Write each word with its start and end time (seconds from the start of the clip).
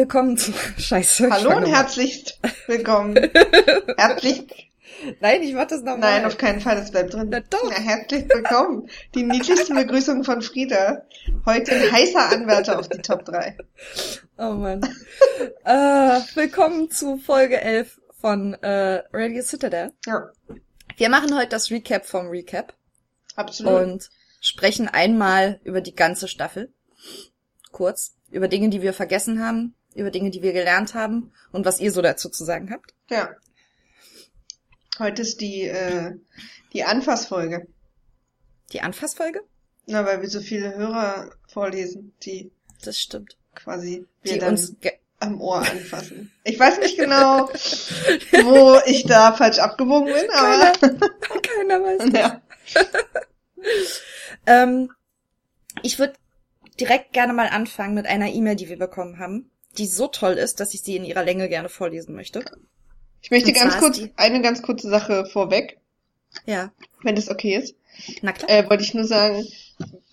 Willkommen 0.00 0.38
zu 0.38 0.50
Scheiße. 0.78 1.28
Hallo 1.30 1.58
und 1.58 1.66
herzlich 1.66 2.40
willkommen. 2.66 3.16
herzlich. 3.98 4.72
Nein, 5.20 5.42
ich 5.42 5.52
mach 5.52 5.66
das 5.66 5.82
nochmal. 5.82 5.98
Nein, 6.20 6.24
auf 6.24 6.38
keinen 6.38 6.62
Fall, 6.62 6.76
das 6.76 6.90
bleibt 6.90 7.12
drin. 7.12 7.28
Na 7.30 7.40
doch. 7.40 7.70
Ja, 7.70 7.76
herzlich 7.78 8.24
willkommen. 8.30 8.88
Die 9.14 9.24
niedlichste 9.24 9.74
Begrüßung 9.74 10.24
von 10.24 10.40
Frieda. 10.40 11.02
Heute 11.44 11.72
ein 11.72 11.92
heißer 11.92 12.30
Anwärter 12.32 12.78
auf 12.78 12.88
die 12.88 13.02
Top 13.02 13.26
3. 13.26 13.58
Oh 14.38 14.52
Mann. 14.54 14.80
äh, 15.66 16.20
willkommen 16.34 16.90
zu 16.90 17.18
Folge 17.18 17.60
11 17.60 18.00
von 18.22 18.54
äh, 18.54 19.02
Radio 19.12 19.42
Citadel. 19.42 19.92
Ja, 20.06 20.30
Wir 20.96 21.10
machen 21.10 21.36
heute 21.36 21.50
das 21.50 21.70
Recap 21.70 22.06
vom 22.06 22.28
Recap 22.28 22.72
absolut. 23.36 23.82
und 23.82 24.10
sprechen 24.40 24.88
einmal 24.88 25.60
über 25.62 25.82
die 25.82 25.94
ganze 25.94 26.26
Staffel. 26.26 26.72
Kurz. 27.70 28.14
Über 28.30 28.48
Dinge, 28.48 28.70
die 28.70 28.80
wir 28.80 28.92
vergessen 28.94 29.44
haben, 29.44 29.74
über 30.00 30.10
Dinge, 30.10 30.30
die 30.30 30.42
wir 30.42 30.52
gelernt 30.52 30.94
haben 30.94 31.32
und 31.52 31.64
was 31.64 31.80
ihr 31.80 31.92
so 31.92 32.02
dazu 32.02 32.28
zu 32.28 32.44
sagen 32.44 32.70
habt. 32.72 32.94
ja. 33.10 33.30
Heute 34.98 35.22
ist 35.22 35.40
die, 35.40 35.62
äh, 35.62 36.12
die 36.74 36.84
Anfassfolge. 36.84 37.66
Die 38.72 38.82
Anfassfolge? 38.82 39.40
Na, 39.86 40.04
weil 40.04 40.20
wir 40.20 40.28
so 40.28 40.40
viele 40.40 40.74
Hörer 40.76 41.30
vorlesen, 41.48 42.12
die 42.22 42.50
Das 42.84 42.98
stimmt. 43.00 43.38
quasi 43.54 44.06
wir 44.22 44.34
Die 44.34 44.38
dann 44.38 44.50
uns 44.50 44.76
am 45.20 45.40
Ohr 45.40 45.58
anfassen. 45.60 46.30
Ich 46.44 46.58
weiß 46.58 46.80
nicht 46.80 46.98
genau, 46.98 47.48
wo 47.48 48.78
ich 48.84 49.04
da 49.04 49.32
falsch 49.32 49.58
abgebogen 49.58 50.12
bin, 50.12 50.30
aber 50.32 50.72
keiner 51.40 51.82
weiß. 51.82 52.12
ja. 52.12 52.42
Ähm, 54.46 54.90
ich 55.82 55.98
würde 55.98 56.14
direkt 56.80 57.12
gerne 57.12 57.34
mal 57.34 57.48
anfangen 57.48 57.94
mit 57.94 58.06
einer 58.06 58.28
E-Mail, 58.28 58.56
die 58.56 58.70
wir 58.70 58.78
bekommen 58.78 59.18
haben, 59.18 59.50
die 59.78 59.86
so 59.86 60.06
toll 60.08 60.34
ist, 60.34 60.60
dass 60.60 60.74
ich 60.74 60.82
sie 60.82 60.96
in 60.96 61.04
ihrer 61.04 61.24
Länge 61.24 61.48
gerne 61.48 61.68
vorlesen 61.68 62.14
möchte. 62.14 62.44
Ich 63.22 63.30
möchte 63.30 63.48
Und 63.50 63.54
ganz 63.56 63.78
kurz, 63.78 63.98
die- 63.98 64.10
eine 64.16 64.40
ganz 64.42 64.62
kurze 64.62 64.88
Sache 64.88 65.26
vorweg, 65.26 65.78
Ja, 66.46 66.72
wenn 67.02 67.16
das 67.16 67.28
okay 67.30 67.56
ist. 67.56 67.74
na 68.22 68.32
klar. 68.32 68.50
Äh, 68.50 68.68
wollte 68.70 68.82
ich 68.82 68.94
nur 68.94 69.04
sagen, 69.04 69.46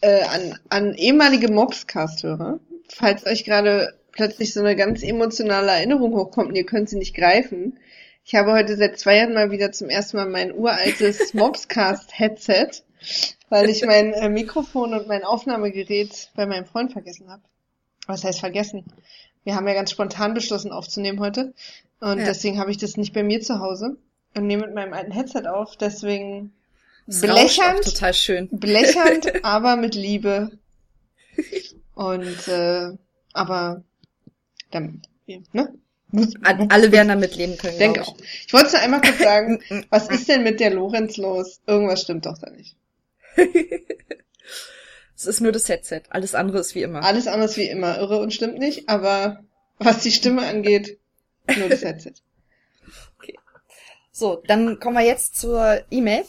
äh, 0.01 0.23
an, 0.23 0.59
an 0.69 0.93
ehemalige 0.95 1.51
Mobscast-Hörer, 1.51 2.59
falls 2.89 3.25
euch 3.25 3.43
gerade 3.45 3.97
plötzlich 4.11 4.53
so 4.53 4.59
eine 4.61 4.75
ganz 4.75 5.03
emotionale 5.03 5.71
Erinnerung 5.71 6.13
hochkommt 6.15 6.49
und 6.49 6.55
ihr 6.55 6.65
könnt 6.65 6.89
sie 6.89 6.97
nicht 6.97 7.15
greifen. 7.15 7.77
Ich 8.25 8.35
habe 8.35 8.51
heute 8.51 8.75
seit 8.75 8.99
zwei 8.99 9.17
Jahren 9.17 9.33
mal 9.33 9.51
wieder 9.51 9.71
zum 9.71 9.89
ersten 9.89 10.17
Mal 10.17 10.27
mein 10.27 10.51
uraltes 10.53 11.33
Mobscast-Headset, 11.33 12.83
weil 13.49 13.69
ich 13.69 13.85
mein 13.85 14.13
äh, 14.13 14.27
Mikrofon 14.29 14.93
und 14.93 15.07
mein 15.07 15.23
Aufnahmegerät 15.23 16.29
bei 16.35 16.45
meinem 16.45 16.65
Freund 16.65 16.91
vergessen 16.91 17.29
habe. 17.29 17.43
Was 18.07 18.23
heißt 18.23 18.39
vergessen? 18.39 18.85
Wir 19.47 19.55
haben 19.55 19.65
ja 19.65 19.75
ganz 19.75 19.91
spontan 19.91 20.33
beschlossen 20.33 20.73
aufzunehmen 20.73 21.21
heute 21.21 21.53
und 22.01 22.19
Ja. 22.19 22.25
deswegen 22.25 22.59
habe 22.59 22.69
ich 22.69 22.75
das 22.79 22.97
nicht 22.97 23.13
bei 23.13 23.23
mir 23.23 23.39
zu 23.39 23.59
Hause 23.61 23.95
und 24.35 24.45
nehme 24.45 24.65
mit 24.65 24.75
meinem 24.75 24.91
alten 24.91 25.13
Headset 25.13 25.47
auf. 25.47 25.77
Deswegen 25.77 26.51
Es 27.07 27.23
rauscht 27.23 27.31
auch 27.31 27.35
blechern 27.71 27.81
total 27.81 28.13
schön. 28.13 28.49
Blechernd, 28.51 29.31
aber 29.45 29.77
mit 29.77 29.95
Liebe. 29.95 30.51
Und 31.95 32.45
äh, 32.49 32.89
aber 33.31 33.83
damit, 34.71 35.03
ne? 35.53 35.73
Alle 36.43 36.91
werden 36.91 37.07
damit 37.07 37.37
leben 37.37 37.57
können. 37.57 37.71
Ich 37.71 37.79
denke 37.79 38.01
auch. 38.01 38.17
Ich 38.45 38.51
wollte 38.51 38.71
nur 38.73 38.81
einmal 38.81 38.99
kurz 38.99 39.19
sagen, 39.19 39.63
was 39.89 40.09
ist 40.09 40.27
denn 40.27 40.43
mit 40.43 40.59
der 40.59 40.71
Lorenz 40.73 41.15
los? 41.15 41.61
Irgendwas 41.65 42.01
stimmt 42.01 42.25
doch 42.25 42.37
da 42.37 42.49
nicht. 42.49 42.75
Es 45.17 45.25
ist 45.25 45.41
nur 45.41 45.51
das 45.51 45.67
Headset. 45.67 46.03
Alles 46.11 46.35
andere 46.35 46.59
ist 46.59 46.75
wie 46.75 46.83
immer. 46.83 47.03
Alles 47.03 47.25
anders 47.27 47.57
wie 47.57 47.67
immer. 47.67 47.97
Irre 47.97 48.19
und 48.19 48.31
stimmt 48.33 48.59
nicht, 48.59 48.87
aber 48.87 49.43
was 49.79 50.03
die 50.03 50.11
Stimme 50.11 50.45
angeht, 50.45 50.99
nur 51.57 51.69
das 51.69 51.83
Headset. 51.83 52.13
So, 54.11 54.41
dann 54.47 54.79
kommen 54.79 54.95
wir 54.97 55.05
jetzt 55.05 55.37
zur 55.37 55.83
E-Mail, 55.91 56.25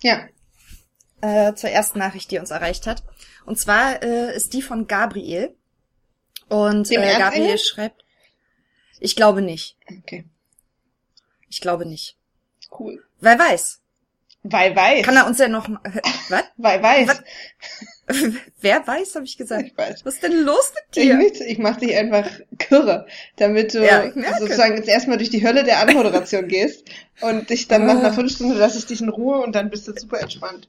Ja. 0.00 0.28
äh, 1.20 1.52
zur 1.52 1.68
ersten 1.68 1.98
Nachricht, 1.98 2.30
die 2.30 2.38
uns 2.38 2.50
erreicht 2.50 2.86
hat. 2.86 3.02
Und 3.44 3.58
zwar 3.58 4.02
äh, 4.02 4.34
ist 4.34 4.54
die 4.54 4.62
von 4.62 4.86
Gabriel. 4.86 5.54
Und 6.48 6.88
Dem 6.88 7.02
äh? 7.02 7.18
Gabriel 7.18 7.58
schreibt, 7.58 8.02
ich 8.98 9.14
glaube 9.14 9.42
nicht. 9.42 9.76
Okay. 9.98 10.24
Ich 11.50 11.60
glaube 11.60 11.84
nicht. 11.84 12.16
Cool. 12.78 13.04
Wer 13.20 13.38
weiß? 13.38 13.82
Weil 14.44 14.74
weiß. 14.74 15.04
Kann 15.04 15.16
er 15.16 15.26
uns 15.26 15.38
ja 15.38 15.48
noch... 15.48 15.68
Was? 16.30 16.44
Weil 16.56 16.82
weiß. 16.82 17.08
Was? 17.08 17.22
Wer 18.60 18.86
weiß, 18.86 19.14
habe 19.16 19.24
ich 19.26 19.36
gesagt. 19.36 19.66
Ich 19.68 19.76
weiß. 19.76 20.04
Was 20.04 20.14
ist 20.14 20.22
denn 20.22 20.42
los 20.44 20.72
mit 20.74 20.96
Ich, 20.96 21.02
dir? 21.04 21.14
nichts, 21.16 21.40
ich 21.40 21.58
mach 21.58 21.76
dich 21.76 21.94
einfach 21.96 22.28
kirre, 22.58 23.06
damit 23.36 23.74
du 23.74 23.84
Ja, 23.84 24.04
ich 24.06 24.14
sozusagen 24.38 24.76
jetzt 24.76 24.88
erstmal 24.88 25.18
durch 25.18 25.30
die 25.30 25.46
Hölle 25.46 25.64
der 25.64 25.80
Anmoderation 25.80 26.48
gehst 26.48 26.84
und 27.20 27.50
dich 27.50 27.68
dann 27.68 27.86
nach 27.86 27.96
Ah. 27.96 27.98
einer 27.98 28.12
Viertelstunde 28.12 28.56
lasse 28.56 28.78
ich 28.78 28.86
dich 28.86 29.00
in 29.00 29.08
Ruhe 29.08 29.38
und 29.38 29.54
dann 29.54 29.70
bist 29.70 29.86
du 29.88 29.92
super 29.98 30.20
entspannt. 30.20 30.68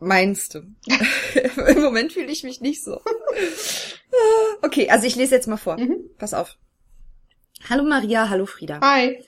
Meinst 0.00 0.54
du? 0.54 0.62
Im 1.68 1.82
Moment 1.82 2.12
fühle 2.12 2.30
ich 2.30 2.42
mich 2.44 2.60
nicht 2.60 2.82
so. 2.84 2.96
Ah, 4.12 4.56
okay, 4.62 4.90
also 4.90 5.06
ich 5.06 5.16
lese 5.16 5.34
jetzt 5.34 5.46
mal 5.48 5.56
vor. 5.56 5.78
Mhm. 5.78 6.10
Pass 6.18 6.34
auf. 6.34 6.56
Hallo 7.70 7.82
Maria, 7.84 8.28
hallo 8.28 8.44
Frieda. 8.46 8.80
Hi. 8.82 9.24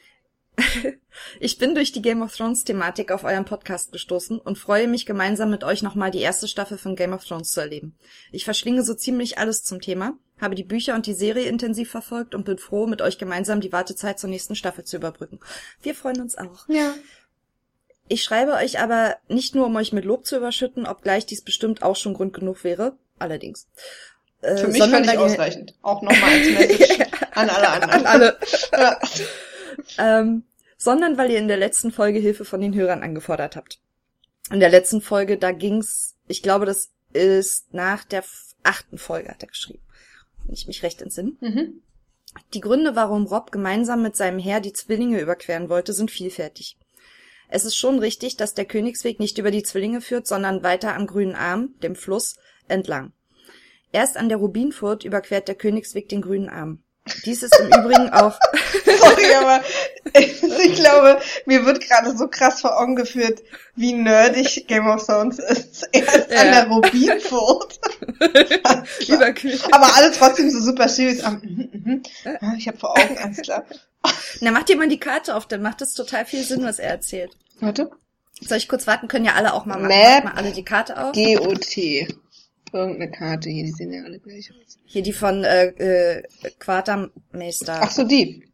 Ich 1.40 1.56
bin 1.58 1.74
durch 1.74 1.92
die 1.92 2.02
Game 2.02 2.20
of 2.22 2.36
Thrones 2.36 2.64
Thematik 2.64 3.10
auf 3.10 3.24
euren 3.24 3.46
Podcast 3.46 3.90
gestoßen 3.90 4.38
und 4.38 4.58
freue 4.58 4.86
mich 4.86 5.06
gemeinsam 5.06 5.48
mit 5.50 5.64
euch 5.64 5.82
nochmal 5.82 6.10
die 6.10 6.20
erste 6.20 6.46
Staffel 6.46 6.76
von 6.76 6.94
Game 6.94 7.14
of 7.14 7.24
Thrones 7.24 7.52
zu 7.52 7.60
erleben. 7.60 7.96
Ich 8.32 8.44
verschlinge 8.44 8.82
so 8.84 8.92
ziemlich 8.94 9.38
alles 9.38 9.64
zum 9.64 9.80
Thema, 9.80 10.12
habe 10.40 10.54
die 10.54 10.62
Bücher 10.62 10.94
und 10.94 11.06
die 11.06 11.14
Serie 11.14 11.48
intensiv 11.48 11.90
verfolgt 11.90 12.34
und 12.34 12.44
bin 12.44 12.58
froh, 12.58 12.86
mit 12.86 13.00
euch 13.00 13.16
gemeinsam 13.16 13.60
die 13.62 13.72
Wartezeit 13.72 14.18
zur 14.18 14.28
nächsten 14.30 14.54
Staffel 14.56 14.84
zu 14.84 14.96
überbrücken. 14.96 15.40
Wir 15.82 15.94
freuen 15.94 16.20
uns 16.20 16.36
auch. 16.36 16.68
Ja. 16.68 16.94
Ich 18.08 18.22
schreibe 18.22 18.52
euch 18.52 18.78
aber 18.78 19.16
nicht 19.28 19.54
nur, 19.54 19.66
um 19.66 19.76
euch 19.76 19.92
mit 19.94 20.04
Lob 20.04 20.26
zu 20.26 20.36
überschütten, 20.36 20.86
obgleich 20.86 21.24
dies 21.26 21.42
bestimmt 21.42 21.82
auch 21.82 21.96
schon 21.96 22.12
Grund 22.14 22.34
genug 22.34 22.62
wäre, 22.62 22.96
allerdings. 23.18 23.66
Äh, 24.42 24.56
Für 24.58 24.68
mich 24.68 24.82
völlig 24.82 25.08
weil 25.08 25.14
ihr- 25.14 25.20
ausreichend. 25.22 25.74
Auch 25.82 26.02
nochmal 26.02 26.30
als 26.30 26.46
Message 26.50 26.98
an 27.32 27.48
alle 27.50 27.68
anderen. 27.68 27.90
An 27.90 28.06
alle. 28.06 28.38
Ähm, 29.98 30.44
sondern 30.78 31.16
weil 31.16 31.30
ihr 31.30 31.38
in 31.38 31.48
der 31.48 31.56
letzten 31.56 31.90
Folge 31.90 32.18
Hilfe 32.18 32.44
von 32.44 32.60
den 32.60 32.74
Hörern 32.74 33.02
angefordert 33.02 33.56
habt. 33.56 33.80
In 34.50 34.60
der 34.60 34.68
letzten 34.68 35.00
Folge, 35.00 35.38
da 35.38 35.52
ging's, 35.52 36.16
ich 36.28 36.42
glaube, 36.42 36.66
das 36.66 36.90
ist 37.12 37.72
nach 37.72 38.04
der 38.04 38.24
achten 38.62 38.98
Folge, 38.98 39.30
hat 39.30 39.42
er 39.42 39.48
geschrieben. 39.48 39.82
Wenn 40.44 40.54
ich 40.54 40.66
mich 40.66 40.82
recht 40.82 41.02
entsinne. 41.02 41.32
Mhm. 41.40 41.82
Die 42.52 42.60
Gründe, 42.60 42.94
warum 42.94 43.26
Rob 43.26 43.50
gemeinsam 43.50 44.02
mit 44.02 44.16
seinem 44.16 44.38
Herr 44.38 44.60
die 44.60 44.72
Zwillinge 44.72 45.20
überqueren 45.20 45.68
wollte, 45.68 45.92
sind 45.92 46.10
vielfältig. 46.10 46.76
Es 47.48 47.64
ist 47.64 47.76
schon 47.76 47.98
richtig, 47.98 48.36
dass 48.36 48.54
der 48.54 48.64
Königsweg 48.64 49.20
nicht 49.20 49.38
über 49.38 49.50
die 49.50 49.62
Zwillinge 49.62 50.00
führt, 50.00 50.26
sondern 50.26 50.62
weiter 50.62 50.94
am 50.94 51.06
grünen 51.06 51.34
Arm, 51.34 51.74
dem 51.82 51.94
Fluss, 51.94 52.36
entlang. 52.68 53.12
Erst 53.92 54.16
an 54.16 54.28
der 54.28 54.38
Rubinfurt 54.38 55.04
überquert 55.04 55.48
der 55.48 55.54
Königsweg 55.54 56.08
den 56.08 56.22
grünen 56.22 56.48
Arm. 56.48 56.82
Dies 57.24 57.42
ist 57.42 57.56
im 57.60 57.66
Übrigen 57.68 58.10
auch 58.10 58.36
Sorry, 58.84 59.34
aber 59.34 59.62
ich 60.14 60.74
glaube, 60.74 61.20
mir 61.46 61.64
wird 61.64 61.80
gerade 61.80 62.16
so 62.16 62.26
krass 62.28 62.60
vor 62.60 62.80
Augen 62.80 62.96
geführt, 62.96 63.42
wie 63.76 63.92
nerdig 63.92 64.66
Game 64.66 64.88
of 64.88 65.04
Thrones 65.06 65.38
ist. 65.38 65.88
Erst 65.92 66.30
an 66.32 66.46
Ja. 66.46 66.52
der 66.52 66.66
Rubinfurt. 66.68 67.78
überquert. 69.08 69.60
Aber 69.72 69.94
alle 69.96 70.12
trotzdem 70.12 70.50
so 70.50 70.60
super 70.60 70.88
serious. 70.88 71.22
Ah, 71.24 71.30
mhm, 71.42 71.68
mhm. 71.72 72.02
Ah, 72.40 72.54
Ich 72.56 72.66
habe 72.68 72.78
vor 72.78 72.90
Augen, 72.98 73.18
alles 73.22 73.42
klar. 73.42 73.64
Na, 74.40 74.50
mach 74.50 74.62
dir 74.64 74.76
mal 74.76 74.88
die 74.88 75.00
Karte 75.00 75.34
auf, 75.34 75.46
dann 75.46 75.62
macht 75.62 75.82
es 75.82 75.94
total 75.94 76.24
viel 76.26 76.42
Sinn, 76.44 76.64
was 76.64 76.78
er 76.78 76.90
erzählt. 76.90 77.32
Warte. 77.60 77.90
Soll 78.40 78.58
ich 78.58 78.68
kurz 78.68 78.86
warten? 78.86 79.08
Können 79.08 79.24
ja 79.24 79.34
alle 79.34 79.54
auch 79.54 79.64
mal 79.64 79.76
machen. 79.78 79.88
Map. 79.88 80.24
Macht 80.24 80.34
mal 80.34 80.40
alle 80.42 80.52
die 80.52 80.64
Karte 80.64 80.98
auf. 81.02 81.12
GOT. 81.12 81.76
Irgendeine 82.72 83.10
Karte 83.10 83.48
hier, 83.48 83.64
die 83.64 83.72
sehen 83.72 83.92
ja 83.92 84.02
alle 84.02 84.18
gleich 84.18 84.50
aus. 84.50 84.78
Hier 84.84 85.02
die 85.02 85.12
von 85.12 85.44
äh, 85.44 85.66
äh, 85.66 86.22
Quartermeister. 86.58 87.80
Ach 87.82 87.90
so, 87.90 88.04
die. 88.04 88.44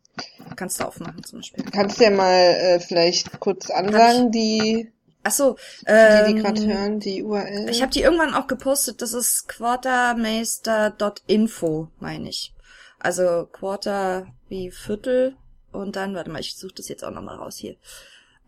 Kannst 0.56 0.80
du 0.80 0.84
aufmachen 0.84 1.24
zum 1.24 1.38
Beispiel. 1.38 1.64
Kannst 1.72 1.98
du 1.98 2.04
ja 2.04 2.10
mal 2.10 2.30
äh, 2.30 2.80
vielleicht 2.80 3.40
kurz 3.40 3.70
ansagen, 3.70 4.30
die, 4.30 4.90
Ach 5.22 5.32
so, 5.32 5.56
die, 5.82 5.86
ähm, 5.86 6.26
die 6.26 6.34
gerade 6.42 6.66
hören, 6.66 7.00
die 7.00 7.22
URL. 7.22 7.70
ich 7.70 7.80
habe 7.80 7.92
die 7.92 8.02
irgendwann 8.02 8.34
auch 8.34 8.46
gepostet. 8.46 9.00
Das 9.00 9.14
ist 9.14 9.48
quartermeister.info, 9.48 11.88
meine 12.00 12.28
ich. 12.28 12.52
Also 12.98 13.48
Quarter 13.50 14.26
wie 14.48 14.70
Viertel 14.70 15.36
und 15.72 15.96
dann, 15.96 16.14
warte 16.14 16.30
mal, 16.30 16.40
ich 16.40 16.56
suche 16.56 16.74
das 16.76 16.88
jetzt 16.88 17.04
auch 17.04 17.10
nochmal 17.10 17.36
raus 17.36 17.56
hier. 17.56 17.76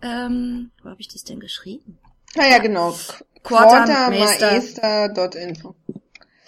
Ähm, 0.03 0.71
wo 0.83 0.91
habe 0.91 1.01
ich 1.01 1.09
das 1.09 1.25
denn 1.25 1.41
geschrieben? 1.41 1.99
ah 2.37 2.47
ja, 2.47 2.59
genau. 2.59 2.95
Quartermeister. 3.44 4.61
Quartermeister.info. 4.61 5.75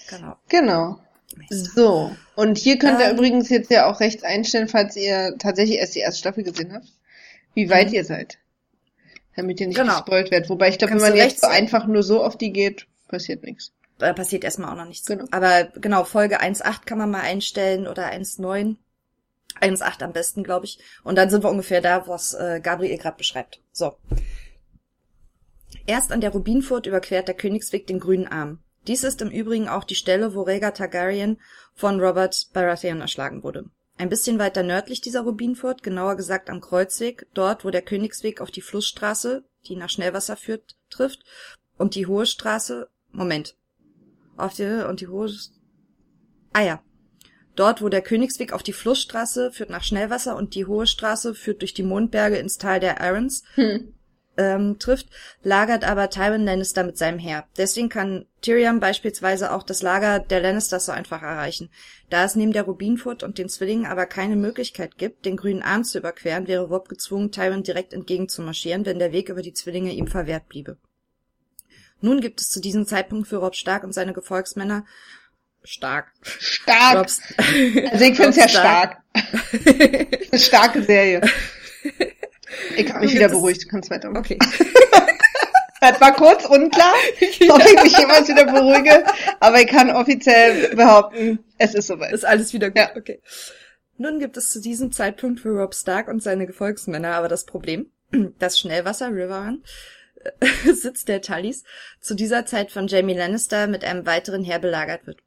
Genau. 0.09 0.37
Genau. 0.49 0.99
Meister. 1.37 1.71
So. 1.75 2.17
Und 2.35 2.59
hier 2.59 2.79
könnt 2.79 2.99
ihr 3.01 3.07
Ähm. 3.11 3.17
übrigens 3.17 3.49
jetzt 3.51 3.71
ja 3.71 3.87
auch 3.91 4.01
rechts 4.01 4.23
einstellen, 4.25 4.69
falls 4.69 4.97
ihr 4.97 5.37
tatsächlich 5.39 5.79
erst 5.79 5.95
die 5.95 6.01
erste 6.01 6.21
Staffel 6.21 6.43
gesehen 6.45 6.73
habt, 6.73 6.87
wie 7.55 7.71
weit 7.71 7.89
Mhm. 7.89 7.95
ihr 7.95 8.05
seid. 8.05 8.39
Damit 9.37 9.61
ihr 9.61 9.67
nicht 9.69 9.77
Genau. 9.79 9.93
gespoilt 9.97 10.31
werdet. 10.31 10.49
Wobei 10.49 10.69
ich 10.71 10.79
glaube, 10.79 10.95
wenn 10.95 11.01
man 11.03 11.15
jetzt 11.17 11.41
so 11.43 11.47
einfach 11.47 11.87
nur 11.87 12.03
so 12.03 12.25
auf 12.25 12.37
die 12.39 12.53
geht, 12.53 12.87
passiert 13.09 13.43
nichts. 13.45 13.73
Da 13.99 14.13
passiert 14.13 14.45
erstmal 14.45 14.73
auch 14.73 14.77
noch 14.77 14.87
nichts. 14.89 15.07
Genau. 15.07 15.25
Aber 15.31 15.65
genau, 15.81 16.05
Folge 16.05 16.41
1.8 16.41 16.87
kann 16.87 16.99
man 16.99 17.11
mal 17.11 17.21
einstellen 17.23 17.87
oder 17.87 18.07
1.9. 18.11 18.77
1.8 19.61 20.03
am 20.03 20.13
besten, 20.13 20.43
glaube 20.45 20.67
ich. 20.67 20.79
Und 21.03 21.17
dann 21.17 21.31
sind 21.31 21.43
wir 21.45 21.51
ungefähr 21.51 21.81
da, 21.81 22.07
was 22.07 22.35
äh, 22.35 22.61
Gabriel 22.63 22.99
gerade 22.99 23.17
beschreibt. 23.17 23.61
So. 23.73 23.95
Erst 25.87 26.11
an 26.11 26.21
der 26.21 26.31
Rubinfurt 26.31 26.87
überquert 26.87 27.29
der 27.29 27.37
Königsweg 27.37 27.87
den 27.87 28.01
grünen 28.01 28.27
Arm. 28.27 28.59
Dies 28.89 29.05
ist 29.05 29.23
im 29.23 29.31
Übrigen 29.31 29.69
auch 29.69 29.85
die 29.85 29.95
Stelle, 29.95 30.35
wo 30.35 30.43
Rhaegar 30.43 30.75
Targaryen 30.75 31.41
von 31.75 32.01
Robert 32.01 32.49
Baratheon 32.53 33.01
erschlagen 33.01 33.43
wurde. 33.43 33.71
Ein 33.99 34.09
bisschen 34.09 34.39
weiter 34.39 34.63
nördlich 34.63 35.01
dieser 35.01 35.23
Rubinfurt, 35.23 35.83
genauer 35.83 36.17
gesagt 36.17 36.51
am 36.51 36.61
Kreuzweg, 36.61 37.27
dort, 37.35 37.65
wo 37.65 37.71
der 37.71 37.83
Königsweg 37.83 38.41
auf 38.41 38.51
die 38.51 38.61
Flussstraße, 38.61 39.45
die 39.67 39.77
nach 39.77 39.89
Schnellwasser 39.89 40.37
führt, 40.37 40.77
trifft, 40.91 41.25
und 41.79 41.95
die 41.95 42.07
Hohe 42.07 42.27
Straße, 42.27 42.89
Moment, 43.11 43.57
auf 44.37 44.55
die, 44.55 44.87
und 44.87 45.01
die 45.01 45.09
Hohe, 45.09 45.31
ah 46.53 46.63
ja, 46.63 46.83
dort, 47.55 47.81
wo 47.81 47.89
der 47.89 48.03
Königsweg 48.03 48.53
auf 48.53 48.63
die 48.63 48.75
Flussstraße 48.75 49.51
führt 49.51 49.71
nach 49.71 49.83
Schnellwasser 49.83 50.37
und 50.37 50.55
die 50.55 50.67
Hohe 50.67 50.87
Straße 50.87 51.35
führt 51.35 51.63
durch 51.63 51.75
die 51.75 51.83
Mondberge 51.83 52.37
ins 52.37 52.59
Tal 52.59 52.81
der 52.81 53.01
Arrons, 53.01 53.45
Hm. 53.55 53.95
Ähm, 54.37 54.79
trifft, 54.79 55.09
lagert 55.43 55.85
aber 55.85 56.11
Tywin 56.11 56.45
Lannister 56.45 56.85
mit 56.85 56.99
seinem 56.99 57.19
Heer. 57.19 57.47
Deswegen 57.57 57.89
kann 57.89 58.27
Tyrion 58.43 58.81
beispielsweise 58.81 59.53
auch 59.53 59.63
das 59.63 59.83
Lager 59.83 60.19
der 60.21 60.41
Lannisters 60.41 60.87
so 60.87 60.93
einfach 60.93 61.23
erreichen. 61.23 61.71
Da 62.11 62.25
es 62.25 62.37
neben 62.37 62.53
der 62.53 62.65
Rubinfurt 62.65 63.23
und 63.23 63.39
den 63.39 63.49
Zwillingen 63.49 63.87
aber 63.87 64.07
keine 64.07 64.37
Möglichkeit 64.37 64.99
gibt, 64.99 65.25
den 65.25 65.37
grünen 65.37 65.63
Arm 65.63 65.85
zu 65.85 65.99
überqueren, 65.99 66.47
wäre 66.47 66.69
Rob 66.69 66.89
gezwungen, 66.89 67.33
Tywin 67.33 67.63
direkt 67.63 67.93
entgegenzumarschieren, 67.93 68.87
wenn 68.87 68.99
der 68.99 69.13
Weg 69.13 69.29
über 69.29 69.43
die 69.43 69.55
Zwillinge 69.55 69.93
ihm 69.93 70.07
verwehrt 70.07 70.49
bliebe. 70.49 70.77
Nun 72.01 72.21
gibt 72.21 72.41
es 72.41 72.51
zu 72.51 72.61
diesem 72.61 72.87
Zeitpunkt 72.87 73.27
für 73.27 73.37
Rob 73.37 73.55
Stark 73.55 73.83
und 73.83 73.93
seine 73.93 74.13
Gefolgsmänner 74.13 74.85
stark. 75.65 76.13
Stark. 76.23 76.99
Robs, 76.99 77.21
Also 77.39 78.05
ich 78.05 78.17
finde 78.17 78.31
es 78.31 78.37
ja 78.37 78.45
Rob 78.45 78.51
stark. 78.51 78.97
Eine 80.31 80.39
starke 80.39 80.83
Serie. 80.83 81.23
Ich 82.77 82.91
habe 82.93 83.05
mich 83.05 83.15
wieder 83.15 83.29
beruhigt, 83.29 83.65
du 83.65 83.69
kannst 83.69 83.91
weitermachen. 83.91 84.25
Okay. 84.25 84.39
Das 85.79 86.01
war 86.01 86.15
kurz 86.15 86.47
unklar, 86.47 86.95
ob 87.21 87.61
ich 87.65 87.83
mich 87.83 87.99
jemals 87.99 88.27
wieder 88.29 88.47
beruhige, 88.47 89.05
aber 89.41 89.61
ich 89.61 89.67
kann 89.69 89.91
offiziell 89.91 90.75
behaupten, 90.75 91.39
es 91.59 91.75
ist 91.75 91.87
soweit. 91.89 92.13
Ist 92.13 92.25
alles 92.25 92.53
wieder 92.55 92.71
gut, 92.71 92.79
Ja. 92.79 92.97
okay. 92.97 93.21
Nun 93.99 94.19
gibt 94.19 94.37
es 94.39 94.51
zu 94.51 94.61
diesem 94.61 94.91
Zeitpunkt 94.91 95.39
für 95.41 95.51
Rob 95.51 95.75
Stark 95.75 96.09
und 96.09 96.23
seine 96.23 96.47
Gefolgsmänner 96.47 97.15
aber 97.15 97.29
das 97.29 97.45
Problem, 97.45 97.91
das 98.39 98.59
Schnellwasser 98.59 99.11
Riverrun 99.11 99.63
äh, 100.41 100.73
Sitz 100.73 101.05
der 101.05 101.21
Tullys 101.21 101.63
zu 102.01 102.15
dieser 102.15 102.47
Zeit 102.47 102.73
von 102.73 102.89
Jamie 102.89 103.15
Lannister 103.17 103.67
mit 103.67 103.85
einem 103.85 104.07
weiteren 104.07 104.43
Heer 104.45 104.59
belagert 104.59 105.07
wird. 105.07 105.19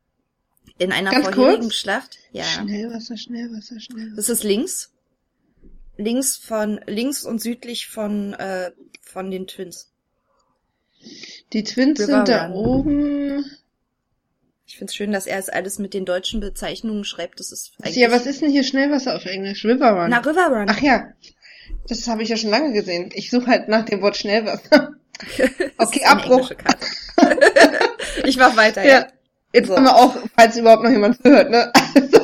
In 0.80 0.92
einer 0.92 1.12
Ganz 1.12 1.26
vorherigen 1.28 1.62
kurz? 1.64 1.76
Schlacht, 1.76 2.18
ja, 2.32 2.44
Schnellwasser, 2.44 3.18
Schnellwasser, 3.18 3.80
Schnellwasser. 3.80 4.16
das 4.16 4.30
ist 4.30 4.44
links, 4.44 4.92
links 6.00 6.38
von 6.38 6.80
links 6.88 7.24
und 7.26 7.42
südlich 7.42 7.88
von 7.88 8.34
äh, 8.34 8.72
von 9.02 9.30
den 9.32 9.48
Twins. 9.48 9.92
Die 11.54 11.64
Twins 11.64 12.00
River 12.00 12.08
sind 12.18 12.28
da 12.30 12.48
Run. 12.48 12.54
oben. 12.56 13.46
Ich 14.66 14.78
find's 14.78 14.94
schön, 14.96 15.12
dass 15.12 15.26
er 15.26 15.40
es 15.40 15.50
alles 15.50 15.80
mit 15.80 15.94
den 15.94 16.06
deutschen 16.06 16.40
Bezeichnungen 16.42 17.04
schreibt. 17.04 17.40
Das 17.40 17.52
ist 17.52 17.72
eigentlich 17.82 17.96
Ja, 17.98 18.12
was 18.12 18.26
ist 18.26 18.42
denn 18.42 18.52
hier 18.52 18.64
Schnellwasser 18.64 19.16
auf 19.16 19.26
Englisch? 19.26 19.66
River 19.66 19.92
Run. 19.92 20.10
Na 20.12 20.20
Riverrun. 20.20 20.68
Ach 20.70 20.80
ja, 20.82 21.12
das 21.88 22.08
habe 22.08 22.22
ich 22.24 22.30
ja 22.30 22.38
schon 22.38 22.52
lange 22.52 22.72
gesehen. 22.74 23.10
Ich 23.14 23.30
suche 23.32 23.48
halt 23.48 23.68
nach 23.68 23.86
dem 23.86 24.02
Wort 24.02 24.18
Schnellwasser. 24.18 24.94
Okay, 25.78 26.06
Abbruch. 26.06 26.50
ich 28.26 28.38
mach 28.38 28.56
weiter. 28.56 28.86
Ja. 28.86 29.08
Jetzt 29.52 29.68
So. 29.68 29.76
haben 29.76 29.84
wir 29.84 29.96
auch, 29.98 30.16
falls 30.38 30.56
überhaupt 30.58 30.84
noch 30.84 30.92
jemand 30.92 31.22
hört, 31.26 31.50
ne? 31.50 31.74
Also, 31.96 32.20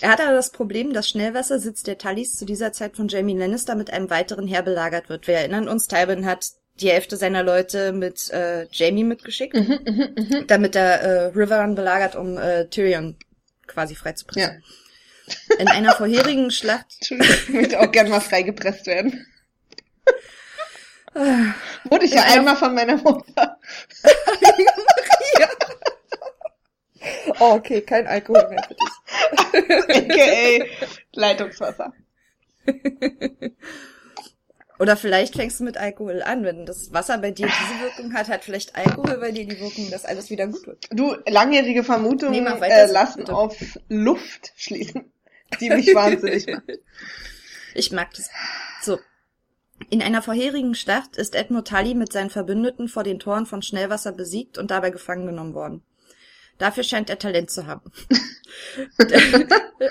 er 0.00 0.10
hat 0.10 0.20
aber 0.20 0.32
das 0.32 0.52
Problem, 0.52 0.92
dass 0.92 1.08
Schnellwassersitz 1.08 1.82
der 1.82 1.98
Tullys 1.98 2.36
zu 2.36 2.44
dieser 2.44 2.72
Zeit 2.72 2.96
von 2.96 3.08
Jamie 3.08 3.36
Lannister 3.36 3.74
mit 3.74 3.92
einem 3.92 4.10
weiteren 4.10 4.46
Heer 4.46 4.62
belagert 4.62 5.08
wird. 5.08 5.26
Wir 5.26 5.36
erinnern 5.36 5.68
uns, 5.68 5.88
Tywin 5.88 6.26
hat 6.26 6.46
die 6.80 6.90
Hälfte 6.90 7.16
seiner 7.16 7.42
Leute 7.42 7.92
mit 7.92 8.30
äh, 8.30 8.66
Jamie 8.70 9.04
mitgeschickt, 9.04 9.54
Mhm, 9.54 10.44
damit 10.46 10.76
er 10.76 11.00
äh, 11.00 11.24
Riverrun 11.26 11.74
belagert, 11.74 12.16
um 12.16 12.38
äh, 12.38 12.66
Tyrion 12.66 13.16
quasi 13.66 13.94
freizupressen. 13.94 14.62
Ja. 14.62 15.56
In 15.58 15.68
einer 15.68 15.94
vorherigen 15.94 16.50
Schlacht 16.50 16.86
Entschuldigung, 17.00 17.36
ich 17.42 17.48
möchte 17.48 17.80
auch 17.80 17.90
gerne 17.90 18.10
mal 18.10 18.20
freigepresst 18.20 18.86
werden. 18.86 19.26
Wurde 21.84 22.06
ich 22.06 22.12
ja 22.12 22.24
einmal 22.24 22.56
von 22.56 22.74
meiner 22.74 22.96
Mutter. 22.96 23.58
Oh, 27.40 27.54
okay, 27.54 27.80
kein 27.80 28.06
Alkohol 28.06 28.48
mehr 28.48 28.62
dich. 28.68 28.76
AKA 29.88 30.64
Leitungswasser. 31.12 31.92
Oder 34.78 34.96
vielleicht 34.96 35.36
fängst 35.36 35.60
du 35.60 35.64
mit 35.64 35.76
Alkohol 35.76 36.22
an. 36.22 36.44
Wenn 36.44 36.66
das 36.66 36.92
Wasser 36.92 37.18
bei 37.18 37.30
dir 37.30 37.46
diese 37.46 37.82
Wirkung 37.84 38.14
hat, 38.14 38.28
hat 38.28 38.42
vielleicht 38.42 38.74
Alkohol 38.74 39.18
bei 39.18 39.30
dir 39.30 39.46
die 39.46 39.60
Wirkung, 39.60 39.90
dass 39.90 40.04
alles 40.04 40.28
wieder 40.30 40.48
gut 40.48 40.66
wird. 40.66 40.88
Du, 40.90 41.14
langjährige 41.26 41.80
Nee, 41.80 41.84
Vermutungen 41.86 42.42
mach 42.42 42.60
weiter, 42.60 42.88
äh, 42.88 42.90
lassen 42.90 43.20
bitte. 43.20 43.34
auf 43.34 43.56
Luft 43.88 44.52
schließen, 44.56 45.12
die 45.60 45.70
mich 45.70 45.94
wahnsinnig 45.94 46.46
machen. 46.46 46.62
Ich 47.74 47.90
mag 47.90 48.12
das. 48.12 48.28
So. 48.82 48.98
In 49.88 50.02
einer 50.02 50.20
vorherigen 50.20 50.74
Schlacht 50.74 51.16
ist 51.16 51.34
Edmund 51.34 51.66
Tully 51.68 51.94
mit 51.94 52.12
seinen 52.12 52.28
Verbündeten 52.28 52.86
vor 52.86 53.02
den 53.02 53.18
Toren 53.18 53.46
von 53.46 53.62
Schnellwasser 53.62 54.12
besiegt 54.12 54.58
und 54.58 54.70
dabei 54.70 54.90
gefangen 54.90 55.24
genommen 55.26 55.54
worden. 55.54 55.82
Dafür 56.62 56.84
scheint 56.84 57.10
er 57.10 57.18
Talent 57.18 57.50
zu 57.50 57.66
haben. 57.66 57.90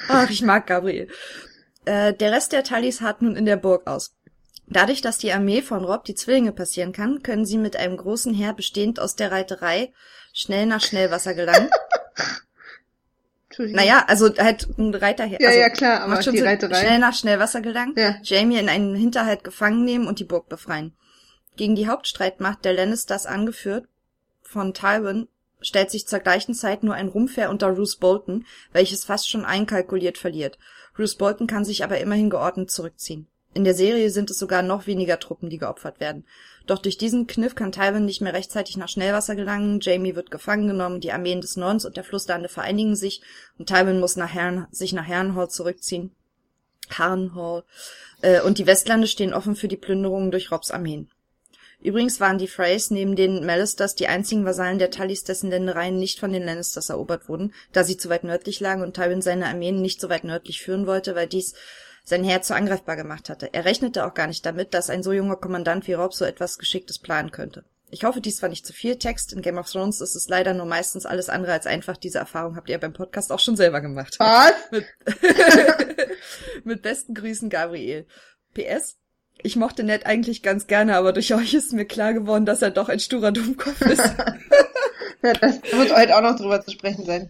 Ach, 0.07 0.29
ich 0.29 0.41
mag 0.41 0.67
Gabriel. 0.67 1.10
Äh, 1.84 2.13
der 2.13 2.31
Rest 2.31 2.53
der 2.53 2.63
Tullys 2.63 3.01
harrt 3.01 3.22
nun 3.22 3.36
in 3.36 3.46
der 3.46 3.57
Burg 3.57 3.88
aus. 3.88 4.15
Dadurch, 4.67 5.01
dass 5.01 5.17
die 5.17 5.34
Armee 5.34 5.63
von 5.63 5.84
Rob 5.84 6.05
die 6.05 6.15
Zwillinge 6.15 6.53
passieren 6.53 6.93
kann, 6.93 7.24
können 7.24 7.46
sie 7.46 7.57
mit 7.57 7.75
einem 7.75 7.98
großen 7.98 8.34
Heer 8.34 8.53
bestehend 8.53 9.01
aus 9.01 9.17
der 9.17 9.34
Reiterei 9.34 9.91
schnell 10.31 10.65
nach 10.65 10.79
Schnellwasser 10.79 11.34
gelangen. 11.34 11.69
Naja, 13.57 14.05
also 14.07 14.34
halt 14.38 14.65
ein 14.77 14.96
Reiterheer. 14.96 15.38
Ja, 15.41 15.50
also, 15.50 15.60
ja, 15.60 15.69
klar, 15.69 16.01
aber 16.03 16.24
schon 16.24 16.36
die. 16.36 16.39
Reiterei. 16.39 16.79
Schnell 16.79 17.00
nach 17.00 17.13
Schnellwasser 17.13 17.60
gelangen, 17.60 17.93
Ja. 17.98 18.15
Jamie 18.24 18.57
in 18.57 18.69
einen 18.69 18.96
Hinterhalt 18.96 19.43
gefangen 19.43 19.84
nehmen 19.84 20.07
und 20.07 20.19
die 20.19 20.24
Burg 20.24 20.48
befreien. 20.48 20.96
Gegen 21.57 21.75
die 21.75 21.89
Hauptstreitmacht 21.89 22.63
der 22.63 22.72
Lannisters 22.72 23.25
angeführt 23.25 23.89
von 24.41 24.74
Tywin 24.74 25.27
stellt 25.62 25.91
sich 25.91 26.08
zur 26.08 26.20
gleichen 26.20 26.53
Zeit 26.53 26.84
nur 26.84 26.96
ein 26.96 27.08
Rumpfheer 27.08 27.50
unter 27.50 27.68
Roose 27.68 27.98
Bolton, 28.00 28.46
welches 28.74 29.06
fast 29.06 29.30
schon 29.30 29.46
einkalkuliert 29.46 30.18
verliert. 30.18 30.58
Roose 30.98 31.18
Bolton 31.18 31.48
kann 31.48 31.65
sich 31.65 31.84
aber 31.84 32.00
immerhin 32.00 32.30
geordnet 32.30 32.72
zurückziehen. 32.72 33.27
In 33.53 33.63
der 33.65 33.74
Serie 33.74 34.10
sind 34.10 34.30
es 34.30 34.39
sogar 34.39 34.62
noch 34.62 34.88
weniger 34.88 35.20
Truppen, 35.20 35.50
die 35.50 35.58
geopfert 35.58 36.00
werden. 36.00 36.25
Doch 36.68 36.77
durch 36.77 36.98
diesen 36.98 37.27
Kniff 37.27 37.53
kann 37.53 37.74
Tywin 37.74 38.06
nicht 38.06 38.22
mehr 38.22 38.34
rechtzeitig 38.34 38.77
nach 38.77 38.88
Schnellwasser 38.88 39.36
gelangen, 39.36 39.80
Jamie 39.82 40.15
wird 40.15 40.32
gefangen 40.32 40.68
genommen, 40.68 41.01
die 41.01 41.12
Armeen 41.12 41.41
des 41.41 41.58
Nordens 41.58 41.86
und 41.86 41.98
der 41.98 42.06
Flusslande 42.06 42.48
vereinigen 42.48 42.96
sich 42.96 43.22
und 43.58 43.68
Tywin 43.68 44.00
muss 44.00 44.15
nach 44.15 44.34
Herren, 44.34 44.68
sich 44.72 44.94
nach 44.94 45.08
Harrenhal 45.08 45.50
zurückziehen. 45.50 46.15
Harrenhal. 46.89 47.63
Äh, 48.22 48.41
und 48.41 48.58
die 48.58 48.68
Westlande 48.68 49.08
stehen 49.08 49.34
offen 49.34 49.56
für 49.56 49.68
die 49.68 49.77
Plünderungen 49.77 50.32
durch 50.32 50.51
Robs 50.51 50.72
Armeen. 50.72 51.10
Übrigens 51.81 52.19
waren 52.19 52.38
die 52.38 52.47
Freys 52.47 52.91
neben 52.91 53.15
den 53.15 53.45
Mallisters 53.45 53.95
die 53.95 54.07
einzigen 54.07 54.45
Vasallen 54.45 54.77
der 54.77 54.91
Tullys, 54.91 55.23
dessen 55.23 55.50
Ländereien 55.50 55.97
nicht 55.97 56.19
von 56.19 56.31
den 56.31 56.43
Lannisters 56.43 56.89
erobert 56.89 57.27
wurden, 57.27 57.53
da 57.71 57.83
sie 57.83 57.97
zu 57.97 58.09
weit 58.09 58.23
nördlich 58.23 58.59
lagen 58.59 58.83
und 58.83 58.95
Tywin 58.95 59.21
seine 59.21 59.47
Armeen 59.47 59.81
nicht 59.81 60.00
so 60.00 60.09
weit 60.09 60.23
nördlich 60.23 60.61
führen 60.61 60.85
wollte, 60.85 61.15
weil 61.15 61.27
dies 61.27 61.55
sein 62.03 62.23
Heer 62.23 62.41
zu 62.41 62.55
angreifbar 62.55 62.95
gemacht 62.95 63.29
hatte. 63.29 63.53
Er 63.53 63.65
rechnete 63.65 64.05
auch 64.05 64.13
gar 64.13 64.27
nicht 64.27 64.45
damit, 64.45 64.73
dass 64.73 64.89
ein 64.89 65.03
so 65.03 65.11
junger 65.11 65.35
Kommandant 65.35 65.88
wie 65.88 65.93
Rob 65.93 66.13
so 66.13 66.25
etwas 66.25 66.57
Geschicktes 66.57 67.00
planen 67.00 67.31
könnte. 67.31 67.63
Ich 67.89 68.05
hoffe, 68.05 68.21
dies 68.21 68.41
war 68.41 68.50
nicht 68.50 68.65
zu 68.65 68.73
viel 68.73 68.97
Text. 68.97 69.33
In 69.33 69.41
Game 69.41 69.57
of 69.57 69.69
Thrones 69.69 70.00
ist 70.00 70.15
es 70.15 70.29
leider 70.29 70.53
nur 70.53 70.65
meistens 70.65 71.05
alles 71.05 71.27
andere 71.27 71.51
als 71.51 71.67
einfach. 71.67 71.97
Diese 71.97 72.19
Erfahrung 72.19 72.55
habt 72.55 72.69
ihr 72.69 72.77
beim 72.77 72.93
Podcast 72.93 73.31
auch 73.31 73.39
schon 73.39 73.57
selber 73.57 73.81
gemacht. 73.81 74.15
Was? 74.17 74.53
Mit, 74.71 74.85
mit 76.63 76.81
besten 76.81 77.13
Grüßen, 77.13 77.50
Gabriel. 77.50 78.05
PS. 78.53 78.97
Ich 79.43 79.55
mochte 79.55 79.83
Ned 79.83 80.05
eigentlich 80.05 80.43
ganz 80.43 80.67
gerne, 80.67 80.95
aber 80.95 81.13
durch 81.13 81.33
euch 81.33 81.53
ist 81.53 81.74
mir 81.74 81.86
klar 81.86 82.13
geworden, 82.13 82.45
dass 82.45 82.62
er 82.62 82.71
doch 82.71 82.89
ein 82.89 83.00
sturer 83.00 83.31
Dummkopf 83.31 83.81
ist. 83.81 84.01
Ja, 85.24 85.33
das 85.33 85.62
wird 85.62 85.95
heute 85.95 86.17
auch 86.17 86.21
noch 86.24 86.36
drüber 86.36 86.63
zu 86.63 86.71
sprechen 86.71 87.05
sein. 87.05 87.29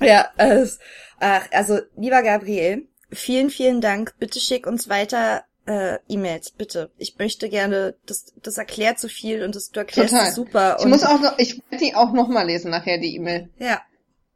ja, 0.00 0.30
es, 0.38 0.78
ach, 1.18 1.42
also, 1.52 1.80
lieber 1.94 2.22
Gabriel, 2.22 2.88
vielen, 3.10 3.50
vielen 3.50 3.82
Dank. 3.82 4.14
Bitte 4.18 4.40
schick 4.40 4.66
uns 4.66 4.88
weiter 4.88 5.44
äh, 5.66 5.98
E-Mails, 6.08 6.50
bitte. 6.52 6.90
Ich 6.96 7.18
möchte 7.18 7.48
gerne, 7.48 7.94
das, 8.06 8.32
das 8.42 8.56
erklärt 8.56 8.98
so 8.98 9.08
viel 9.08 9.44
und 9.44 9.54
das, 9.54 9.70
du 9.70 9.80
erklärst 9.80 10.14
Total. 10.14 10.32
super. 10.32 10.76
Ich 10.80 10.86
muss 10.86 11.04
auch 11.04 11.20
noch, 11.20 11.38
ich 11.38 11.60
werde 11.70 11.84
die 11.84 11.94
auch 11.94 12.12
noch 12.12 12.28
mal 12.28 12.46
lesen 12.46 12.70
nachher, 12.70 12.98
die 12.98 13.14
E-Mail. 13.16 13.50
ja, 13.58 13.82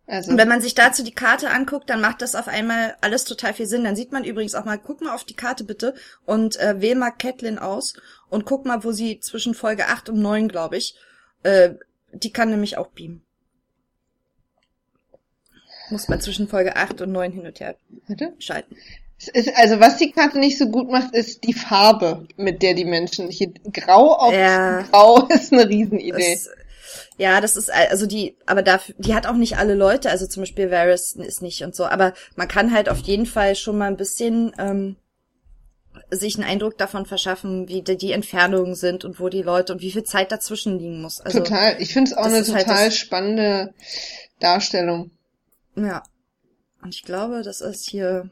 Also, 0.07 0.31
Und 0.33 0.39
wenn 0.39 0.49
man 0.49 0.61
sich 0.61 0.75
dazu 0.75 1.03
die 1.03 1.15
Karte 1.15 1.51
anguckt, 1.51 1.89
dann 1.89 2.01
macht 2.03 2.21
das 2.21 2.35
auf 2.35 2.47
einmal 2.47 2.95
alles 3.01 3.25
total 3.25 3.55
viel 3.55 3.67
Sinn. 3.67 3.85
Dann 3.85 3.97
sieht 3.97 4.13
man 4.13 4.25
übrigens 4.25 4.55
auch 4.55 4.67
mal, 4.67 4.79
guck 4.79 5.01
mal 5.01 5.15
auf 5.15 5.25
die 5.25 5.35
Karte 5.35 5.65
bitte 5.65 5.95
und 6.27 6.61
äh, 6.61 6.81
wähl 6.83 6.95
mal 6.95 7.11
Catelyn 7.11 7.59
aus 7.59 7.95
und 8.29 8.45
guck 8.45 8.67
mal, 8.67 8.85
wo 8.85 8.93
sie 8.93 9.21
zwischen 9.21 9.55
Folge 9.55 9.87
8 9.89 10.11
und 10.11 10.21
9, 10.21 10.49
glaube 10.49 10.77
ich, 10.77 10.95
äh, 11.43 11.71
Die 12.13 12.33
kann 12.33 12.51
nämlich 12.51 12.77
auch 12.77 12.89
beamen. 12.89 13.23
Muss 15.91 16.09
man 16.09 16.21
zwischen 16.21 16.49
Folge 16.49 16.77
8 16.77 17.01
und 17.03 17.13
9 17.13 17.33
hin 17.33 17.47
und 17.47 17.61
her 17.61 17.77
Warte. 18.07 18.33
schalten. 18.39 18.77
Es 19.19 19.29
ist, 19.29 19.51
also 19.57 19.81
was 19.81 19.97
die 19.97 20.11
Karte 20.11 20.39
nicht 20.39 20.59
so 20.59 20.69
gut 20.69 20.91
macht, 20.91 21.15
ist 21.15 21.45
die 21.45 21.53
Farbe, 21.55 22.27
mit 22.37 22.63
der 22.63 22.75
die 22.75 22.85
Menschen 22.85 23.29
hier 23.31 23.53
grau 23.73 24.13
auf 24.15 24.35
Ja. 24.35 24.83
grau 24.83 25.27
ist 25.29 25.53
eine 25.53 25.69
Riesenidee. 25.69 26.35
Das, 26.35 26.49
ja, 27.17 27.41
das 27.41 27.57
ist 27.57 27.71
also 27.73 28.07
die, 28.07 28.37
aber 28.47 28.63
dafür, 28.63 28.95
die 28.99 29.15
hat 29.15 29.27
auch 29.27 29.35
nicht 29.37 29.57
alle 29.57 29.75
Leute, 29.75 30.11
also 30.11 30.27
zum 30.27 30.43
Beispiel 30.43 30.71
Varys 30.71 31.13
ist 31.13 31.43
nicht 31.43 31.63
und 31.63 31.75
so, 31.75 31.87
aber 31.87 32.13
man 32.37 32.49
kann 32.49 32.73
halt 32.75 32.89
auf 32.89 32.99
jeden 33.01 33.27
Fall 33.27 33.55
schon 33.55 33.79
mal 33.79 33.87
ein 33.87 33.97
bisschen 33.97 34.53
ähm, 34.59 34.97
sich 36.11 36.35
einen 36.37 36.45
Eindruck 36.49 36.77
davon 36.77 37.07
verschaffen, 37.07 37.69
wie 37.69 37.83
die, 37.83 37.97
die 37.97 38.13
Entfernungen 38.13 38.75
sind 38.75 39.05
und 39.05 39.21
wo 39.21 39.29
die 39.29 39.43
Leute 39.43 39.73
und 39.73 39.81
wie 39.81 39.93
viel 39.93 40.03
Zeit 40.05 40.33
dazwischen 40.33 40.79
liegen 40.79 41.01
muss. 41.01 41.21
Also, 41.21 41.39
total. 41.39 41.81
Ich 41.81 41.93
finde 41.93 42.11
es 42.11 42.17
auch 42.17 42.25
eine 42.25 42.35
halt 42.37 42.47
total 42.47 42.87
das- 42.87 42.97
spannende 42.97 43.75
Darstellung. 44.41 45.11
Ja. 45.77 46.03
Und 46.83 46.95
ich 46.95 47.05
glaube, 47.05 47.43
das 47.43 47.61
ist 47.61 47.89
hier 47.89 48.29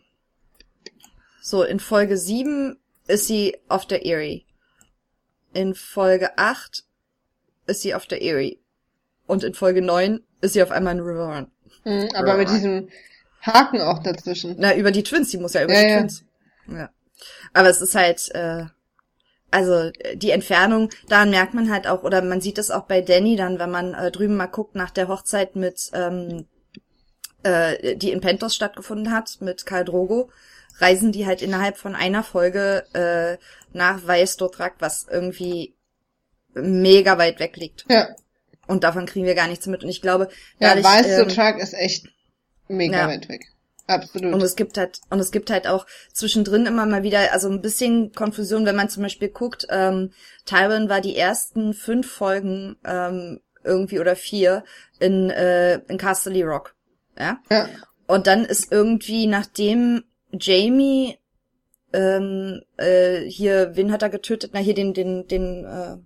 so 1.41 1.62
in 1.62 1.81
Folge 1.81 2.19
7 2.19 2.79
ist 3.07 3.27
sie 3.27 3.57
auf 3.69 3.87
der 3.87 4.05
Erie. 4.05 4.45
In 5.55 5.75
Folge 5.75 6.37
8 6.39 6.85
ist 7.67 7.83
sie 7.83 7.95
auf 7.95 8.07
der 8.07 8.23
Erie. 8.23 8.59
Und 9.33 9.45
in 9.45 9.55
Folge 9.55 9.81
9 9.81 10.21
ist 10.43 10.53
sie 10.53 10.62
auf 10.62 10.71
einmal 10.71 10.95
in 10.95 11.01
River 11.01 11.35
Run. 11.35 11.51
Mhm, 11.87 12.11
aber 12.15 12.37
mit 12.37 12.51
diesem 12.51 12.91
Haken 13.41 13.81
auch 13.81 14.03
dazwischen. 14.03 14.57
Na, 14.59 14.77
über 14.77 14.91
die 14.91 15.03
Twins, 15.03 15.31
die 15.31 15.39
muss 15.39 15.55
ja 15.55 15.65
über 15.65 15.73
Ja, 15.73 15.81
die 15.81 15.89
ja. 15.89 15.99
Twins. 16.01 16.25
Ja. 16.69 16.91
Aber 17.55 17.71
es 17.71 17.81
ist 17.81 17.95
halt, 17.95 18.29
äh, 18.35 18.67
also 19.51 19.91
äh, 20.01 20.19
die 20.19 20.33
Entfernung, 20.33 20.91
daran 21.09 21.31
merkt 21.31 21.55
man 21.55 21.73
halt 21.73 21.87
auch, 21.87 22.03
oder 22.03 22.21
man 22.21 22.43
sieht 22.43 22.59
es 22.59 22.71
auch 22.71 22.83
bei 22.83 23.01
Danny 23.01 23.35
dann, 23.37 23.59
wenn 23.59 23.71
man 23.71 23.95
äh, 23.95 24.11
drüben 24.11 24.37
mal 24.37 24.49
guckt 24.49 24.75
nach 24.75 24.91
der 24.91 25.09
Hochzeit 25.09 25.57
mit, 25.57 25.91
ähm, 25.95 26.47
äh, 27.43 27.97
die 27.97 28.12
in 28.12 28.21
Pentos 28.21 28.55
stattgefunden 28.55 29.15
hat, 29.15 29.39
mit 29.41 29.65
Karl 29.65 29.87
Drogo, 29.87 30.31
reisen 30.77 31.11
die 31.11 31.25
halt 31.25 31.41
innerhalb 31.41 31.79
von 31.79 31.95
einer 31.95 32.23
Folge 32.23 32.85
äh, 32.93 33.39
nach 33.73 34.07
Weißdotrak, 34.07 34.75
was 34.81 35.07
irgendwie 35.11 35.75
mega 36.53 37.17
weit 37.17 37.41
weg 37.41 37.57
liegt. 37.57 37.87
Ja, 37.89 38.09
Und 38.66 38.85
davon 38.85 39.07
kriegen 39.07 39.26
wir 39.26 39.35
gar 39.35 39.49
nichts 39.49 39.66
mit. 39.66 39.83
Und 39.83 39.90
ich 39.90 40.02
glaube, 40.02 40.28
ja 40.59 40.75
dadurch, 40.75 40.85
weißt 40.85 41.19
du, 41.19 41.23
ähm, 41.23 41.28
Truck 41.28 41.59
ist 41.61 41.75
echt 41.75 42.09
mega 42.69 42.99
ja. 42.99 43.09
weit 43.09 43.28
weg. 43.28 43.52
Absolut. 43.87 44.33
Und 44.33 44.42
es 44.42 44.57
gibt 44.57 44.78
halt, 44.78 45.00
und 45.11 45.19
es 45.19 45.33
gibt 45.33 45.50
halt 45.50 45.66
auch 45.66 45.87
zwischendrin 46.12 46.66
immer 46.66 46.87
mal 46.87 47.02
wieder, 47.02 47.33
also 47.33 47.49
ein 47.49 47.61
bisschen 47.61 48.12
Konfusion, 48.12 48.64
wenn 48.64 48.76
man 48.76 48.88
zum 48.88 49.02
Beispiel 49.02 49.28
guckt, 49.28 49.66
ähm, 49.71 50.12
Tywin 50.47 50.88
war 50.88 51.00
die 51.00 51.16
ersten 51.16 51.75
fünf 51.75 52.11
Folgen 52.11 52.76
ähm, 52.85 53.40
irgendwie 53.64 54.00
oder 54.00 54.16
vier 54.16 54.64
in, 55.00 55.31
äh, 55.31 55.78
in 55.88 55.99
Castle 55.99 56.45
Rock. 56.45 56.75
Ja. 57.19 57.40
ja. 57.50 57.69
Und 58.07 58.26
dann 58.26 58.45
ist 58.45 58.71
irgendwie, 58.71 59.26
nachdem 59.26 60.04
Jamie 60.33 61.19
ähm, 61.92 62.62
äh, 62.76 63.21
hier, 63.21 63.73
wen 63.75 63.92
hat 63.92 64.02
er 64.02 64.11
getötet? 64.11 64.52
Na, 64.54 64.61
hier 64.61 64.75
den, 64.75 64.95
den, 64.95 65.26
den, 65.28 65.64
äh, 65.64 65.97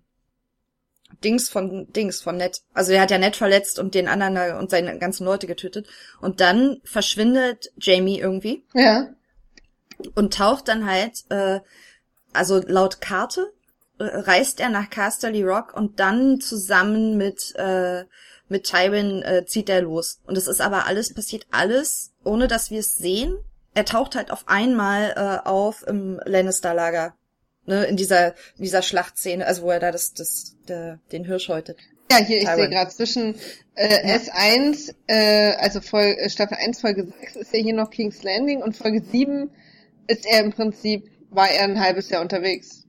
Dings 1.26 1.48
von 1.48 1.92
Dings 1.92 2.20
von 2.20 2.36
Ned. 2.36 2.62
Also 2.72 2.92
er 2.92 3.00
hat 3.00 3.10
ja 3.10 3.18
Ned 3.18 3.34
verletzt 3.34 3.80
und 3.80 3.94
den 3.96 4.06
anderen 4.06 4.56
und 4.56 4.70
seine 4.70 4.96
ganzen 4.98 5.24
Leute 5.24 5.48
getötet. 5.48 5.88
Und 6.20 6.40
dann 6.40 6.80
verschwindet 6.84 7.72
Jamie 7.76 8.20
irgendwie 8.20 8.64
Ja. 8.74 9.08
und 10.14 10.34
taucht 10.34 10.68
dann 10.68 10.88
halt, 10.88 11.24
äh, 11.30 11.58
also 12.32 12.62
laut 12.64 13.00
Karte, 13.00 13.52
äh, 13.98 14.04
reist 14.04 14.60
er 14.60 14.68
nach 14.68 14.88
Casterly 14.88 15.42
Rock 15.42 15.74
und 15.74 15.98
dann 15.98 16.40
zusammen 16.40 17.16
mit, 17.16 17.54
äh, 17.56 18.04
mit 18.48 18.64
Tywin 18.64 19.22
äh, 19.22 19.44
zieht 19.46 19.68
er 19.68 19.82
los. 19.82 20.20
Und 20.24 20.38
es 20.38 20.46
ist 20.46 20.60
aber 20.60 20.86
alles, 20.86 21.12
passiert 21.12 21.46
alles, 21.50 22.12
ohne 22.22 22.46
dass 22.46 22.70
wir 22.70 22.78
es 22.78 22.96
sehen. 22.96 23.36
Er 23.74 23.84
taucht 23.84 24.14
halt 24.14 24.30
auf 24.30 24.44
einmal 24.46 25.12
äh, 25.16 25.48
auf 25.48 25.84
im 25.88 26.20
Lannister-Lager. 26.24 27.14
Ne, 27.66 27.84
in 27.84 27.96
dieser, 27.96 28.28
in 28.56 28.62
dieser 28.64 28.80
Schlachtszene, 28.82 29.44
also 29.44 29.62
wo 29.62 29.70
er 29.70 29.80
da 29.80 29.90
das, 29.90 30.14
das, 30.14 30.54
der, 30.68 31.00
den 31.10 31.24
Hirsch 31.24 31.48
häutet. 31.48 31.78
Ja, 32.10 32.18
hier, 32.18 32.40
ich 32.40 32.48
sehe 32.48 32.68
gerade 32.68 32.90
zwischen 32.90 33.34
äh, 33.74 34.08
Ja. 34.08 34.14
S1, 34.16 34.94
äh, 35.08 35.54
also 35.56 35.80
Vol 35.80 36.02
äh, 36.18 36.30
Staffel 36.30 36.58
1, 36.60 36.80
Folge 36.80 37.08
6 37.20 37.36
ist 37.36 37.52
ja 37.52 37.58
hier 37.60 37.74
noch 37.74 37.90
King's 37.90 38.22
Landing 38.22 38.62
und 38.62 38.76
Folge 38.76 39.02
7 39.02 39.50
ist 40.06 40.24
er 40.26 40.40
im 40.44 40.52
Prinzip, 40.52 41.10
war 41.30 41.50
er 41.50 41.64
ein 41.64 41.80
halbes 41.80 42.08
Jahr 42.08 42.22
unterwegs 42.22 42.84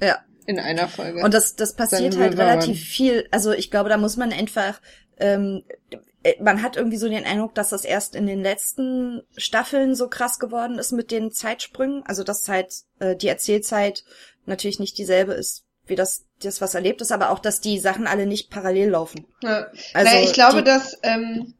Ja. 0.00 0.20
in 0.46 0.60
einer 0.60 0.86
Folge. 0.86 1.24
Und 1.24 1.34
das, 1.34 1.56
das 1.56 1.74
passiert 1.74 2.14
Dann 2.14 2.20
halt 2.20 2.38
relativ 2.38 2.80
viel. 2.80 3.26
Also 3.32 3.50
ich 3.50 3.70
glaube, 3.72 3.88
da 3.88 3.96
muss 3.96 4.16
man 4.16 4.32
einfach, 4.32 4.80
ähm, 5.18 5.64
äh, 5.90 5.96
man 6.40 6.62
hat 6.62 6.76
irgendwie 6.76 6.96
so 6.96 7.08
den 7.08 7.24
Eindruck, 7.24 7.54
dass 7.54 7.70
das 7.70 7.84
erst 7.84 8.14
in 8.14 8.26
den 8.26 8.42
letzten 8.42 9.22
Staffeln 9.36 9.94
so 9.94 10.08
krass 10.08 10.38
geworden 10.38 10.78
ist 10.78 10.92
mit 10.92 11.10
den 11.10 11.32
Zeitsprüngen. 11.32 12.04
Also 12.06 12.24
dass 12.24 12.48
halt 12.48 12.72
äh, 13.00 13.16
die 13.16 13.28
Erzählzeit 13.28 14.04
natürlich 14.46 14.80
nicht 14.80 14.98
dieselbe 14.98 15.32
ist, 15.32 15.64
wie 15.86 15.96
das, 15.96 16.24
das 16.40 16.60
was 16.60 16.74
erlebt 16.74 17.00
ist, 17.00 17.12
aber 17.12 17.30
auch, 17.30 17.38
dass 17.38 17.60
die 17.60 17.78
Sachen 17.78 18.06
alle 18.06 18.26
nicht 18.26 18.50
parallel 18.50 18.90
laufen. 18.90 19.26
Ja. 19.42 19.66
Also 19.94 20.10
naja, 20.10 20.22
ich 20.22 20.32
glaube, 20.32 20.62
dass, 20.62 20.98
ähm, 21.02 21.54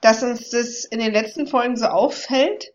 dass 0.00 0.22
uns 0.22 0.50
das 0.50 0.84
in 0.84 1.00
den 1.00 1.12
letzten 1.12 1.46
Folgen 1.46 1.76
so 1.76 1.86
auffällt, 1.86 2.72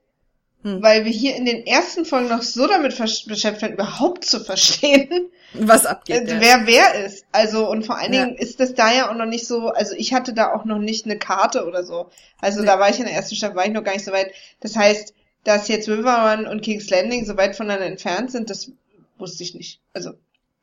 Hm. 0.63 0.81
weil 0.83 1.05
wir 1.05 1.11
hier 1.11 1.35
in 1.35 1.45
den 1.45 1.65
ersten 1.65 2.05
Folgen 2.05 2.29
noch 2.29 2.43
so 2.43 2.67
damit 2.67 2.95
beschäftigt 2.97 3.59
sind, 3.59 3.73
überhaupt 3.73 4.25
zu 4.25 4.39
verstehen, 4.43 5.09
Was 5.53 5.85
abgeht. 5.87 6.27
äh, 6.29 6.33
ja. 6.35 6.39
wer 6.39 6.67
wer 6.67 7.05
ist. 7.05 7.25
Also 7.31 7.69
und 7.69 7.85
vor 7.85 7.97
allen 7.97 8.13
Ja. 8.13 8.25
Dingen 8.25 8.37
ist 8.37 8.59
das 8.59 8.73
da 8.75 8.91
ja 8.93 9.09
auch 9.09 9.15
noch 9.15 9.25
nicht 9.25 9.47
so, 9.47 9.69
also 9.69 9.95
ich 9.97 10.13
hatte 10.13 10.33
da 10.33 10.53
auch 10.53 10.63
noch 10.65 10.77
nicht 10.79 11.05
eine 11.05 11.17
Karte 11.17 11.65
oder 11.65 11.83
so. 11.83 12.09
Also 12.39 12.59
Nee. 12.61 12.67
da 12.67 12.79
war 12.79 12.89
ich 12.89 12.99
in 12.99 13.05
der 13.05 13.13
ersten 13.15 13.35
Staffel, 13.35 13.55
war 13.55 13.65
ich 13.65 13.71
noch 13.73 13.83
gar 13.83 13.93
nicht 13.93 14.05
so 14.05 14.11
weit. 14.11 14.31
Das 14.59 14.75
heißt, 14.75 15.13
dass 15.43 15.67
jetzt 15.67 15.89
River 15.89 16.31
Run 16.37 16.45
und 16.47 16.61
King's 16.61 16.89
Landing 16.91 17.25
so 17.25 17.35
weit 17.37 17.55
voneinander 17.55 17.87
entfernt 17.87 18.31
sind, 18.31 18.49
das 18.51 18.71
wusste 19.17 19.43
ich 19.43 19.55
nicht. 19.55 19.79
Also, 19.93 20.11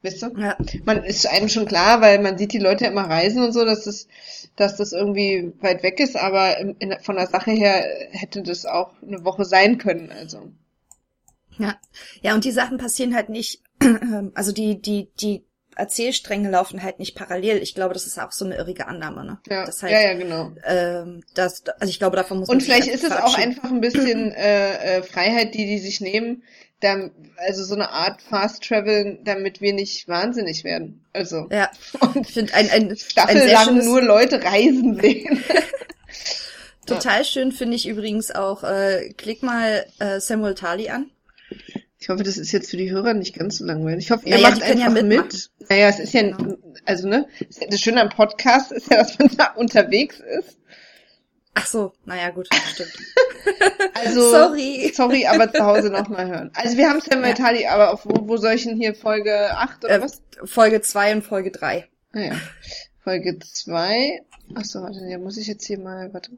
wisst 0.02 0.22
ihr? 0.22 0.32
ja. 0.38 0.56
man 0.84 1.04
ist 1.04 1.26
einem 1.26 1.48
schon 1.48 1.66
klar, 1.66 2.00
weil 2.00 2.18
man 2.20 2.38
sieht 2.38 2.52
die 2.52 2.58
Leute 2.58 2.86
immer 2.86 3.08
reisen 3.08 3.42
und 3.42 3.52
so, 3.52 3.64
dass 3.64 3.84
das, 3.84 4.08
dass 4.56 4.76
das 4.76 4.92
irgendwie 4.92 5.52
weit 5.60 5.82
weg 5.82 6.00
ist, 6.00 6.16
aber 6.16 6.58
in, 6.58 6.76
in, 6.78 6.96
von 7.00 7.16
der 7.16 7.26
Sache 7.26 7.50
her 7.50 7.84
hätte 8.10 8.42
das 8.42 8.66
auch 8.66 8.92
eine 9.02 9.24
Woche 9.24 9.44
sein 9.44 9.78
können, 9.78 10.12
also. 10.12 10.50
Ja, 11.58 11.76
ja, 12.22 12.34
und 12.34 12.44
die 12.44 12.52
Sachen 12.52 12.78
passieren 12.78 13.14
halt 13.14 13.28
nicht, 13.28 13.62
also 14.34 14.52
die, 14.52 14.80
die, 14.80 15.10
die 15.20 15.44
Erzählstränge 15.78 16.50
laufen 16.50 16.82
halt 16.82 16.98
nicht 16.98 17.14
parallel. 17.14 17.62
Ich 17.62 17.74
glaube, 17.74 17.94
das 17.94 18.04
ist 18.04 18.18
auch 18.18 18.32
so 18.32 18.44
eine 18.44 18.56
irrige 18.56 18.88
Annahme, 18.88 19.24
ne? 19.24 19.38
Ja, 19.48 19.64
das 19.64 19.82
halt, 19.82 19.92
ja, 19.92 20.00
ja, 20.00 20.14
genau. 20.14 20.50
Ähm, 20.64 21.22
das, 21.34 21.62
also 21.78 21.88
ich 21.88 22.00
glaube, 22.00 22.16
davon 22.16 22.40
muss 22.40 22.48
man 22.48 22.56
Und 22.56 22.62
vielleicht 22.64 22.88
ist 22.88 23.04
es 23.04 23.12
auch 23.12 23.38
einfach 23.38 23.70
ein 23.70 23.80
bisschen 23.80 24.32
äh, 24.32 24.98
äh, 24.98 25.02
Freiheit, 25.04 25.54
die 25.54 25.66
die 25.66 25.78
sich 25.78 26.00
nehmen, 26.00 26.42
also 27.36 27.64
so 27.64 27.74
eine 27.74 27.90
Art 27.90 28.22
Fast 28.22 28.62
Travel, 28.62 29.18
damit 29.24 29.60
wir 29.60 29.72
nicht 29.72 30.06
wahnsinnig 30.08 30.64
werden. 30.64 31.04
Also 31.12 31.48
Ja, 31.50 31.70
und 32.00 32.16
ich 32.28 32.32
finde 32.34 32.54
ein, 32.54 32.70
ein, 32.70 32.96
staffellang 32.96 33.84
nur 33.84 34.02
Leute 34.02 34.42
reisen 34.42 34.98
sehen. 35.00 35.42
total 36.86 37.24
schön 37.24 37.52
finde 37.52 37.76
ich 37.76 37.86
übrigens 37.88 38.30
auch, 38.30 38.64
äh, 38.64 39.12
klick 39.16 39.42
mal 39.42 39.84
äh, 39.98 40.20
Samuel 40.20 40.54
Tali 40.54 40.88
an. 40.88 41.10
Ich 42.00 42.08
hoffe, 42.08 42.22
das 42.22 42.38
ist 42.38 42.52
jetzt 42.52 42.70
für 42.70 42.76
die 42.76 42.90
Hörer 42.90 43.12
nicht 43.14 43.34
ganz 43.36 43.58
so 43.58 43.64
langweilig. 43.64 44.04
Ich 44.04 44.10
hoffe, 44.12 44.26
ihr 44.28 44.36
Naja, 44.36 44.50
macht 44.50 44.60
ja 44.60 44.66
einfach 44.66 44.92
mitmachen. 44.92 45.08
mit. 45.26 45.50
Naja, 45.68 45.88
es 45.88 45.98
ist 45.98 46.14
ja, 46.14 46.22
Genau. 46.22 46.56
also 46.84 47.08
ne, 47.08 47.26
das 47.70 47.80
Schöne 47.80 48.00
am 48.00 48.08
Podcast 48.10 48.70
ist 48.70 48.88
ja, 48.90 48.98
dass 48.98 49.18
man 49.18 49.28
da 49.36 49.46
unterwegs 49.56 50.20
ist. 50.20 50.56
Ach 51.60 51.66
so, 51.66 51.92
naja, 52.04 52.30
gut, 52.30 52.48
stimmt. 52.72 52.92
Also, 53.94 54.30
Sorry. 54.30 54.92
sorry, 54.94 55.26
aber 55.26 55.50
zu 55.52 55.64
Hause 55.64 55.90
nochmal 55.90 56.28
hören. 56.28 56.50
Also 56.54 56.76
wir 56.76 56.88
haben 56.88 57.00
Samuel 57.00 57.30
Ja. 57.30 57.34
Tali, 57.34 57.66
aber 57.66 57.92
auf, 57.92 58.04
wo, 58.04 58.28
wo 58.28 58.36
soll 58.36 58.52
ich 58.52 58.64
denn 58.64 58.76
hier 58.76 58.94
Folge 58.94 59.56
8 59.56 59.84
oder 59.84 59.94
Äh, 59.94 60.00
was? 60.02 60.22
Folge 60.44 60.80
2 60.82 61.14
und 61.14 61.22
Folge 61.22 61.50
3. 61.50 61.88
Naja, 62.12 62.36
Folge 63.02 63.38
2. 63.38 64.22
Achso, 64.54 64.82
warte, 64.82 65.00
ja, 65.08 65.18
muss 65.18 65.36
ich 65.38 65.46
jetzt 65.48 65.66
hier 65.66 65.78
mal, 65.78 66.12
warte. 66.12 66.30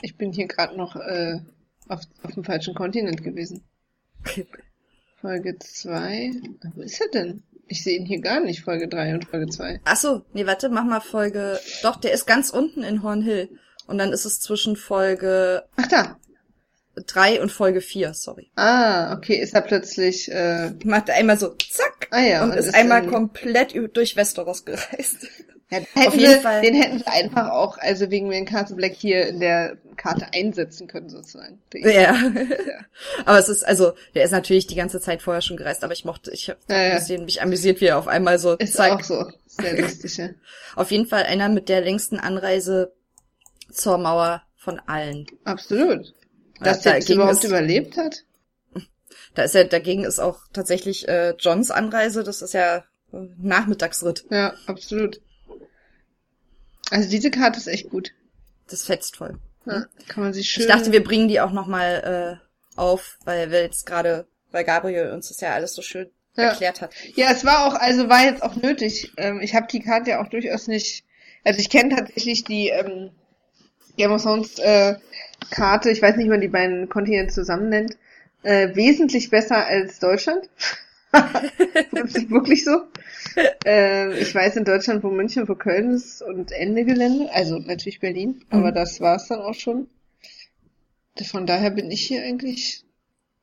Ich 0.00 0.16
bin 0.16 0.32
hier 0.32 0.48
gerade 0.48 0.76
noch 0.76 0.96
äh, 0.96 1.38
auf, 1.88 2.00
auf 2.22 2.32
dem 2.32 2.44
falschen 2.44 2.74
Kontinent 2.74 3.22
gewesen. 3.22 3.62
Folge 5.20 5.58
2. 5.58 6.32
Wo 6.74 6.80
ist 6.82 7.00
er 7.00 7.08
denn? 7.10 7.42
Ich 7.72 7.82
sehe 7.82 7.96
ihn 7.98 8.04
hier 8.04 8.20
gar 8.20 8.40
nicht, 8.40 8.60
Folge 8.62 8.86
3 8.86 9.14
und 9.14 9.24
Folge 9.24 9.48
2. 9.48 9.80
Ach 9.86 9.96
so, 9.96 10.26
nee, 10.34 10.46
warte, 10.46 10.68
mach 10.68 10.84
mal 10.84 11.00
Folge, 11.00 11.58
doch, 11.82 11.96
der 11.96 12.12
ist 12.12 12.26
ganz 12.26 12.50
unten 12.50 12.82
in 12.82 13.02
Hornhill. 13.02 13.48
Und 13.86 13.96
dann 13.96 14.12
ist 14.12 14.26
es 14.26 14.40
zwischen 14.40 14.76
Folge 14.76 15.64
Ach 15.76 15.86
da. 15.86 16.18
3 17.06 17.40
und 17.40 17.50
Folge 17.50 17.80
4, 17.80 18.12
sorry. 18.12 18.50
Ah, 18.56 19.14
okay, 19.16 19.36
ist 19.36 19.54
er 19.54 19.62
plötzlich, 19.62 20.30
äh, 20.30 20.72
Macht 20.84 21.08
er 21.08 21.14
einmal 21.14 21.38
so, 21.38 21.54
zack, 21.70 22.08
ah 22.10 22.20
ja. 22.20 22.44
und, 22.44 22.52
ist, 22.54 22.74
einmal 22.74 23.04
in- 23.04 23.10
komplett 23.10 23.74
durch 23.96 24.16
Westeros 24.16 24.66
gereist. 24.66 25.26
Ja, 25.72 25.80
den 25.80 26.20
hätten 26.20 26.42
Fall. 26.42 26.60
Den 26.60 26.74
hätten 26.74 26.98
sie 26.98 27.06
einfach 27.06 27.50
auch, 27.50 27.78
also 27.78 28.10
wegen 28.10 28.28
den 28.28 28.44
Castle 28.44 28.76
Black 28.76 28.92
hier 28.92 29.26
in 29.26 29.40
der 29.40 29.78
Karte 29.96 30.26
einsetzen 30.34 30.86
können, 30.86 31.08
sozusagen. 31.08 31.62
Ja. 31.72 32.14
aber 33.24 33.38
es 33.38 33.48
ist, 33.48 33.64
also, 33.64 33.92
der 34.14 34.24
ist 34.24 34.32
natürlich 34.32 34.66
die 34.66 34.74
ganze 34.74 35.00
Zeit 35.00 35.22
vorher 35.22 35.40
schon 35.40 35.56
gereist, 35.56 35.82
aber 35.82 35.94
ich 35.94 36.04
mochte, 36.04 36.30
ich 36.30 36.50
hab 36.50 36.58
Ja, 36.68 36.82
ja. 36.82 36.94
bisschen 36.96 37.24
mich 37.24 37.40
amüsiert, 37.40 37.80
wie 37.80 37.86
er 37.86 37.98
auf 37.98 38.06
einmal 38.06 38.38
so, 38.38 38.52
Ist 38.58 38.74
zack, 38.74 38.92
auch 38.92 39.02
so. 39.02 39.30
Sehr 39.46 39.80
lustig, 39.80 40.16
ja. 40.18 40.28
Auf 40.76 40.90
jeden 40.90 41.06
Fall 41.06 41.24
einer 41.24 41.50
mit 41.50 41.68
der 41.68 41.82
längsten 41.82 42.18
Anreise 42.18 42.92
zur 43.70 43.98
Mauer 43.98 44.42
von 44.56 44.78
allen. 44.86 45.26
Absolut. 45.44 46.14
Dass 46.60 46.80
der 46.80 46.96
das 46.96 47.08
überhaupt 47.10 47.32
ist, 47.34 47.44
überlebt 47.44 47.96
hat? 47.96 48.24
Da 49.34 49.42
ist 49.42 49.54
ja, 49.54 49.64
dagegen 49.64 50.04
ist 50.04 50.20
auch 50.20 50.40
tatsächlich 50.52 51.08
äh, 51.08 51.34
Johns 51.38 51.70
Anreise, 51.70 52.24
das 52.24 52.40
ist 52.40 52.54
ja 52.54 52.78
äh, 53.12 53.28
Nachmittagsritt. 53.38 54.24
Ja, 54.30 54.54
absolut. 54.66 55.20
Also 56.92 57.08
diese 57.08 57.30
Karte 57.30 57.58
ist 57.58 57.68
echt 57.68 57.88
gut. 57.88 58.12
Das 58.68 58.82
fetzt 58.82 59.16
voll. 59.16 59.38
Ja, 59.64 59.86
kann 60.08 60.24
man 60.24 60.34
sich 60.34 60.50
schön. 60.50 60.64
Ich 60.64 60.68
dachte, 60.68 60.92
wir 60.92 61.02
bringen 61.02 61.26
die 61.26 61.40
auch 61.40 61.52
nochmal 61.52 62.38
äh, 62.38 62.78
auf, 62.78 63.16
weil 63.24 63.50
wir 63.50 63.62
jetzt 63.62 63.86
gerade, 63.86 64.26
weil 64.50 64.64
Gabriel 64.64 65.10
uns 65.10 65.28
das 65.28 65.40
ja 65.40 65.54
alles 65.54 65.74
so 65.74 65.80
schön 65.80 66.10
ja. 66.36 66.50
erklärt 66.50 66.82
hat. 66.82 66.92
Ja, 67.14 67.30
es 67.32 67.46
war 67.46 67.66
auch, 67.66 67.74
also 67.74 68.10
war 68.10 68.22
jetzt 68.24 68.42
auch 68.42 68.56
nötig. 68.56 69.10
Ähm, 69.16 69.40
ich 69.40 69.54
habe 69.54 69.68
die 69.72 69.80
Karte 69.80 70.10
ja 70.10 70.22
auch 70.22 70.28
durchaus 70.28 70.66
nicht. 70.66 71.04
Also 71.44 71.60
ich 71.60 71.70
kenne 71.70 71.96
tatsächlich 71.96 72.44
die 72.44 72.68
ähm, 72.68 73.10
Game 73.96 74.12
of 74.12 74.22
Thrones 74.22 74.58
äh, 74.58 74.96
Karte, 75.50 75.90
ich 75.90 76.02
weiß 76.02 76.16
nicht, 76.16 76.26
wie 76.26 76.30
man 76.30 76.42
die 76.42 76.48
beiden 76.48 76.90
Kontinente 76.90 77.32
zusammen 77.32 77.70
nennt, 77.70 77.96
äh, 78.42 78.74
wesentlich 78.74 79.30
besser 79.30 79.64
als 79.64 79.98
Deutschland. 79.98 80.50
das 81.92 82.14
ist 82.14 82.30
wirklich 82.30 82.64
so. 82.64 82.82
Äh, 83.64 84.18
ich 84.18 84.34
weiß 84.34 84.56
in 84.56 84.64
Deutschland, 84.64 85.04
wo 85.04 85.10
München, 85.10 85.48
wo 85.48 85.54
Köln 85.54 85.90
ist 85.90 86.22
und 86.22 86.52
Ende 86.52 86.84
Gelände. 86.84 87.30
Also 87.32 87.58
natürlich 87.58 88.00
Berlin, 88.00 88.44
aber 88.50 88.70
mhm. 88.70 88.74
das 88.74 89.00
war's 89.00 89.28
dann 89.28 89.40
auch 89.40 89.54
schon. 89.54 89.88
Von 91.30 91.46
daher 91.46 91.70
bin 91.70 91.90
ich 91.90 92.06
hier 92.06 92.22
eigentlich. 92.22 92.84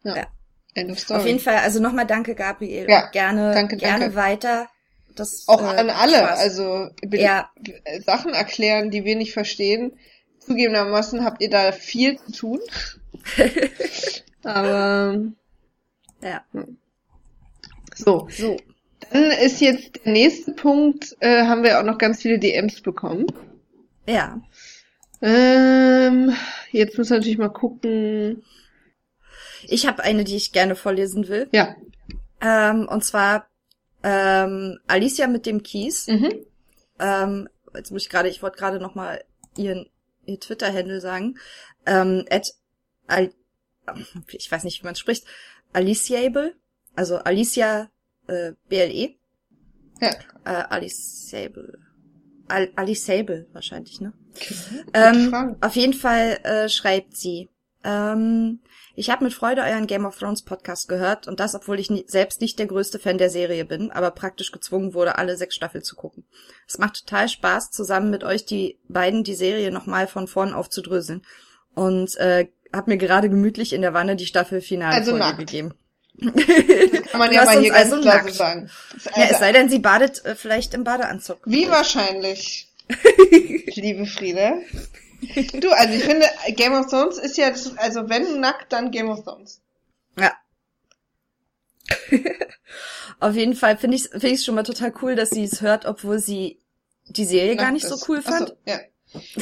Ja. 0.04 0.18
ja. 0.18 0.28
End 0.74 0.92
of 0.92 1.00
story. 1.00 1.20
Auf 1.20 1.26
jeden 1.26 1.40
Fall, 1.40 1.58
also 1.58 1.80
nochmal 1.80 2.06
danke, 2.06 2.36
Gabriel. 2.36 2.88
Ja, 2.90 3.08
gerne, 3.08 3.54
danke, 3.54 3.78
gerne 3.78 4.06
danke. 4.06 4.16
weiter. 4.16 4.68
Das, 5.16 5.48
auch 5.48 5.62
äh, 5.62 5.78
an 5.78 5.90
alle, 5.90 6.18
Spaß. 6.18 6.40
also 6.40 6.90
ja. 7.12 7.50
Sachen 8.06 8.34
erklären, 8.34 8.92
die 8.92 9.04
wir 9.04 9.16
nicht 9.16 9.34
verstehen. 9.34 9.94
Zugegebenermaßen 10.40 11.24
habt 11.26 11.42
ihr 11.42 11.50
da 11.50 11.72
viel 11.72 12.18
zu 12.20 12.32
tun. 12.32 12.60
Aber 14.44 15.22
ja. 16.22 16.44
Hm. 16.54 16.78
So. 18.00 18.28
So. 18.30 18.58
Dann 19.12 19.32
ist 19.32 19.62
jetzt 19.62 20.06
der 20.06 20.12
nächste 20.14 20.52
Punkt, 20.52 21.16
äh, 21.20 21.46
haben 21.46 21.64
wir 21.64 21.80
auch 21.80 21.84
noch 21.84 21.98
ganz 21.98 22.22
viele 22.22 22.38
DMs 22.40 22.82
bekommen. 22.82 23.28
Ja. 24.08 24.42
Ähm, 25.22 26.34
jetzt 26.72 26.98
muss 26.98 27.10
natürlich 27.10 27.38
mal 27.38 27.50
gucken. 27.50 28.44
Ich 29.64 29.88
habe 29.88 30.04
eine, 30.04 30.24
die 30.24 30.36
ich 30.36 30.52
gerne 30.52 30.76
vorlesen 30.76 31.28
will. 31.28 31.48
Ja. 31.52 31.76
Ähm, 32.42 32.88
und 32.90 33.04
zwar 33.04 33.48
ähm, 34.04 34.80
Alicia 34.88 35.28
mit 35.28 35.46
dem 35.46 35.64
Kies. 35.64 36.08
Mhm. 36.08 36.46
Ähm, 37.00 37.50
jetzt 37.76 37.92
muss 37.92 38.04
ich 38.04 38.10
gerade, 38.10 38.30
ich 38.30 38.42
wollte 38.42 38.58
gerade 38.58 38.80
noch 38.80 38.96
mal 38.96 39.24
ihren 39.58 39.88
ihr 40.26 40.40
Twitter-Handle 40.40 41.02
sagen. 41.02 41.38
Ähm, 41.86 42.26
at 42.30 42.54
Al 43.08 43.32
ich 44.32 44.52
weiß 44.52 44.64
nicht, 44.66 44.82
wie 44.82 44.86
man 44.86 44.94
es 44.94 45.00
spricht. 45.00 45.26
Aliciable, 45.74 46.56
also 47.00 47.16
Alicia 47.16 47.90
äh, 48.28 48.52
BLE. 48.68 49.16
Ja. 50.02 50.10
Äh, 50.44 50.66
Aliciable. 50.70 51.80
Al 52.50 52.70
Alicable 52.76 53.48
wahrscheinlich, 53.54 54.02
ne? 54.02 54.12
Ähm, 54.94 55.56
auf 55.62 55.76
jeden 55.78 55.94
Fall 55.94 56.40
äh, 56.44 56.68
schreibt 56.68 57.16
sie. 57.16 57.48
Ähm, 57.86 58.60
ich 58.96 59.10
habe 59.10 59.24
mit 59.24 59.34
Freude 59.34 59.62
euren 59.62 59.88
Game 59.88 60.06
of 60.06 60.18
Thrones 60.18 60.42
Podcast 60.42 60.90
gehört 60.90 61.26
und 61.30 61.40
das, 61.40 61.56
obwohl 61.56 61.80
ich 61.80 61.90
nie, 61.90 62.04
selbst 62.06 62.42
nicht 62.42 62.60
der 62.60 62.68
größte 62.68 63.00
Fan 63.00 63.18
der 63.18 63.30
Serie 63.30 63.64
bin, 63.64 63.92
aber 63.92 64.12
praktisch 64.12 64.52
gezwungen 64.52 64.94
wurde, 64.94 65.18
alle 65.18 65.38
sechs 65.38 65.56
Staffeln 65.56 65.86
zu 65.86 65.96
gucken. 65.96 66.26
Es 66.68 66.80
macht 66.80 67.06
total 67.06 67.30
Spaß, 67.30 67.72
zusammen 67.72 68.10
mit 68.10 68.26
euch 68.26 68.46
die 68.46 68.78
beiden 68.90 69.24
die 69.24 69.36
Serie 69.36 69.72
nochmal 69.72 70.08
von 70.08 70.28
vorn 70.28 70.54
aufzudröseln. 70.54 71.22
Und 71.76 72.18
äh, 72.18 72.50
hab 72.74 72.88
mir 72.88 72.98
gerade 72.98 73.30
gemütlich 73.30 73.72
in 73.72 73.82
der 73.82 73.94
Wanne 73.94 74.18
die 74.18 74.26
Staffelfinale 74.26 74.96
also 74.96 75.18
gegeben. 75.38 75.76
Kann 76.20 77.20
man 77.20 77.32
ja 77.32 77.46
mal 77.46 77.60
hier 77.60 77.72
ganz 77.72 77.92
also 77.92 78.02
klar 78.02 78.24
so 78.24 78.34
sagen. 78.34 78.70
Also 79.06 79.22
ja, 79.22 79.28
es 79.30 79.40
sei 79.40 79.52
denn, 79.52 79.70
sie 79.70 79.80
badet 79.80 80.24
äh, 80.26 80.36
vielleicht 80.36 80.74
im 80.74 80.84
Badeanzug. 80.84 81.40
Wie 81.46 81.70
wahrscheinlich, 81.70 82.68
liebe 83.76 84.06
Friede. 84.06 84.62
Du, 85.54 85.72
also 85.72 85.94
ich 85.94 86.04
finde, 86.04 86.26
Game 86.56 86.74
of 86.74 86.88
Thrones 86.88 87.18
ist 87.18 87.38
ja, 87.38 87.50
das, 87.50 87.78
also 87.78 88.10
wenn 88.10 88.40
nackt, 88.40 88.72
dann 88.72 88.92
Game 88.92 89.10
of 89.10 89.24
Thrones. 89.24 89.62
Ja. 90.18 90.34
Auf 93.20 93.36
jeden 93.36 93.56
Fall 93.56 93.78
finde 93.78 93.98
ich 93.98 94.06
es 94.12 94.22
find 94.22 94.40
schon 94.42 94.56
mal 94.56 94.64
total 94.64 94.94
cool, 95.02 95.16
dass 95.16 95.32
sie 95.32 95.44
es 95.44 95.62
hört, 95.62 95.86
obwohl 95.86 96.20
sie 96.20 96.60
die 97.08 97.26
Serie 97.26 97.56
nackt 97.56 97.60
gar 97.60 97.72
nicht 97.72 97.84
ist. 97.84 98.00
so 98.00 98.06
cool 98.08 98.22
fand. 98.22 98.50
So, 98.50 98.56
ja. 98.66 98.80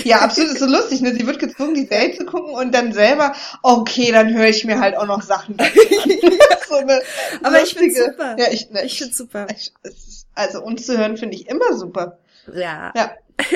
Ja, 0.04 0.20
absolut, 0.20 0.52
ist 0.52 0.60
so 0.60 0.66
lustig, 0.66 1.02
ne? 1.02 1.14
Sie 1.14 1.28
wird 1.28 1.40
gezwungen, 1.40 1.74
die 1.74 1.86
Serie 1.86 2.16
zu 2.16 2.26
gucken 2.26 2.54
und 2.54 2.74
dann 2.74 2.94
selber, 2.94 3.34
okay, 3.64 4.12
dann 4.12 4.34
höre 4.34 4.48
ich 4.48 4.64
mir 4.64 4.80
halt 4.80 4.96
auch 4.96 5.08
noch 5.08 5.22
Sachen 5.22 5.60
an. 5.60 5.68
so 6.70 6.76
eine 6.76 7.02
Aber 7.44 7.60
lustige, 7.60 7.86
ich 7.86 7.94
find's 7.94 8.06
super. 8.06 8.36
Ja, 8.40 8.52
ich, 8.52 8.70
ne, 8.70 8.86
ich 8.86 8.98
find's 8.98 9.18
super. 9.18 9.48
Ich, 9.52 9.74
also 10.34 10.62
uns 10.62 10.86
zu 10.86 10.98
hören 10.98 11.18
finde 11.18 11.36
ich 11.36 11.50
immer 11.50 11.78
super. 11.78 12.18
Ja. 12.54 12.94
Ja. 12.96 13.12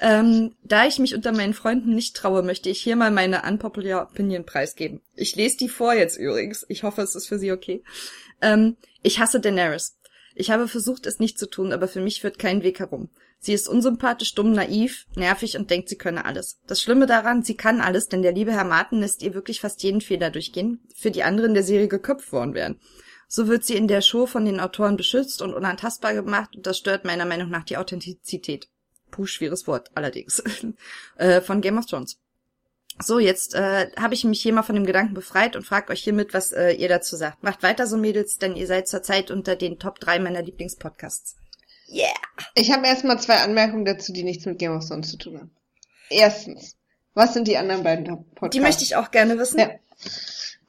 ähm, 0.00 0.54
da 0.62 0.86
ich 0.86 0.98
mich 0.98 1.14
unter 1.14 1.32
meinen 1.32 1.54
Freunden 1.54 1.94
nicht 1.94 2.14
traue, 2.14 2.42
möchte 2.42 2.68
ich 2.68 2.80
hier 2.80 2.96
mal 2.96 3.10
meine 3.10 3.42
unpopular 3.42 4.02
Opinion 4.02 4.44
preisgeben. 4.44 5.00
Ich 5.16 5.34
lese 5.34 5.56
die 5.56 5.68
vor 5.68 5.94
jetzt 5.94 6.18
übrigens. 6.18 6.64
Ich 6.68 6.82
hoffe, 6.82 7.02
es 7.02 7.14
ist 7.14 7.26
für 7.26 7.38
Sie 7.38 7.52
okay. 7.52 7.82
Ähm, 8.42 8.76
ich 9.02 9.18
hasse 9.18 9.40
Daenerys. 9.40 9.96
Ich 10.34 10.50
habe 10.50 10.68
versucht, 10.68 11.06
es 11.06 11.18
nicht 11.18 11.38
zu 11.38 11.48
tun, 11.48 11.72
aber 11.72 11.88
für 11.88 12.00
mich 12.00 12.20
führt 12.20 12.38
kein 12.38 12.62
Weg 12.62 12.80
herum. 12.80 13.08
Sie 13.44 13.52
ist 13.52 13.66
unsympathisch, 13.66 14.36
dumm, 14.36 14.52
naiv, 14.52 15.06
nervig 15.16 15.56
und 15.56 15.68
denkt, 15.68 15.88
sie 15.88 15.98
könne 15.98 16.24
alles. 16.24 16.60
Das 16.68 16.80
Schlimme 16.80 17.06
daran, 17.06 17.42
sie 17.42 17.56
kann 17.56 17.80
alles, 17.80 18.08
denn 18.08 18.22
der 18.22 18.30
liebe 18.30 18.52
Herr 18.52 18.62
Martin 18.62 19.00
lässt 19.00 19.20
ihr 19.20 19.34
wirklich 19.34 19.60
fast 19.60 19.82
jeden 19.82 20.00
Fehler 20.00 20.30
durchgehen, 20.30 20.78
für 20.94 21.10
die 21.10 21.24
anderen 21.24 21.52
der 21.52 21.64
Serie 21.64 21.88
geköpft 21.88 22.30
worden 22.30 22.54
wären. 22.54 22.78
So 23.26 23.48
wird 23.48 23.64
sie 23.64 23.74
in 23.74 23.88
der 23.88 24.00
Show 24.00 24.26
von 24.26 24.44
den 24.44 24.60
Autoren 24.60 24.96
beschützt 24.96 25.42
und 25.42 25.54
unantastbar 25.54 26.14
gemacht 26.14 26.54
und 26.54 26.68
das 26.68 26.78
stört 26.78 27.04
meiner 27.04 27.24
Meinung 27.24 27.50
nach 27.50 27.64
die 27.64 27.78
Authentizität. 27.78 28.68
Puh, 29.10 29.26
schweres 29.26 29.66
Wort, 29.66 29.90
allerdings. 29.96 30.40
äh, 31.16 31.40
von 31.40 31.60
Game 31.62 31.78
of 31.78 31.86
Thrones. 31.86 32.20
So, 33.00 33.18
jetzt 33.18 33.56
äh, 33.56 33.90
habe 33.96 34.14
ich 34.14 34.22
mich 34.22 34.40
hier 34.40 34.52
mal 34.52 34.62
von 34.62 34.76
dem 34.76 34.86
Gedanken 34.86 35.14
befreit 35.14 35.56
und 35.56 35.66
fragt 35.66 35.90
euch 35.90 36.04
hiermit, 36.04 36.32
was 36.32 36.52
äh, 36.52 36.74
ihr 36.74 36.88
dazu 36.88 37.16
sagt. 37.16 37.42
Macht 37.42 37.64
weiter 37.64 37.88
so, 37.88 37.96
Mädels, 37.96 38.38
denn 38.38 38.54
ihr 38.54 38.68
seid 38.68 38.86
zurzeit 38.86 39.32
unter 39.32 39.56
den 39.56 39.80
Top 39.80 39.98
3 39.98 40.20
meiner 40.20 40.42
Lieblingspodcasts. 40.42 41.41
Yeah! 41.92 42.14
Ich 42.54 42.72
habe 42.72 42.86
erstmal 42.86 43.20
zwei 43.20 43.36
Anmerkungen 43.36 43.84
dazu, 43.84 44.12
die 44.12 44.22
nichts 44.22 44.46
mit 44.46 44.58
Game 44.58 44.74
of 44.74 44.86
Thrones 44.86 45.10
zu 45.10 45.18
tun 45.18 45.38
haben. 45.38 45.50
Erstens, 46.08 46.76
was 47.14 47.34
sind 47.34 47.46
die 47.48 47.58
anderen 47.58 47.82
beiden 47.82 48.06
Podcasts? 48.06 48.54
Die 48.54 48.60
möchte 48.60 48.84
ich 48.84 48.96
auch 48.96 49.10
gerne 49.10 49.38
wissen. 49.38 49.58
Ja. 49.58 49.70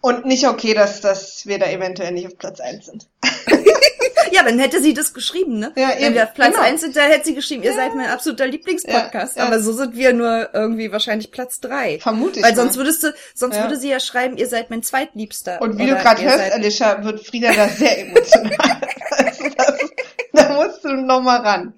Und 0.01 0.25
nicht 0.25 0.45
okay, 0.45 0.73
dass, 0.73 0.99
dass 0.99 1.45
wir 1.45 1.59
da 1.59 1.67
eventuell 1.67 2.11
nicht 2.11 2.27
auf 2.27 2.37
Platz 2.37 2.59
1 2.59 2.85
sind. 2.85 3.07
ja, 4.31 4.43
dann 4.43 4.59
hätte 4.59 4.81
sie 4.81 4.93
das 4.93 5.13
geschrieben, 5.13 5.59
ne? 5.59 5.71
Ja, 5.77 5.93
Wenn 5.97 6.13
wir 6.13 6.23
auf 6.25 6.33
Platz 6.33 6.55
genau. 6.55 6.67
1 6.67 6.81
sind, 6.81 6.97
dann 6.97 7.09
hätte 7.09 7.23
sie 7.23 7.35
geschrieben, 7.35 7.63
ihr 7.63 7.71
ja. 7.71 7.77
seid 7.77 7.95
mein 7.95 8.09
absoluter 8.09 8.45
Lieblingspodcast. 8.45 9.37
Ja, 9.37 9.43
ja. 9.43 9.47
Aber 9.47 9.61
so 9.61 9.71
sind 9.71 9.95
wir 9.95 10.11
nur 10.11 10.49
irgendwie 10.53 10.91
wahrscheinlich 10.91 11.31
Platz 11.31 11.61
3. 11.61 11.99
Vermutlich. 11.99 12.43
Weil 12.43 12.53
sonst 12.53 12.75
würdest 12.75 13.03
du, 13.03 13.13
sonst 13.33 13.57
würde 13.57 13.77
sie 13.77 13.89
ja 13.89 14.01
schreiben, 14.01 14.35
ihr 14.35 14.47
seid 14.47 14.69
mein 14.69 14.83
zweitliebster. 14.83 15.61
Und 15.61 15.77
wie 15.77 15.87
du 15.87 15.95
gerade 15.95 16.21
hörst, 16.21 16.51
Alicia, 16.51 17.01
wird 17.05 17.25
Frieda 17.25 17.53
da 17.53 17.69
sehr 17.69 17.99
emotional. 17.99 18.81
also 20.93 21.01
das, 21.01 21.01
da 21.01 21.01
musst 21.01 21.01
du 21.01 21.05
noch 21.05 21.21
mal 21.21 21.39
ran. 21.41 21.73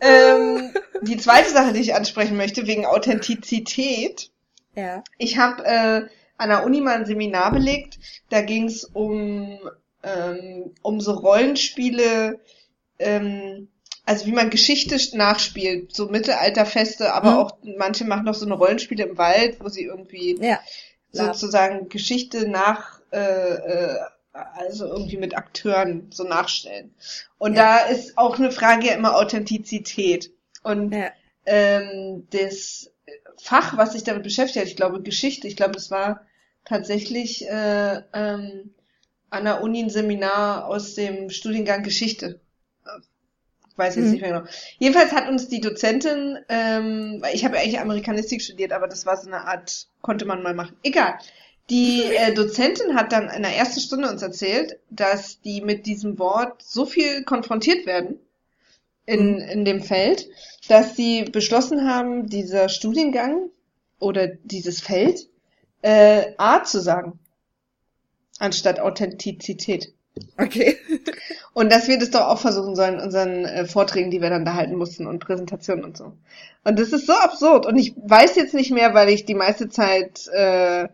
Ähm, 0.00 0.74
die 1.02 1.16
zweite 1.16 1.50
Sache, 1.50 1.72
die 1.72 1.80
ich 1.80 1.94
ansprechen 1.94 2.36
möchte, 2.36 2.66
wegen 2.66 2.86
Authentizität. 2.86 4.30
Ja. 4.74 5.02
Ich 5.18 5.38
habe 5.38 5.64
äh, 5.64 6.06
an 6.36 6.48
der 6.48 6.64
Uni 6.64 6.80
mal 6.80 6.96
ein 6.96 7.06
Seminar 7.06 7.52
belegt. 7.52 7.98
Da 8.30 8.40
ging 8.40 8.66
es 8.66 8.84
um, 8.84 9.58
ähm, 10.02 10.72
um 10.82 11.00
so 11.00 11.12
Rollenspiele, 11.12 12.40
ähm, 12.98 13.68
also 14.06 14.26
wie 14.26 14.32
man 14.32 14.50
Geschichte 14.50 14.98
nachspielt, 15.16 15.94
so 15.94 16.08
Mittelalterfeste, 16.08 17.12
aber 17.12 17.32
mhm. 17.32 17.36
auch 17.36 17.58
manche 17.76 18.04
machen 18.04 18.24
noch 18.24 18.34
so 18.34 18.46
eine 18.46 18.54
Rollenspiele 18.54 19.04
im 19.04 19.18
Wald, 19.18 19.58
wo 19.60 19.68
sie 19.68 19.84
irgendwie 19.84 20.38
ja, 20.40 20.58
sozusagen 21.12 21.88
Geschichte 21.88 22.48
nach, 22.48 23.00
äh, 23.12 23.18
äh, 23.18 23.98
also 24.32 24.86
irgendwie 24.86 25.16
mit 25.16 25.36
Akteuren 25.36 26.06
so 26.10 26.24
nachstellen. 26.24 26.94
Und 27.38 27.54
ja. 27.54 27.78
da 27.78 27.86
ist 27.86 28.16
auch 28.16 28.38
eine 28.38 28.52
Frage 28.52 28.88
ja 28.88 28.94
immer 28.94 29.16
Authentizität. 29.16 30.30
Und 30.62 30.92
ja. 30.92 31.10
ähm, 31.46 32.26
das 32.30 32.90
Fach, 33.38 33.76
was 33.76 33.92
sich 33.92 34.04
damit 34.04 34.22
beschäftigt 34.22 34.60
hat, 34.60 34.68
ich 34.68 34.76
glaube 34.76 35.02
Geschichte, 35.02 35.48
ich 35.48 35.56
glaube, 35.56 35.76
es 35.76 35.90
war 35.90 36.26
tatsächlich 36.64 37.48
äh, 37.48 38.02
ähm, 38.12 38.74
an 39.30 39.44
der 39.44 39.62
Uni 39.62 39.82
ein 39.82 39.90
Seminar 39.90 40.66
aus 40.66 40.94
dem 40.94 41.30
Studiengang 41.30 41.82
Geschichte. 41.82 42.40
Ich 43.70 43.78
weiß 43.78 43.96
jetzt 43.96 44.06
mhm. 44.06 44.10
nicht 44.12 44.20
mehr 44.20 44.32
genau. 44.32 44.50
Jedenfalls 44.78 45.12
hat 45.12 45.28
uns 45.28 45.48
die 45.48 45.60
Dozentin, 45.60 46.38
ähm, 46.48 47.24
ich 47.32 47.44
habe 47.44 47.56
ja 47.56 47.62
eigentlich 47.62 47.80
Amerikanistik 47.80 48.42
studiert, 48.42 48.72
aber 48.72 48.88
das 48.88 49.06
war 49.06 49.16
so 49.16 49.26
eine 49.26 49.46
Art, 49.46 49.88
konnte 50.02 50.26
man 50.26 50.42
mal 50.42 50.54
machen. 50.54 50.76
Egal. 50.82 51.18
Die 51.70 52.02
äh, 52.02 52.34
Dozentin 52.34 52.96
hat 52.96 53.12
dann 53.12 53.28
in 53.30 53.42
der 53.42 53.56
ersten 53.56 53.80
Stunde 53.80 54.10
uns 54.10 54.22
erzählt, 54.22 54.78
dass 54.90 55.40
die 55.40 55.60
mit 55.60 55.86
diesem 55.86 56.18
Wort 56.18 56.62
so 56.62 56.84
viel 56.84 57.22
konfrontiert 57.22 57.86
werden, 57.86 58.18
in, 59.06 59.38
in 59.38 59.64
dem 59.64 59.82
Feld, 59.82 60.28
dass 60.68 60.96
sie 60.96 61.24
beschlossen 61.24 61.88
haben, 61.88 62.28
dieser 62.28 62.68
Studiengang 62.68 63.50
oder 63.98 64.28
dieses 64.28 64.80
Feld 64.80 65.28
äh, 65.82 66.32
A 66.38 66.62
zu 66.64 66.80
sagen, 66.80 67.18
anstatt 68.38 68.80
Authentizität. 68.80 69.92
Okay. 70.38 70.76
Und 71.54 71.72
dass 71.72 71.88
wir 71.88 71.98
das 71.98 72.10
doch 72.10 72.26
auch 72.26 72.38
versuchen 72.38 72.76
sollen 72.76 72.94
in 72.94 73.00
unseren 73.00 73.44
äh, 73.44 73.66
Vorträgen, 73.66 74.10
die 74.10 74.20
wir 74.20 74.30
dann 74.30 74.44
da 74.44 74.54
halten 74.54 74.76
mussten 74.76 75.06
und 75.06 75.18
Präsentationen 75.18 75.84
und 75.84 75.96
so. 75.96 76.12
Und 76.64 76.78
das 76.78 76.92
ist 76.92 77.06
so 77.06 77.12
absurd. 77.12 77.66
Und 77.66 77.76
ich 77.76 77.94
weiß 77.96 78.36
jetzt 78.36 78.54
nicht 78.54 78.70
mehr, 78.70 78.94
weil 78.94 79.08
ich 79.08 79.24
die 79.24 79.34
meiste 79.34 79.68
Zeit 79.68 80.28
äh, 80.28 80.88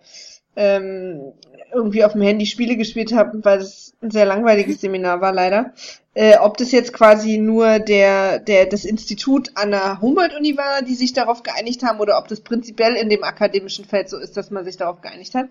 ähm, 0.57 1.33
irgendwie 1.73 2.05
auf 2.05 2.13
dem 2.13 2.23
Handy 2.23 2.47
Spiele 2.47 2.77
gespielt 2.77 3.13
habe, 3.13 3.45
weil 3.45 3.59
es 3.61 3.95
ein 4.03 4.11
sehr 4.11 4.25
langweiliges 4.25 4.81
Seminar 4.81 5.21
war 5.21 5.33
leider. 5.33 5.73
Äh, 6.15 6.39
ob 6.39 6.57
das 6.57 6.73
jetzt 6.73 6.95
quasi 6.95 7.37
nur 7.37 7.79
der, 7.79 8.39
der, 8.39 8.65
das 8.65 8.87
Institut 8.87 9.51
an 9.55 9.71
der 9.73 10.01
Humboldt-Uni 10.01 10.57
war, 10.57 10.81
die 10.81 10.95
sich 10.95 11.13
darauf 11.13 11.43
geeinigt 11.43 11.83
haben, 11.83 12.01
oder 12.01 12.19
ob 12.19 12.29
das 12.29 12.41
prinzipiell 12.41 12.95
in 12.95 13.11
dem 13.11 13.23
akademischen 13.23 13.85
Feld 13.85 14.09
so 14.09 14.17
ist, 14.17 14.37
dass 14.37 14.51
man 14.51 14.65
sich 14.65 14.79
darauf 14.79 15.03
geeinigt 15.03 15.35
hat. 15.35 15.49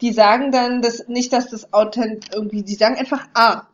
Die 0.00 0.12
sagen 0.12 0.52
dann, 0.52 0.80
dass 0.80 1.06
nicht, 1.08 1.34
dass 1.34 1.50
das 1.50 1.72
authent 1.74 2.26
irgendwie, 2.34 2.62
die 2.62 2.74
sagen 2.76 2.96
einfach 2.96 3.28
A. 3.34 3.66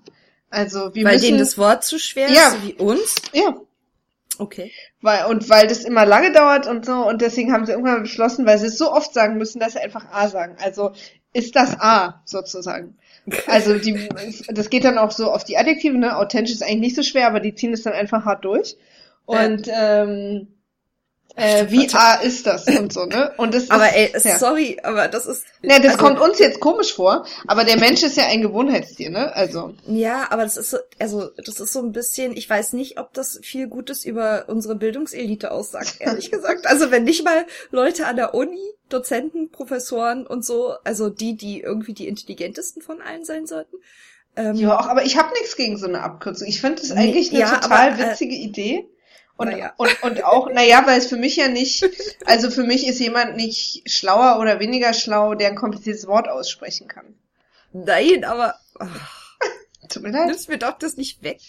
Also 0.51 0.95
wir 0.95 1.05
Weil 1.05 1.15
müssen, 1.15 1.27
denen 1.27 1.39
das 1.39 1.57
Wort 1.59 1.85
zu 1.85 1.99
schwer 1.99 2.29
Ja. 2.31 2.49
ist, 2.49 2.67
wie 2.67 2.73
uns. 2.75 3.15
ja, 3.33 3.55
Okay. 4.39 4.73
weil, 5.01 5.27
und 5.27 5.49
weil 5.51 5.67
das 5.67 5.85
immer 5.85 6.07
lange 6.07 6.33
dauert 6.33 6.67
und 6.67 6.87
so, 6.87 7.07
und 7.07 7.21
deswegen 7.21 7.53
haben 7.53 7.67
sie 7.67 7.73
irgendwann 7.73 8.03
beschlossen, 8.03 8.47
weil 8.47 8.59
sie 8.59 8.67
es 8.67 8.79
so 8.79 8.91
oft 8.91 9.13
sagen 9.13 9.37
müssen, 9.37 9.61
dass 9.61 9.75
sie 9.75 9.81
einfach 9.81 10.07
A 10.11 10.29
sagen. 10.29 10.57
Also 10.63 10.93
ist 11.33 11.57
das 11.57 11.79
A 11.79 12.23
sozusagen. 12.25 12.97
Also 13.47 13.79
die, 13.79 14.09
das 14.49 14.69
geht 14.69 14.85
dann 14.85 14.99
auch 14.99 15.13
so 15.13 15.31
auf 15.31 15.45
die 15.45 15.57
Adjektive, 15.57 15.97
ne? 15.97 16.17
Authentisch 16.17 16.55
ist 16.55 16.63
eigentlich 16.65 16.81
nicht 16.81 16.97
so 16.97 17.05
schwer, 17.05 17.29
aber 17.29 17.39
die 17.39 17.55
ziehen 17.55 17.73
es 17.73 17.85
dann 17.85 17.93
einfach 17.93 18.25
hart 18.25 18.45
durch. 18.45 18.77
Und 19.27 19.69
ähm, 19.73 20.49
äh, 21.37 21.67
wie 21.71 21.89
A 21.95 22.15
ist 22.17 22.47
das 22.47 22.67
und 22.67 22.93
so, 22.93 23.07
ne? 23.07 23.33
Und 23.39 23.55
das 23.55 23.71
Aber 23.71 23.89
ist, 23.97 24.25
ey, 24.25 24.33
ja. 24.33 24.39
sorry, 24.39 24.79
aber 24.83 25.09
das 25.09 25.27
ist. 25.27 25.45
Ja, 25.63 25.79
das 25.79 25.93
also, 25.95 26.05
kommt 26.05 26.21
uns 26.21 26.39
jetzt 26.39 26.61
komisch 26.61 26.93
vor, 26.95 27.25
aber 27.47 27.65
der 27.65 27.79
Mensch 27.79 28.03
ist 28.03 28.17
ja 28.17 28.27
ein 28.27 28.43
Gewohnheitstier, 28.43 29.11
ne? 29.11 29.35
Also. 29.35 29.75
Ja, 29.87 30.27
aber 30.31 30.43
das 30.43 30.57
ist 30.57 30.71
so, 30.71 30.79
also 30.99 31.31
das 31.37 31.61
ist 31.61 31.73
so 31.73 31.81
ein 31.81 31.93
bisschen, 31.93 32.37
ich 32.37 32.49
weiß 32.49 32.75
nicht, 32.75 32.99
ob 32.99 33.15
das 33.15 33.41
viel 33.43 33.69
Gutes 33.69 34.05
über 34.05 34.45
unsere 34.49 34.75
Bildungselite 34.75 35.51
aussagt, 35.51 35.97
ehrlich 36.01 36.31
gesagt. 36.31 36.67
Also 36.67 36.91
wenn 36.91 37.05
nicht 37.05 37.25
mal 37.25 37.47
Leute 37.71 38.07
an 38.07 38.17
der 38.17 38.35
Uni, 38.35 38.61
Dozenten, 38.91 39.51
Professoren 39.51 40.27
und 40.27 40.45
so, 40.45 40.75
also 40.85 41.09
die, 41.09 41.37
die 41.37 41.61
irgendwie 41.61 41.95
die 41.95 42.09
intelligentesten 42.09 42.83
von 42.83 43.01
allen 43.01 43.25
sein 43.25 43.47
sollten. 43.47 43.77
Ähm, 44.37 44.55
Ja, 44.57 44.79
auch, 44.79 44.87
aber 44.87 45.05
ich 45.05 45.17
habe 45.19 45.31
nichts 45.33 45.57
gegen 45.57 45.77
so 45.79 45.87
eine 45.87 46.03
Abkürzung. 46.03 46.47
Ich 46.49 46.61
finde 46.61 46.83
das 46.83 46.91
Nee, 46.91 47.01
eigentlich 47.01 47.31
eine 47.31 47.41
ja, 47.41 47.59
total 47.59 47.93
aber, 47.93 48.03
äh, 48.03 48.11
witzige 48.11 48.35
Idee. 48.35 48.87
Und, 49.37 49.49
naja. 49.49 49.73
und, 49.77 50.03
und 50.03 50.25
auch, 50.25 50.53
naja, 50.53 50.83
weil 50.87 50.99
es 50.99 51.07
für 51.07 51.17
mich 51.17 51.37
ja 51.37 51.49
nicht, 51.49 51.85
also 52.27 52.51
für 52.51 52.65
mich 52.65 52.87
ist 52.87 53.01
jemand 53.01 53.37
nicht 53.37 53.91
schlauer 53.91 54.39
oder 54.39 54.61
weniger 54.61 54.93
schlau, 54.93 55.35
der 55.35 55.49
ein 55.49 55.57
kompliziertes 55.57 56.07
Wort 56.07 56.29
aussprechen 56.29 56.87
kann. 56.89 57.15
Nein, 57.73 58.25
aber 58.25 58.57
ach, 58.79 59.23
Tut 59.89 60.03
mir 60.03 60.11
leid. 60.11 60.27
nimmst 60.27 60.49
mir 60.49 60.59
doch 60.59 60.79
das 60.79 60.97
nicht 60.97 61.23
weg. 61.23 61.41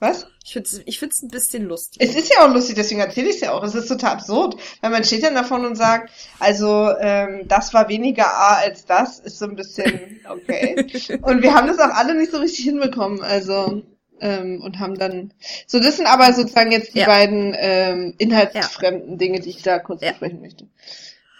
Was? 0.00 0.26
Ich 0.42 0.54
find's, 0.54 0.80
ich 0.86 0.98
find's 0.98 1.22
ein 1.22 1.28
bisschen 1.28 1.64
lustig. 1.66 2.00
Es 2.00 2.16
ist 2.16 2.32
ja 2.32 2.46
auch 2.46 2.54
lustig, 2.54 2.74
deswegen 2.74 3.00
erzähle 3.00 3.28
ich 3.28 3.34
es 3.36 3.42
ja 3.42 3.52
auch. 3.52 3.62
Es 3.62 3.74
ist 3.74 3.86
total 3.86 4.12
absurd, 4.12 4.56
weil 4.80 4.90
man 4.90 5.04
steht 5.04 5.22
dann 5.22 5.34
davon 5.34 5.66
und 5.66 5.76
sagt, 5.76 6.10
also 6.38 6.88
ähm, 6.98 7.46
das 7.48 7.74
war 7.74 7.90
weniger 7.90 8.26
A 8.26 8.54
als 8.54 8.86
das, 8.86 9.18
ist 9.18 9.38
so 9.38 9.44
ein 9.44 9.56
bisschen 9.56 10.20
okay. 10.26 10.86
und 11.22 11.42
wir 11.42 11.54
haben 11.54 11.66
das 11.66 11.78
auch 11.78 11.94
alle 11.94 12.14
nicht 12.14 12.32
so 12.32 12.38
richtig 12.38 12.64
hinbekommen, 12.64 13.20
also 13.20 13.82
ähm, 14.20 14.60
und 14.62 14.78
haben 14.78 14.98
dann 14.98 15.32
so 15.66 15.80
das 15.80 15.96
sind 15.96 16.06
aber 16.06 16.32
sozusagen 16.32 16.72
jetzt 16.72 16.94
die 16.94 17.00
Ja. 17.00 17.06
beiden 17.06 17.54
ähm, 17.58 18.14
inhaltsfremden 18.18 19.18
Dinge, 19.18 19.40
die 19.40 19.50
ich 19.50 19.62
da 19.62 19.78
kurz 19.78 20.02
Ja. 20.02 20.10
besprechen 20.10 20.40
möchte. 20.40 20.68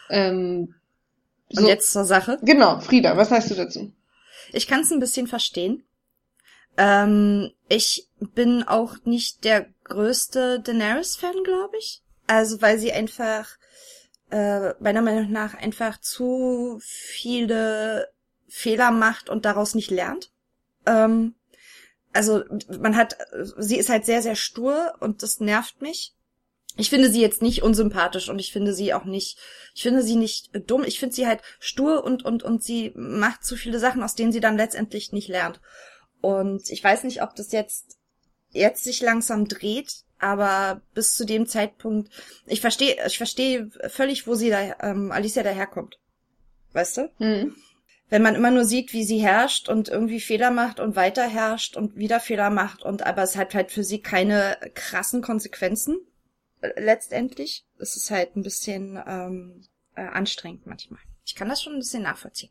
Ähm, 0.08 0.74
Und 1.50 1.62
so, 1.62 1.68
jetzt 1.68 1.92
zur 1.92 2.04
Sache. 2.04 2.38
genau, 2.42 2.80
Frieda, 2.80 3.16
was 3.16 3.28
sagst 3.28 3.50
du 3.50 3.54
dazu? 3.54 3.92
Ich 4.52 4.66
kann 4.66 4.80
es 4.80 4.90
ein 4.90 5.00
bisschen 5.00 5.26
verstehen. 5.26 5.84
Ähm, 6.76 7.50
ich 7.68 8.08
bin 8.18 8.62
auch 8.62 8.96
nicht 9.04 9.44
der 9.44 9.66
größte 9.84 10.60
Daenerys-Fan, 10.60 11.42
glaube 11.44 11.76
ich. 11.78 12.02
Also 12.26 12.62
weil 12.62 12.78
sie 12.78 12.92
einfach 12.92 13.48
äh, 14.30 14.70
meiner 14.80 15.02
Meinung 15.02 15.30
nach 15.32 15.54
einfach 15.54 16.00
zu 16.00 16.78
viele 16.82 18.08
Fehler 18.48 18.90
macht 18.92 19.28
und 19.28 19.44
daraus 19.44 19.74
nicht 19.74 19.90
lernt. 19.90 20.30
Ähm, 20.86 21.34
also 22.12 22.42
man 22.80 22.96
hat, 22.96 23.16
sie 23.58 23.76
ist 23.76 23.88
halt 23.88 24.04
sehr, 24.04 24.22
sehr 24.22 24.36
stur 24.36 24.94
und 25.00 25.22
das 25.22 25.40
nervt 25.40 25.80
mich. 25.80 26.14
Ich 26.76 26.90
finde 26.90 27.10
sie 27.10 27.20
jetzt 27.20 27.42
nicht 27.42 27.62
unsympathisch 27.62 28.28
und 28.28 28.38
ich 28.38 28.52
finde 28.52 28.72
sie 28.72 28.94
auch 28.94 29.04
nicht, 29.04 29.38
ich 29.74 29.82
finde 29.82 30.02
sie 30.02 30.16
nicht 30.16 30.50
dumm. 30.70 30.84
Ich 30.84 31.00
finde 31.00 31.14
sie 31.14 31.26
halt 31.26 31.40
stur 31.58 32.04
und, 32.04 32.24
und, 32.24 32.42
und 32.42 32.62
sie 32.62 32.92
macht 32.94 33.44
zu 33.44 33.56
viele 33.56 33.78
Sachen, 33.78 34.02
aus 34.02 34.14
denen 34.14 34.32
sie 34.32 34.40
dann 34.40 34.56
letztendlich 34.56 35.12
nicht 35.12 35.28
lernt. 35.28 35.60
Und 36.20 36.70
ich 36.70 36.82
weiß 36.82 37.04
nicht, 37.04 37.22
ob 37.22 37.34
das 37.34 37.52
jetzt, 37.52 37.98
jetzt 38.50 38.84
sich 38.84 39.00
langsam 39.00 39.48
dreht, 39.48 40.04
aber 40.18 40.82
bis 40.94 41.14
zu 41.14 41.24
dem 41.24 41.46
Zeitpunkt, 41.46 42.10
ich 42.46 42.60
verstehe, 42.60 42.96
ich 43.06 43.18
verstehe 43.18 43.70
völlig, 43.88 44.26
wo 44.26 44.34
sie 44.34 44.50
da, 44.50 44.76
ähm, 44.80 45.10
Alicia 45.12 45.42
daherkommt. 45.42 45.98
Weißt 46.72 46.98
du? 46.98 47.10
Hm. 47.18 47.56
Wenn 48.10 48.22
man 48.22 48.34
immer 48.34 48.50
nur 48.50 48.64
sieht, 48.64 48.92
wie 48.92 49.04
sie 49.04 49.18
herrscht 49.18 49.68
und 49.68 49.88
irgendwie 49.88 50.20
Fehler 50.20 50.50
macht 50.50 50.80
und 50.80 50.96
weiter 50.96 51.26
herrscht 51.26 51.76
und 51.76 51.96
wieder 51.96 52.20
Fehler 52.20 52.50
macht 52.50 52.82
und 52.82 53.06
aber 53.06 53.22
es 53.22 53.36
hat 53.36 53.54
halt 53.54 53.70
für 53.70 53.84
sie 53.84 54.02
keine 54.02 54.58
krassen 54.74 55.22
Konsequenzen 55.22 56.00
äh, 56.60 56.78
letztendlich. 56.78 57.64
Es 57.78 57.96
ist 57.96 58.10
halt 58.10 58.36
ein 58.36 58.42
bisschen 58.42 59.00
ähm, 59.06 59.62
äh, 59.94 60.02
anstrengend 60.02 60.66
manchmal. 60.66 61.00
Ich 61.24 61.36
kann 61.36 61.48
das 61.48 61.62
schon 61.62 61.74
ein 61.74 61.78
bisschen 61.78 62.02
nachvollziehen. 62.02 62.50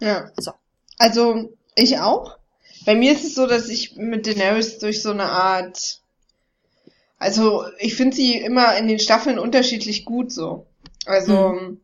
Ja. 0.00 0.30
So. 0.36 0.52
Also, 0.96 1.56
ich 1.74 1.98
auch. 1.98 2.38
Bei 2.86 2.94
mir 2.94 3.12
ist 3.12 3.24
es 3.24 3.34
so, 3.34 3.46
dass 3.46 3.68
ich 3.68 3.96
mit 3.96 4.26
Daenerys 4.26 4.78
durch 4.78 5.02
so 5.02 5.10
eine 5.10 5.24
Art, 5.24 6.00
also 7.18 7.64
ich 7.78 7.96
finde 7.96 8.14
sie 8.14 8.38
immer 8.38 8.76
in 8.76 8.86
den 8.86 9.00
Staffeln 9.00 9.40
unterschiedlich 9.40 10.04
gut 10.04 10.32
so. 10.32 10.66
Also, 11.04 11.76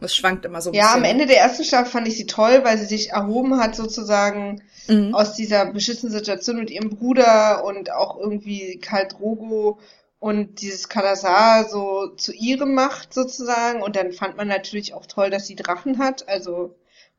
Es 0.00 0.14
schwankt 0.16 0.44
immer 0.44 0.60
so 0.62 0.70
ein 0.70 0.74
ja, 0.74 0.92
am 0.94 1.02
bisschen. 1.02 1.04
Ende 1.20 1.26
der 1.26 1.38
ersten 1.40 1.64
Staffel 1.64 1.90
fand 1.90 2.08
ich 2.08 2.16
sie 2.16 2.26
toll, 2.26 2.60
weil 2.64 2.78
sie 2.78 2.86
sich 2.86 3.10
erhoben 3.10 3.58
hat 3.60 3.76
sozusagen 3.76 4.62
Mhm. 4.88 5.14
aus 5.14 5.34
dieser 5.34 5.66
beschissenen 5.66 6.12
Situation 6.12 6.56
mit 6.56 6.70
ihrem 6.70 6.90
Bruder 6.90 7.64
und 7.64 7.92
auch 7.92 8.18
irgendwie 8.18 8.78
Karl 8.78 9.06
Drogo 9.08 9.78
und 10.18 10.60
dieses 10.62 10.88
Kalasar 10.88 11.68
so 11.68 12.08
zu 12.16 12.32
ihrem 12.32 12.74
macht 12.74 13.12
sozusagen. 13.14 13.82
Und 13.82 13.94
dann 13.96 14.12
fand 14.12 14.36
man 14.36 14.48
natürlich 14.48 14.94
auch 14.94 15.06
toll, 15.06 15.30
dass 15.30 15.46
sie 15.46 15.54
Drachen 15.54 15.98
hat, 15.98 16.28
also 16.28 16.74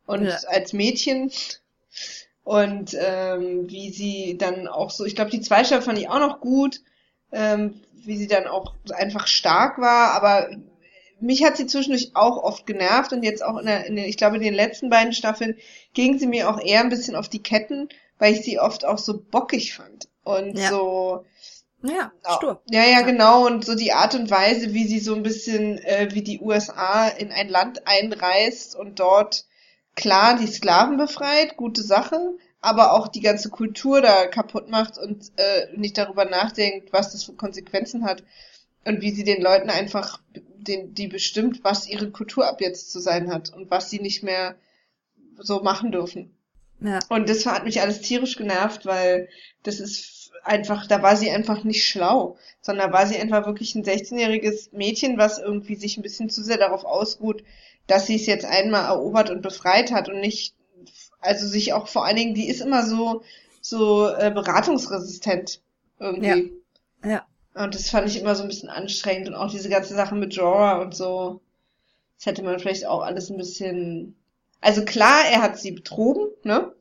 und 0.05 0.25
Ja. 0.25 0.37
als 0.47 0.73
Mädchen. 0.73 1.31
Und 2.43 2.97
ähm, 2.99 3.69
wie 3.69 3.91
sie 3.91 4.37
dann 4.37 4.67
auch 4.67 4.89
so, 4.89 5.05
ich 5.05 5.15
glaube, 5.15 5.31
die 5.31 5.41
zweite 5.41 5.65
Staffel 5.67 5.83
fand 5.85 5.99
ich 5.99 6.09
auch 6.09 6.19
noch 6.19 6.39
gut, 6.41 6.81
ähm, 7.31 7.81
wie 8.03 8.17
sie 8.17 8.27
dann 8.27 8.47
auch 8.47 8.73
einfach 8.93 9.27
stark 9.27 9.77
war, 9.79 10.11
aber 10.13 10.49
mich 11.21 11.43
hat 11.43 11.57
sie 11.57 11.67
zwischendurch 11.67 12.11
auch 12.15 12.37
oft 12.37 12.65
genervt 12.65 13.13
und 13.13 13.23
jetzt 13.23 13.43
auch 13.43 13.57
in 13.57 13.65
der, 13.65 13.85
in 13.85 13.95
den, 13.95 14.05
ich 14.05 14.17
glaube, 14.17 14.37
in 14.37 14.41
den 14.41 14.53
letzten 14.53 14.89
beiden 14.89 15.13
Staffeln 15.13 15.57
ging 15.93 16.19
sie 16.19 16.27
mir 16.27 16.49
auch 16.49 16.59
eher 16.59 16.81
ein 16.81 16.89
bisschen 16.89 17.15
auf 17.15 17.29
die 17.29 17.43
Ketten, 17.43 17.89
weil 18.19 18.33
ich 18.33 18.41
sie 18.41 18.59
oft 18.59 18.85
auch 18.85 18.97
so 18.97 19.19
bockig 19.19 19.73
fand. 19.73 20.07
Und 20.23 20.57
Ja. 20.57 20.69
so, 20.69 21.25
Ja, 21.83 22.11
Ja, 22.23 22.35
stur. 22.35 22.61
Ja, 22.69 22.83
ja, 22.83 23.01
genau. 23.01 23.47
Und 23.47 23.65
so 23.65 23.73
die 23.75 23.93
Art 23.93 24.13
und 24.13 24.29
Weise, 24.29 24.73
wie 24.73 24.87
sie 24.87 24.99
so 24.99 25.15
ein 25.15 25.23
bisschen, 25.23 25.79
äh, 25.79 26.09
wie 26.11 26.21
die 26.21 26.39
USA 26.39 27.07
in 27.07 27.31
ein 27.31 27.49
Land 27.49 27.87
einreist 27.87 28.75
und 28.75 28.99
dort 28.99 29.45
klar 29.95 30.37
die 30.37 30.47
Sklaven 30.47 30.97
befreit, 30.97 31.57
gute 31.57 31.81
Sache, 31.81 32.19
aber 32.61 32.93
auch 32.93 33.07
die 33.07 33.21
ganze 33.21 33.49
Kultur 33.49 34.01
da 34.01 34.27
kaputt 34.27 34.69
macht 34.69 34.97
und 34.99 35.31
äh, 35.37 35.67
nicht 35.75 35.97
darüber 35.97 36.25
nachdenkt, 36.25 36.93
was 36.93 37.11
das 37.11 37.23
für 37.23 37.33
Konsequenzen 37.33 38.05
hat. 38.05 38.23
Und 38.85 39.01
wie 39.01 39.11
sie 39.11 39.23
den 39.23 39.41
Leuten 39.41 39.69
einfach, 39.69 40.19
den, 40.33 40.93
die 40.93 41.07
bestimmt, 41.07 41.63
was 41.63 41.87
ihre 41.87 42.11
Kultur 42.11 42.47
ab 42.47 42.61
jetzt 42.61 42.91
zu 42.91 42.99
sein 42.99 43.31
hat 43.31 43.53
und 43.53 43.69
was 43.69 43.89
sie 43.89 43.99
nicht 43.99 44.23
mehr 44.23 44.55
so 45.37 45.61
machen 45.61 45.91
dürfen. 45.91 46.35
Ja. 46.79 46.99
Und 47.09 47.29
das 47.29 47.45
hat 47.45 47.63
mich 47.63 47.81
alles 47.81 48.01
tierisch 48.01 48.35
genervt, 48.35 48.85
weil 48.85 49.29
das 49.63 49.79
ist 49.79 50.31
einfach, 50.43 50.87
da 50.87 51.03
war 51.03 51.15
sie 51.15 51.29
einfach 51.29 51.63
nicht 51.63 51.85
schlau, 51.85 52.37
sondern 52.61 52.91
da 52.91 52.97
war 52.97 53.05
sie 53.05 53.17
einfach 53.17 53.45
wirklich 53.45 53.75
ein 53.75 53.83
16-jähriges 53.83 54.75
Mädchen, 54.75 55.17
was 55.17 55.37
irgendwie 55.37 55.75
sich 55.75 55.97
ein 55.97 56.01
bisschen 56.01 56.29
zu 56.29 56.43
sehr 56.43 56.57
darauf 56.57 56.83
ausruht, 56.83 57.43
dass 57.87 58.07
sie 58.07 58.15
es 58.15 58.25
jetzt 58.25 58.45
einmal 58.45 58.85
erobert 58.85 59.29
und 59.29 59.41
befreit 59.41 59.91
hat 59.91 60.09
und 60.09 60.19
nicht, 60.19 60.55
also 61.19 61.47
sich 61.47 61.73
auch 61.73 61.87
vor 61.87 62.05
allen 62.05 62.15
Dingen, 62.15 62.33
die 62.33 62.49
ist 62.49 62.61
immer 62.61 62.85
so, 62.85 63.23
so 63.61 64.07
äh, 64.09 64.31
beratungsresistent 64.31 65.61
irgendwie. 65.99 66.51
Ja. 67.03 67.25
Und 67.53 67.75
das 67.75 67.89
fand 67.89 68.07
ich 68.07 68.19
immer 68.19 68.35
so 68.35 68.43
ein 68.43 68.47
bisschen 68.47 68.69
anstrengend 68.69 69.27
und 69.27 69.35
auch 69.35 69.51
diese 69.51 69.69
ganze 69.69 69.93
Sache 69.93 70.15
mit 70.15 70.33
Jorah 70.33 70.81
und 70.81 70.95
so. 70.95 71.41
Das 72.17 72.27
hätte 72.27 72.43
man 72.43 72.59
vielleicht 72.59 72.85
auch 72.85 73.01
alles 73.01 73.29
ein 73.29 73.37
bisschen. 73.37 74.15
Also 74.61 74.85
klar, 74.85 75.25
er 75.31 75.41
hat 75.41 75.57
sie 75.59 75.71
betrogen, 75.71 76.27
ne? 76.43 76.73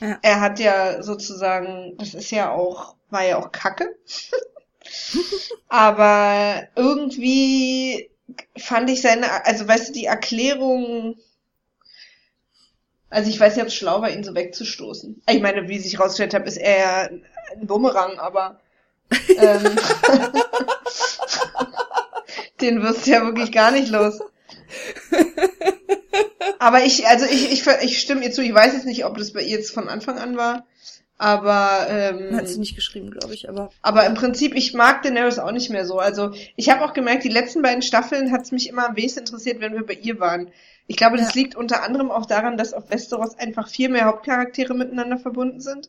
Ja. 0.00 0.18
Er 0.22 0.40
hat 0.40 0.58
ja 0.58 1.02
sozusagen, 1.02 1.96
das 1.96 2.14
ist 2.14 2.30
ja 2.30 2.52
auch, 2.52 2.94
war 3.10 3.24
ja 3.24 3.38
auch 3.38 3.52
kacke. 3.52 3.96
Aber 5.68 6.62
irgendwie 6.76 8.10
fand 8.56 8.90
ich 8.90 9.02
seine, 9.02 9.44
also 9.46 9.66
weißt 9.66 9.88
du, 9.88 9.92
die 9.92 10.04
Erklärung, 10.04 11.16
also 13.08 13.30
ich 13.30 13.38
weiß 13.38 13.54
nicht, 13.54 13.62
ob 13.62 13.68
es 13.68 13.74
schlau 13.74 14.02
war, 14.02 14.10
ihn 14.10 14.24
so 14.24 14.34
wegzustoßen. 14.34 15.22
Ich 15.28 15.40
meine, 15.40 15.68
wie 15.68 15.78
sich 15.78 15.98
rausgestellt 15.98 16.34
hat, 16.34 16.46
ist 16.46 16.58
er 16.58 16.78
ja 16.78 17.08
ein 17.52 17.66
Bumerang, 17.66 18.18
aber 18.18 18.60
ähm, 19.38 19.62
den 22.60 22.82
wirst 22.82 23.06
du 23.06 23.10
ja 23.10 23.24
wirklich 23.24 23.52
gar 23.52 23.70
nicht 23.70 23.88
los. 23.88 24.20
Aber 26.58 26.84
ich, 26.84 27.06
also 27.06 27.26
ich, 27.26 27.52
ich, 27.52 27.66
ich 27.82 28.00
stimme 28.00 28.24
ihr 28.24 28.32
zu, 28.32 28.42
ich 28.42 28.54
weiß 28.54 28.72
jetzt 28.72 28.86
nicht, 28.86 29.04
ob 29.04 29.18
das 29.18 29.32
bei 29.32 29.42
ihr 29.42 29.58
jetzt 29.58 29.72
von 29.72 29.88
Anfang 29.88 30.18
an 30.18 30.36
war. 30.36 30.66
Aber 31.16 31.86
ähm, 31.88 32.36
hat 32.36 32.48
sie 32.48 32.58
nicht 32.58 32.74
geschrieben, 32.74 33.10
glaube 33.10 33.34
ich, 33.34 33.48
aber. 33.48 33.70
Aber 33.82 34.04
im 34.04 34.14
Prinzip, 34.14 34.54
ich 34.56 34.74
mag 34.74 35.02
Daenerys 35.02 35.38
auch 35.38 35.52
nicht 35.52 35.70
mehr 35.70 35.84
so. 35.84 35.98
Also 35.98 36.32
ich 36.56 36.70
habe 36.70 36.84
auch 36.84 36.92
gemerkt, 36.92 37.22
die 37.22 37.28
letzten 37.28 37.62
beiden 37.62 37.82
Staffeln 37.82 38.32
hat 38.32 38.42
es 38.42 38.52
mich 38.52 38.68
immer 38.68 38.88
am 38.88 38.96
wenigsten 38.96 39.20
interessiert, 39.20 39.60
wenn 39.60 39.74
wir 39.74 39.86
bei 39.86 39.94
ihr 39.94 40.18
waren. 40.18 40.50
Ich 40.86 40.96
glaube, 40.96 41.16
das 41.16 41.34
ja. 41.34 41.40
liegt 41.40 41.54
unter 41.54 41.82
anderem 41.82 42.10
auch 42.10 42.26
daran, 42.26 42.56
dass 42.56 42.74
auf 42.74 42.90
Westeros 42.90 43.38
einfach 43.38 43.68
viel 43.68 43.88
mehr 43.88 44.06
Hauptcharaktere 44.06 44.74
miteinander 44.74 45.16
verbunden 45.16 45.60
sind. 45.60 45.88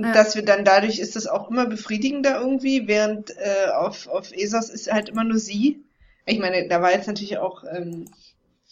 Ja. 0.00 0.12
dass 0.12 0.36
wir 0.36 0.44
dann 0.44 0.64
dadurch 0.64 1.00
ist 1.00 1.16
es 1.16 1.26
auch 1.26 1.50
immer 1.50 1.66
befriedigender 1.66 2.38
irgendwie, 2.40 2.86
während 2.86 3.36
äh, 3.36 3.70
auf, 3.74 4.06
auf 4.06 4.30
Esos 4.32 4.70
ist 4.70 4.92
halt 4.92 5.08
immer 5.08 5.24
nur 5.24 5.38
sie. 5.38 5.82
Ich 6.24 6.38
meine, 6.38 6.68
da 6.68 6.80
war 6.80 6.92
jetzt 6.92 7.08
natürlich 7.08 7.38
auch 7.38 7.64
ähm, 7.64 8.04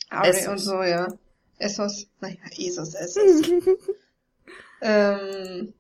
Ari 0.09 0.47
und 0.47 0.59
so, 0.59 0.83
ja. 0.83 1.09
Essos, 1.59 2.07
naja, 2.21 2.37
Esos, 2.57 2.95
Essos. 2.95 3.43
ähm, 4.83 5.73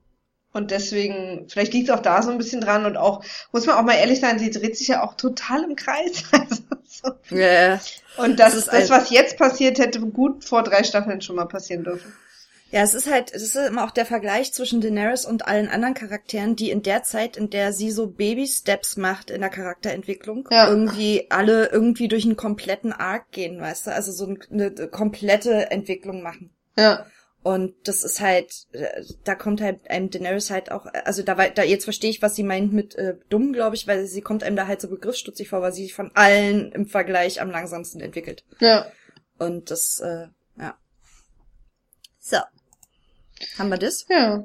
und 0.52 0.70
deswegen, 0.70 1.46
vielleicht 1.48 1.74
liegt 1.74 1.90
es 1.90 1.94
auch 1.94 2.00
da 2.00 2.22
so 2.22 2.30
ein 2.30 2.38
bisschen 2.38 2.62
dran 2.62 2.86
und 2.86 2.96
auch, 2.96 3.22
muss 3.52 3.66
man 3.66 3.76
auch 3.76 3.82
mal 3.82 3.96
ehrlich 3.96 4.20
sein, 4.20 4.38
sie 4.38 4.50
dreht 4.50 4.76
sich 4.76 4.88
ja 4.88 5.04
auch 5.04 5.14
total 5.14 5.64
im 5.64 5.76
Kreis. 5.76 6.24
Also, 6.32 6.62
so. 7.28 7.36
yeah. 7.36 7.78
Und 8.16 8.40
das, 8.40 8.54
das, 8.54 8.66
das 8.66 8.90
was 8.90 9.10
jetzt 9.10 9.36
passiert, 9.36 9.78
hätte 9.78 10.00
gut 10.00 10.44
vor 10.44 10.62
drei 10.62 10.82
Staffeln 10.82 11.20
schon 11.20 11.36
mal 11.36 11.44
passieren 11.44 11.84
dürfen. 11.84 12.12
Ja, 12.70 12.82
es 12.82 12.94
ist 12.94 13.10
halt, 13.10 13.32
es 13.32 13.42
ist 13.42 13.54
immer 13.54 13.84
auch 13.84 13.92
der 13.92 14.06
Vergleich 14.06 14.52
zwischen 14.52 14.80
Daenerys 14.80 15.24
und 15.24 15.46
allen 15.46 15.68
anderen 15.68 15.94
Charakteren, 15.94 16.56
die 16.56 16.70
in 16.70 16.82
der 16.82 17.04
Zeit, 17.04 17.36
in 17.36 17.48
der 17.48 17.72
sie 17.72 17.92
so 17.92 18.08
Baby-Steps 18.08 18.96
macht 18.96 19.30
in 19.30 19.40
der 19.40 19.50
Charakterentwicklung, 19.50 20.48
ja. 20.50 20.68
irgendwie 20.68 21.26
alle 21.30 21.68
irgendwie 21.68 22.08
durch 22.08 22.24
einen 22.24 22.36
kompletten 22.36 22.92
Arc 22.92 23.30
gehen, 23.30 23.60
weißt 23.60 23.86
du? 23.86 23.92
Also 23.92 24.10
so 24.10 24.26
eine, 24.26 24.66
eine 24.66 24.88
komplette 24.88 25.70
Entwicklung 25.70 26.22
machen. 26.22 26.50
Ja. 26.76 27.06
Und 27.46 27.74
das 27.84 28.02
ist 28.02 28.20
halt, 28.20 28.66
da 29.22 29.36
kommt 29.36 29.60
halt 29.60 29.88
einem 29.88 30.10
Daenerys 30.10 30.50
halt 30.50 30.72
auch, 30.72 30.86
also 31.04 31.22
da, 31.22 31.34
da 31.36 31.62
jetzt 31.62 31.84
verstehe 31.84 32.10
ich, 32.10 32.20
was 32.20 32.34
sie 32.34 32.42
meint 32.42 32.72
mit 32.72 32.96
äh, 32.96 33.16
dumm, 33.28 33.52
glaube 33.52 33.76
ich, 33.76 33.86
weil 33.86 34.06
sie 34.06 34.20
kommt 34.20 34.42
einem 34.42 34.56
da 34.56 34.66
halt 34.66 34.80
so 34.80 34.88
begriffsstutzig 34.88 35.48
vor, 35.48 35.62
weil 35.62 35.72
sie 35.72 35.84
sich 35.84 35.94
von 35.94 36.10
allen 36.14 36.72
im 36.72 36.88
Vergleich 36.88 37.40
am 37.40 37.52
langsamsten 37.52 38.00
entwickelt. 38.00 38.44
Ja. 38.58 38.90
Und 39.38 39.70
das, 39.70 40.00
äh, 40.00 40.26
ja. 40.58 40.76
So. 42.18 42.38
Haben 43.58 43.70
wir 43.70 43.78
das? 43.78 44.06
Ja. 44.08 44.44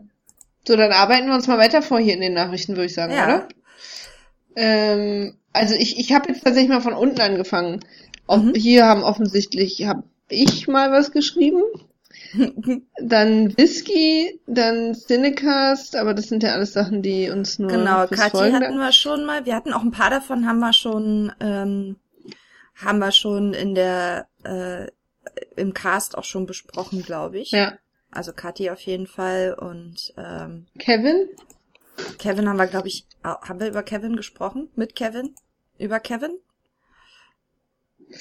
So, 0.67 0.75
dann 0.75 0.91
arbeiten 0.91 1.27
wir 1.27 1.35
uns 1.35 1.47
mal 1.47 1.57
weiter 1.57 1.81
vor 1.81 1.99
hier 1.99 2.13
in 2.13 2.21
den 2.21 2.33
Nachrichten, 2.33 2.73
würde 2.73 2.85
ich 2.85 2.93
sagen, 2.93 3.13
ja. 3.13 3.23
oder? 3.23 3.47
Ähm, 4.55 5.37
also 5.53 5.75
ich, 5.75 5.99
ich 5.99 6.13
habe 6.13 6.29
jetzt 6.29 6.43
tatsächlich 6.43 6.69
mal 6.69 6.81
von 6.81 6.93
unten 6.93 7.21
angefangen. 7.21 7.81
Ob, 8.27 8.43
mhm. 8.43 8.53
Hier 8.53 8.85
haben 8.85 9.03
offensichtlich, 9.03 9.85
habe 9.85 10.03
ich 10.29 10.67
mal 10.67 10.91
was 10.91 11.11
geschrieben. 11.11 11.61
dann 13.01 13.57
Whisky, 13.57 14.39
dann 14.47 14.93
Cinecast, 14.95 15.95
aber 15.95 16.13
das 16.13 16.27
sind 16.27 16.43
ja 16.43 16.53
alles 16.53 16.73
Sachen, 16.73 17.01
die 17.01 17.29
uns 17.29 17.59
nur. 17.59 17.69
Genau, 17.69 18.07
Kathi 18.07 18.51
hatten 18.51 18.77
wir 18.77 18.93
schon 18.93 19.25
mal. 19.25 19.45
Wir 19.45 19.55
hatten 19.55 19.73
auch 19.73 19.81
ein 19.81 19.91
paar 19.91 20.09
davon, 20.09 20.47
haben 20.47 20.59
wir 20.59 20.71
schon, 20.71 21.33
ähm, 21.41 21.97
haben 22.75 22.99
wir 22.99 23.11
schon 23.11 23.53
in 23.53 23.75
der 23.75 24.27
äh, 24.43 24.87
im 25.55 25.73
Cast 25.73 26.17
auch 26.17 26.23
schon 26.23 26.45
besprochen, 26.45 27.03
glaube 27.03 27.39
ich. 27.39 27.51
Ja. 27.51 27.73
Also 28.11 28.33
Kathi 28.33 28.69
auf 28.69 28.81
jeden 28.81 29.07
Fall 29.07 29.53
und 29.53 30.13
ähm, 30.17 30.67
Kevin? 30.77 31.29
Kevin 32.17 32.49
haben 32.49 32.57
wir, 32.57 32.67
glaube 32.67 32.87
ich, 32.87 33.05
haben 33.23 33.59
wir 33.59 33.67
über 33.67 33.83
Kevin 33.83 34.15
gesprochen? 34.15 34.69
Mit 34.75 34.95
Kevin? 34.95 35.35
Über 35.77 35.99
Kevin? 35.99 36.31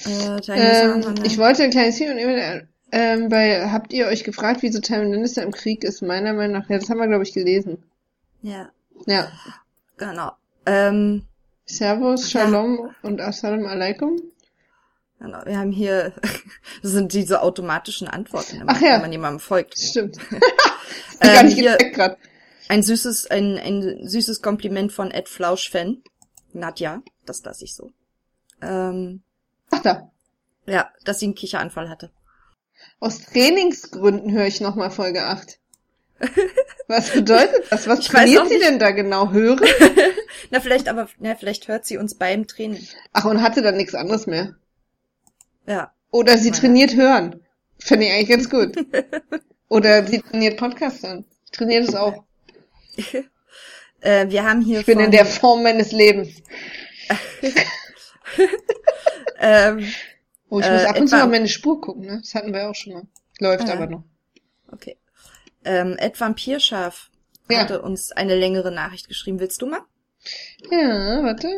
Äh, 0.06 0.40
ähm, 0.48 1.14
ich 1.24 1.38
wollte 1.38 1.64
ein 1.64 1.70
kleines 1.70 1.96
Hin 1.96 2.12
und 2.12 2.68
ähm, 2.92 3.28
bei, 3.28 3.70
habt 3.70 3.92
ihr 3.92 4.06
euch 4.06 4.24
gefragt, 4.24 4.62
wieso 4.62 4.80
Tywin 4.80 5.12
Lannister 5.12 5.42
im 5.42 5.52
Krieg 5.52 5.84
ist? 5.84 6.02
Meiner 6.02 6.32
Meinung 6.32 6.58
nach, 6.58 6.68
ja, 6.68 6.78
das 6.78 6.90
haben 6.90 6.98
wir, 6.98 7.06
glaube 7.06 7.22
ich, 7.22 7.32
gelesen. 7.32 7.82
Ja. 8.42 8.70
Ja. 9.06 9.30
Genau. 9.96 10.32
Ähm, 10.66 11.22
Servus, 11.66 12.30
Shalom 12.30 12.78
ja. 12.78 12.94
und 13.02 13.20
Assalamu 13.20 13.66
alaikum. 13.66 14.20
Genau, 15.20 15.44
wir 15.44 15.58
haben 15.58 15.70
hier, 15.70 16.14
das 16.82 16.92
sind 16.92 17.12
diese 17.12 17.42
automatischen 17.42 18.08
Antworten, 18.08 18.60
wenn, 18.60 18.68
Ach 18.68 18.80
ja. 18.80 18.94
wenn 18.94 19.02
man 19.02 19.12
jemandem 19.12 19.40
folgt. 19.40 19.78
Stimmt. 19.78 20.18
ähm, 21.20 21.48
hier 21.48 21.76
ein 22.68 22.82
süßes, 22.82 23.30
ein, 23.30 23.58
ein 23.58 24.08
süßes 24.08 24.42
Kompliment 24.42 24.92
von 24.92 25.10
Ed 25.10 25.28
Flausch-Fan. 25.28 26.02
Nadja, 26.52 27.02
das 27.26 27.44
lasse 27.44 27.64
ich 27.64 27.74
so. 27.74 27.92
Ähm, 28.62 29.22
Ach 29.70 29.82
da. 29.82 30.10
Ja, 30.66 30.90
dass 31.04 31.20
sie 31.20 31.26
einen 31.26 31.34
Kicheranfall 31.34 31.88
hatte. 31.88 32.10
Aus 32.98 33.22
Trainingsgründen 33.22 34.32
höre 34.32 34.46
ich 34.46 34.60
nochmal 34.60 34.90
Folge 34.90 35.24
8. 35.24 35.58
Was 36.86 37.10
bedeutet 37.10 37.64
das? 37.70 37.86
Was 37.86 38.00
ich 38.00 38.08
trainiert 38.08 38.48
sie 38.48 38.58
denn 38.58 38.78
da 38.78 38.90
genau? 38.90 39.30
Hören? 39.30 39.60
na, 40.50 40.60
vielleicht 40.60 40.88
aber, 40.88 41.08
na, 41.18 41.34
vielleicht 41.34 41.68
hört 41.68 41.86
sie 41.86 41.98
uns 41.98 42.14
beim 42.14 42.46
Training. 42.46 42.86
Ach, 43.12 43.24
und 43.24 43.42
hatte 43.42 43.62
dann 43.62 43.76
nichts 43.76 43.94
anderes 43.94 44.26
mehr. 44.26 44.54
Ja. 45.70 45.92
Oder 46.10 46.36
sie 46.36 46.50
trainiert 46.50 46.96
hören. 46.96 47.40
Finde 47.78 48.06
ich 48.06 48.12
eigentlich 48.12 48.28
ganz 48.28 48.50
gut. 48.50 48.74
Oder 49.68 50.06
sie 50.06 50.20
trainiert 50.20 50.58
Podcast 50.58 51.04
dann. 51.04 51.24
Ich 51.44 51.52
trainiere 51.52 51.86
das 51.86 51.94
auch. 51.94 52.24
äh, 54.00 54.28
wir 54.28 54.44
haben 54.44 54.62
hier. 54.62 54.80
Ich 54.80 54.86
bin 54.86 54.98
in 54.98 55.12
der 55.12 55.24
Form 55.24 55.62
meines 55.62 55.92
Lebens. 55.92 56.42
ähm, 59.40 59.86
Oh, 60.50 60.58
ich 60.58 60.68
muss 60.68 60.82
äh, 60.82 60.86
ab 60.86 60.98
und 60.98 61.06
zu 61.06 61.16
mal 61.16 61.28
meine 61.28 61.48
Spur 61.48 61.80
gucken, 61.80 62.06
ne? 62.06 62.18
Das 62.20 62.34
hatten 62.34 62.52
wir 62.52 62.68
auch 62.68 62.74
schon 62.74 62.92
mal. 62.92 63.02
Läuft 63.38 63.68
ah, 63.68 63.74
aber 63.74 63.86
noch. 63.86 64.02
Okay. 64.72 64.96
Ähm, 65.64 65.96
Ed 65.96 66.20
Vampirschaf 66.20 67.10
ja. 67.48 67.60
hatte 67.60 67.82
uns 67.82 68.10
eine 68.10 68.34
längere 68.34 68.72
Nachricht 68.72 69.06
geschrieben. 69.06 69.38
Willst 69.38 69.62
du 69.62 69.66
mal? 69.66 69.82
Ja, 70.70 71.22
warte. 71.22 71.48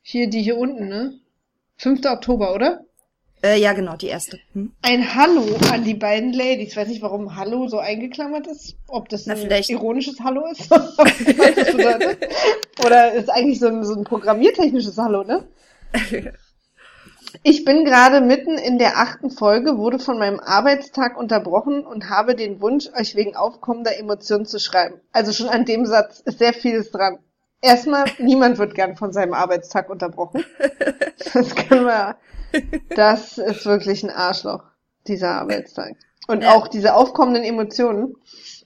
Hier, 0.00 0.28
die 0.28 0.42
hier 0.42 0.56
unten, 0.56 0.88
ne? 0.88 1.20
5. 1.76 2.04
Oktober, 2.06 2.54
oder? 2.54 2.84
Äh, 3.44 3.60
ja, 3.60 3.74
genau, 3.74 3.94
die 3.94 4.06
erste. 4.06 4.40
Hm? 4.54 4.72
Ein 4.80 5.14
Hallo 5.14 5.44
an 5.70 5.84
die 5.84 5.92
beiden 5.92 6.32
Ladies. 6.32 6.70
Ich 6.70 6.76
weiß 6.78 6.88
nicht, 6.88 7.02
warum 7.02 7.36
Hallo 7.36 7.68
so 7.68 7.78
eingeklammert 7.78 8.46
ist. 8.46 8.74
Ob 8.88 9.10
das 9.10 9.26
Na, 9.26 9.34
ein 9.34 9.40
vielleicht. 9.40 9.68
ironisches 9.68 10.18
Hallo 10.24 10.46
ist. 10.46 10.72
Oder 12.84 13.12
ist 13.12 13.28
eigentlich 13.28 13.60
so 13.60 13.66
ein, 13.66 13.84
so 13.84 13.96
ein 13.96 14.04
programmiertechnisches 14.04 14.96
Hallo, 14.96 15.24
ne? 15.24 15.46
Ich 17.42 17.64
bin 17.64 17.84
gerade 17.84 18.20
mitten 18.20 18.56
in 18.56 18.78
der 18.78 18.96
achten 18.96 19.28
Folge, 19.28 19.76
wurde 19.76 19.98
von 19.98 20.18
meinem 20.18 20.38
Arbeitstag 20.38 21.18
unterbrochen 21.18 21.84
und 21.84 22.08
habe 22.08 22.36
den 22.36 22.60
Wunsch, 22.60 22.88
euch 22.96 23.16
wegen 23.16 23.34
aufkommender 23.34 23.98
Emotionen 23.98 24.46
zu 24.46 24.60
schreiben. 24.60 25.00
Also 25.10 25.32
schon 25.32 25.48
an 25.48 25.64
dem 25.64 25.84
Satz 25.84 26.20
ist 26.20 26.38
sehr 26.38 26.54
vieles 26.54 26.92
dran. 26.92 27.18
Erstmal, 27.60 28.04
niemand 28.18 28.58
wird 28.58 28.76
gern 28.76 28.96
von 28.96 29.12
seinem 29.12 29.34
Arbeitstag 29.34 29.90
unterbrochen. 29.90 30.44
Das 31.34 31.56
können 31.56 31.86
wir, 31.86 32.16
das 32.96 33.38
ist 33.38 33.66
wirklich 33.66 34.02
ein 34.02 34.10
Arschloch, 34.10 34.62
dieser 35.06 35.32
Arbeitstag. 35.32 35.96
Und 36.26 36.42
ja. 36.42 36.54
auch 36.54 36.68
diese 36.68 36.94
aufkommenden 36.94 37.44
Emotionen. 37.44 38.16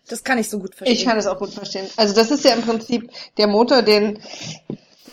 Das 0.09 0.25
kann 0.25 0.39
ich 0.39 0.49
so 0.49 0.59
gut 0.59 0.75
verstehen. 0.75 0.97
Ich 0.97 1.05
kann 1.05 1.19
es 1.19 1.27
auch 1.27 1.39
gut 1.39 1.51
verstehen. 1.51 1.87
Also 1.97 2.15
das 2.15 2.31
ist 2.31 2.45
ja 2.45 2.55
im 2.55 2.63
Prinzip 2.63 3.11
der 3.37 3.47
Motor, 3.47 3.83
den 3.83 4.21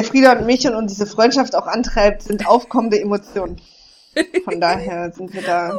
Frieda 0.02 0.34
und 0.34 0.46
mich 0.46 0.68
und 0.68 0.90
diese 0.90 1.06
Freundschaft 1.06 1.56
auch 1.56 1.68
antreibt, 1.68 2.24
sind 2.24 2.48
aufkommende 2.48 3.00
Emotionen. 3.00 3.62
Von 4.44 4.62
daher 4.62 5.12
sind 5.12 5.34
wir 5.34 5.42
da 5.42 5.78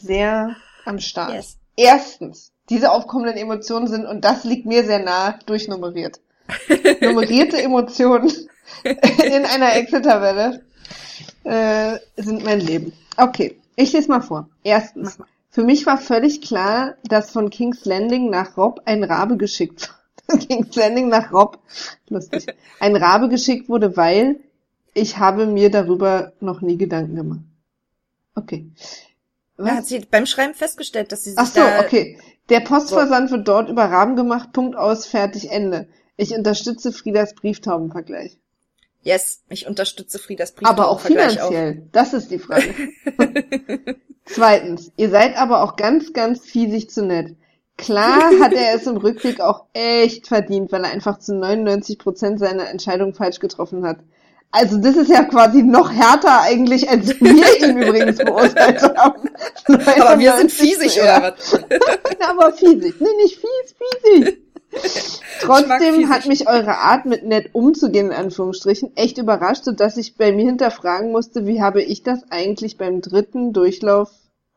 sehr 0.00 0.56
am 0.84 0.98
Start. 1.00 1.34
Yes. 1.34 1.56
Erstens, 1.76 2.52
diese 2.68 2.92
aufkommenden 2.92 3.36
Emotionen 3.36 3.88
sind, 3.88 4.06
und 4.06 4.24
das 4.24 4.44
liegt 4.44 4.66
mir 4.66 4.84
sehr 4.84 5.00
nah, 5.00 5.38
durchnummeriert. 5.46 6.20
Nummerierte 7.00 7.60
Emotionen 7.60 8.30
in 8.84 9.44
einer 9.46 9.74
Excel-Tabelle 9.76 10.64
äh, 11.44 11.98
sind 12.16 12.44
mein 12.44 12.60
Leben. 12.60 12.92
Okay, 13.16 13.58
ich 13.76 13.92
lese 13.92 14.08
mal 14.08 14.20
vor. 14.20 14.48
Erstens, 14.62 15.18
für 15.50 15.64
mich 15.64 15.86
war 15.86 15.98
völlig 15.98 16.40
klar, 16.40 16.94
dass 17.04 17.30
von 17.30 17.50
King's 17.50 17.84
Landing 17.84 18.30
nach 18.30 18.56
Rob 18.56 18.80
ein 18.84 19.04
Rabe 19.04 19.36
geschickt 19.36 19.90
war. 20.28 20.38
King's 20.38 20.74
Landing 20.76 21.08
nach 21.08 21.32
Rob, 21.32 21.58
lustig, 22.08 22.46
ein 22.80 22.96
Rabe 22.96 23.28
geschickt 23.28 23.68
wurde, 23.68 23.96
weil 23.96 24.40
ich 24.94 25.18
habe 25.18 25.46
mir 25.46 25.70
darüber 25.70 26.32
noch 26.40 26.60
nie 26.60 26.76
Gedanken 26.76 27.16
gemacht. 27.16 27.40
Okay. 28.34 28.70
Was? 29.56 29.68
Ja, 29.68 29.76
hat 29.76 29.86
sie 29.86 30.00
beim 30.10 30.26
Schreiben 30.26 30.54
festgestellt, 30.54 31.12
dass 31.12 31.24
sie 31.24 31.30
sich 31.30 31.38
Ach 31.38 31.46
so, 31.46 31.60
okay. 31.84 32.18
Der 32.48 32.60
Postversand 32.60 33.30
wird 33.30 33.46
dort 33.46 33.68
über 33.68 33.84
Raben 33.84 34.16
gemacht, 34.16 34.52
Punkt 34.52 34.76
aus, 34.76 35.06
fertig, 35.06 35.50
Ende. 35.50 35.88
Ich 36.16 36.34
unterstütze 36.34 36.92
Friedas 36.92 37.34
Brieftaubenvergleich. 37.34 38.38
Yes, 39.02 39.42
ich 39.48 39.66
unterstütze 39.66 40.18
Friedas 40.18 40.54
Aber 40.62 40.88
auch 40.88 41.00
finanziell. 41.00 41.82
Das 41.92 42.12
ist 42.12 42.30
die 42.30 42.38
Frage. 42.38 42.72
Zweitens, 44.24 44.92
ihr 44.96 45.10
seid 45.10 45.36
aber 45.36 45.62
auch 45.62 45.76
ganz, 45.76 46.12
ganz 46.12 46.40
fiesig 46.44 46.90
zu 46.90 47.04
nett. 47.04 47.34
Klar 47.76 48.30
hat 48.40 48.52
er 48.52 48.74
es 48.76 48.86
im 48.86 48.96
Rückblick 48.96 49.40
auch 49.40 49.64
echt 49.72 50.28
verdient, 50.28 50.70
weil 50.70 50.84
er 50.84 50.92
einfach 50.92 51.18
zu 51.18 51.34
99 51.34 51.98
Prozent 51.98 52.38
seine 52.38 52.68
Entscheidung 52.68 53.12
falsch 53.14 53.40
getroffen 53.40 53.84
hat. 53.84 53.98
Also 54.52 54.76
das 54.76 54.96
ist 54.96 55.10
ja 55.10 55.24
quasi 55.24 55.62
noch 55.62 55.90
härter 55.90 56.42
eigentlich, 56.42 56.88
als 56.88 57.08
wir 57.20 57.68
ihn 57.68 57.78
übrigens 57.78 58.18
beurteilt 58.18 58.82
haben. 58.82 59.30
Aber 59.66 60.18
wir 60.18 60.36
sind 60.36 60.52
fiesig, 60.52 61.00
oder 61.02 61.22
was? 61.22 61.54
aber 62.28 62.52
fiesig. 62.52 62.94
Nee, 63.00 63.08
nicht 63.22 63.40
fies, 63.40 63.74
fiesig. 64.04 64.38
Trotzdem 65.40 66.08
hat 66.08 66.26
mich 66.26 66.48
eure 66.48 66.78
Art, 66.78 67.04
mit 67.04 67.24
nett 67.24 67.50
umzugehen, 67.52 68.06
in 68.06 68.12
Anführungsstrichen, 68.12 68.96
echt 68.96 69.18
überrascht, 69.18 69.64
sodass 69.64 69.96
ich 69.96 70.16
bei 70.16 70.32
mir 70.32 70.46
hinterfragen 70.46 71.12
musste, 71.12 71.46
wie 71.46 71.60
habe 71.60 71.82
ich 71.82 72.02
das 72.02 72.20
eigentlich 72.30 72.78
beim 72.78 73.00
dritten 73.00 73.52
Durchlauf, 73.52 74.10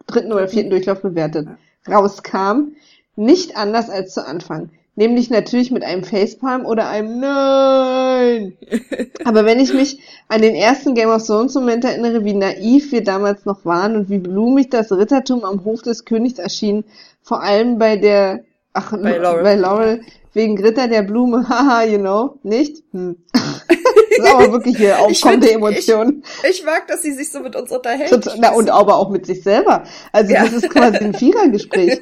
dritten 0.07 0.31
oder 0.31 0.47
vierten 0.47 0.69
Durchlauf 0.69 1.01
bewertet. 1.01 1.47
Rauskam, 1.87 2.75
nicht 3.15 3.57
anders 3.57 3.89
als 3.89 4.13
zu 4.13 4.25
Anfang. 4.25 4.69
Nämlich 4.97 5.29
natürlich 5.29 5.71
mit 5.71 5.83
einem 5.83 6.05
Facepalm 6.05 6.65
oder 6.65 6.87
einem 6.87 7.19
Nein. 7.19 8.53
Aber 9.25 9.43
wenn 9.43 9.59
ich 9.59 9.73
mich 9.73 9.99
an 10.29 10.41
den 10.41 10.55
ersten 10.55 10.95
Game 10.95 11.09
of 11.09 11.25
Thrones 11.25 11.53
Moment 11.53 11.83
erinnere, 11.83 12.23
wie 12.23 12.33
naiv 12.33 12.93
wir 12.93 13.03
damals 13.03 13.45
noch 13.45 13.65
waren 13.65 13.97
und 13.97 14.09
wie 14.09 14.19
blumig 14.19 14.69
das 14.69 14.91
Rittertum 14.93 15.43
am 15.43 15.65
Hof 15.65 15.81
des 15.81 16.05
Königs 16.05 16.39
erschien, 16.39 16.85
vor 17.21 17.41
allem 17.41 17.77
bei 17.77 17.97
der, 17.97 18.45
ach, 18.75 18.91
Bei 19.01 19.17
Laurel. 19.17 19.43
bei 19.43 19.55
Laurel 19.55 20.01
wegen 20.35 20.57
Ritter 20.61 20.87
der 20.87 21.01
Blume, 21.01 21.47
haha, 21.49 21.83
you 21.83 21.97
know, 21.97 22.39
nicht? 22.43 22.83
Hm. 22.91 23.17
das 23.33 24.17
ist 24.17 24.25
aber 24.33 24.51
wirklich 24.51 24.77
hier 24.77 24.95
Ich 25.09 25.17
aufkommende 25.23 25.47
find- 25.47 25.57
Emotionen. 25.57 26.23
Ich 26.49 26.63
mag, 26.63 26.87
dass 26.87 27.01
sie 27.01 27.13
sich 27.13 27.31
so 27.31 27.39
mit 27.39 27.55
uns 27.55 27.71
unterhält. 27.71 28.09
Total- 28.09 28.35
Na, 28.39 28.53
und 28.53 28.69
aber 28.69 28.97
auch 28.97 29.09
mit 29.09 29.25
sich 29.25 29.41
selber. 29.43 29.83
Also 30.11 30.33
Ja. 30.33 30.43
das 30.43 30.53
ist 30.53 30.69
quasi 30.69 30.97
ein 30.97 31.13
Vierergespräch. 31.13 32.01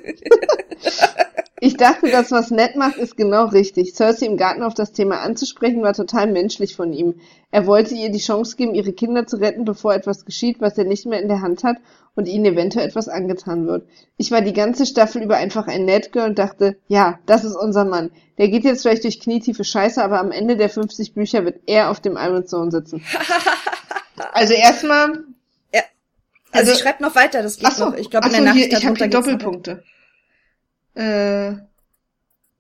Ich 1.60 1.78
dachte, 1.78 2.12
das, 2.12 2.30
was 2.32 2.52
Ned 2.52 2.76
macht, 2.76 2.98
ist 2.98 3.16
genau 3.16 3.46
richtig. 3.46 3.94
Cersei 3.96 4.26
im 4.26 4.36
Garten 4.36 4.64
auf 4.64 4.74
das 4.74 4.92
Thema 4.92 5.22
anzusprechen, 5.22 5.82
war 5.82 5.94
total 5.94 6.30
menschlich 6.30 6.76
von 6.76 6.92
ihm. 6.92 7.16
Er 7.52 7.66
wollte 7.66 7.96
ihr 7.96 8.10
die 8.12 8.20
Chance 8.20 8.58
geben, 8.58 8.76
ihre 8.76 8.92
Kinder 8.92 9.26
zu 9.28 9.38
retten, 9.38 9.64
bevor 9.64 9.94
etwas 9.94 10.26
geschieht, 10.26 10.60
was 10.60 10.78
er 10.78 10.84
nicht 10.84 11.06
mehr 11.06 11.22
in 11.22 11.30
der 11.30 11.42
Hand 11.42 11.64
hat 11.64 11.78
und 12.16 12.28
ihnen 12.28 12.44
eventuell 12.46 12.86
etwas 12.88 13.08
angetan 13.08 13.66
wird. 13.66 13.88
Ich 14.18 14.30
war 14.30 14.42
die 14.42 14.52
ganze 14.52 14.86
Staffel 14.86 15.24
über 15.24 15.38
einfach 15.38 15.68
ein 15.68 15.86
Ned-Girl 15.86 16.28
und 16.32 16.38
dachte, 16.40 16.76
ja, 16.88 17.20
das 17.28 17.46
ist 17.46 17.56
unser 17.56 17.86
Mann. 17.86 18.12
Der 18.38 18.48
geht 18.50 18.64
jetzt 18.64 18.82
vielleicht 18.82 19.04
durch 19.04 19.20
knietiefe 19.20 19.64
Scheiße, 19.64 20.04
aber 20.04 20.20
am 20.20 20.32
Ende 20.32 20.58
der 20.58 20.70
50 20.70 21.14
Bücher 21.14 21.46
wird 21.46 21.62
er 21.68 21.90
auf 21.92 22.00
dem 22.00 22.18
Iron 22.18 22.46
Throne 22.46 22.72
sitzen. 22.72 23.04
Also 24.32 24.54
erstmal 24.54 25.24
Also, 25.72 25.82
Also- 26.52 26.72
ich 26.74 26.80
schreibe 26.80 27.02
noch 27.02 27.16
weiter, 27.16 27.42
das 27.42 27.58
geht 27.58 27.66
Ach 27.68 27.72
so, 27.76 27.86
noch. 27.90 27.96
Ich 27.98 28.10
glaube, 28.12 28.28
in 28.28 28.34
der 28.34 28.54
so, 28.54 28.58
hier, 28.60 28.72
ich 28.72 28.86
habe 28.86 28.96
die. 28.98 29.10
Doppelpunkte. 29.10 29.84
Äh, 30.94 31.54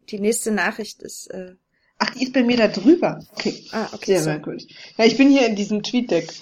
Die 0.09 0.19
nächste 0.19 0.51
Nachricht 0.51 1.01
ist, 1.03 1.27
äh, 1.27 1.53
ach, 1.99 2.09
die 2.11 2.23
ist 2.23 2.33
bei 2.33 2.43
mir 2.43 2.57
da 2.57 2.67
drüber. 2.67 3.23
Okay. 3.33 3.65
ah, 3.71 3.87
okay, 3.93 4.05
Sehr 4.13 4.23
so. 4.23 4.29
merkwürdig. 4.31 4.75
Ja, 4.97 5.05
ich 5.05 5.15
bin 5.15 5.29
hier 5.29 5.45
in 5.45 5.55
diesem 5.55 5.83
Tweet-Deck. 5.83 6.33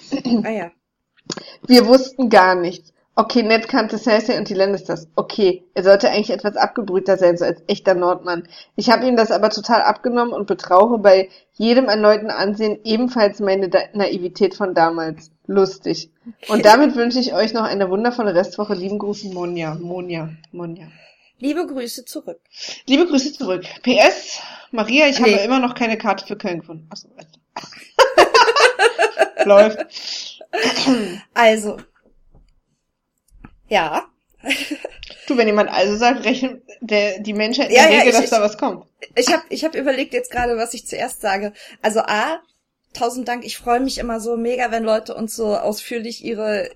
Ah 0.44 0.50
ja. 0.50 0.70
Wir 1.66 1.86
wussten 1.86 2.28
gar 2.30 2.54
nichts. 2.54 2.92
Okay, 3.14 3.42
Ned 3.42 3.68
kannte 3.68 3.98
Cersei 3.98 4.38
und 4.38 4.48
die 4.48 4.54
Lannisters. 4.54 5.06
Okay, 5.16 5.64
er 5.74 5.82
sollte 5.82 6.08
eigentlich 6.08 6.30
etwas 6.30 6.56
abgebrühter 6.56 7.18
sein, 7.18 7.36
so 7.36 7.44
als 7.44 7.62
echter 7.66 7.92
Nordmann. 7.94 8.48
Ich 8.74 8.88
habe 8.88 9.06
ihm 9.06 9.16
das 9.16 9.30
aber 9.30 9.50
total 9.50 9.82
abgenommen 9.82 10.32
und 10.32 10.46
betrauche 10.46 10.96
bei 10.96 11.28
jedem 11.52 11.90
erneuten 11.90 12.30
Ansehen 12.30 12.78
ebenfalls 12.84 13.40
meine 13.40 13.68
da 13.68 13.80
Naivität 13.92 14.54
von 14.54 14.74
damals. 14.74 15.30
Lustig. 15.46 16.10
Und 16.48 16.64
damit 16.64 16.96
wünsche 16.96 17.18
ich 17.18 17.34
euch 17.34 17.52
noch 17.52 17.64
eine 17.64 17.90
wundervolle 17.90 18.34
Restwoche. 18.34 18.72
Lieben 18.72 18.98
Gruß, 18.98 19.24
Monja. 19.24 19.74
Monja. 19.74 20.30
Monja. 20.50 20.86
Liebe 21.38 21.66
Grüße 21.66 22.06
zurück. 22.06 22.40
Liebe 22.86 23.06
Grüße 23.06 23.34
zurück. 23.34 23.64
PS, 23.82 24.40
Maria, 24.70 25.08
ich 25.08 25.18
Nee. 25.20 25.34
habe 25.34 25.44
immer 25.44 25.58
noch 25.58 25.74
keine 25.74 25.98
Karte 25.98 26.24
für 26.26 26.36
Köln 26.36 26.60
gefunden. 26.60 26.86
Achso. 26.88 27.08
Läuft. 29.44 29.84
Also. 31.34 31.76
Ja. 33.68 34.06
Du, 35.28 35.36
wenn 35.36 35.46
jemand 35.46 35.70
also 35.70 35.96
sagt, 35.96 36.24
rechnet 36.24 36.62
der, 36.80 37.20
die 37.20 37.32
Menschheit 37.32 37.68
in 37.70 37.76
Ja, 37.76 37.82
der 37.86 37.92
ja, 37.92 37.98
Regel, 38.00 38.08
ich- 38.08 38.16
dass 38.16 38.24
ich- 38.24 38.30
da 38.30 38.40
was 38.42 38.58
kommt. 38.58 38.86
Ich 39.14 39.32
habe 39.32 39.44
ich 39.50 39.64
hab 39.64 39.76
überlegt 39.76 40.12
jetzt 40.14 40.32
gerade, 40.32 40.56
was 40.56 40.74
ich 40.74 40.84
zuerst 40.86 41.20
sage. 41.20 41.52
Also 41.80 42.00
A, 42.00 42.40
tausend 42.92 43.28
Dank. 43.28 43.44
Ich 43.44 43.56
freue 43.56 43.78
mich 43.78 43.98
immer 43.98 44.18
so 44.18 44.36
mega, 44.36 44.72
wenn 44.72 44.82
Leute 44.82 45.14
uns 45.14 45.36
so 45.36 45.56
ausführlich 45.56 46.24
ihre, 46.24 46.68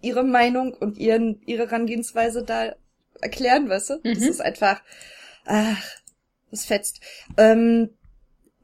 ihre 0.00 0.24
Meinung 0.24 0.74
und 0.74 0.98
ihren, 0.98 1.40
ihre 1.46 1.66
Herangehensweise 1.70 2.42
da 2.42 2.74
erklären, 3.20 3.68
weißt 3.68 3.90
du? 3.90 4.00
Das 4.02 4.18
Mhm. 4.18 4.28
ist 4.28 4.40
einfach, 4.40 4.82
ach, 5.44 5.80
das 6.50 6.64
fetzt. 6.64 7.00
Ähm, 7.36 7.90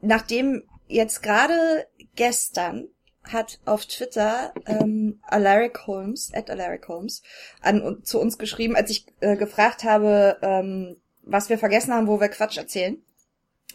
nachdem 0.01 0.63
jetzt 0.87 1.23
gerade 1.23 1.87
gestern 2.15 2.89
hat 3.33 3.59
auf 3.65 3.85
Twitter 3.85 4.53
ähm, 4.65 5.19
Alaric 5.23 5.87
Holmes, 5.87 6.31
at 6.33 6.49
Alaric 6.49 6.87
Holmes, 6.87 7.21
an, 7.61 8.01
zu 8.03 8.19
uns 8.19 8.37
geschrieben, 8.37 8.75
als 8.75 8.89
ich 8.89 9.05
äh, 9.19 9.35
gefragt 9.35 9.83
habe, 9.83 10.37
ähm, 10.41 10.97
was 11.23 11.49
wir 11.49 11.57
vergessen 11.57 11.93
haben, 11.93 12.07
wo 12.07 12.19
wir 12.19 12.29
Quatsch 12.29 12.57
erzählen, 12.57 12.97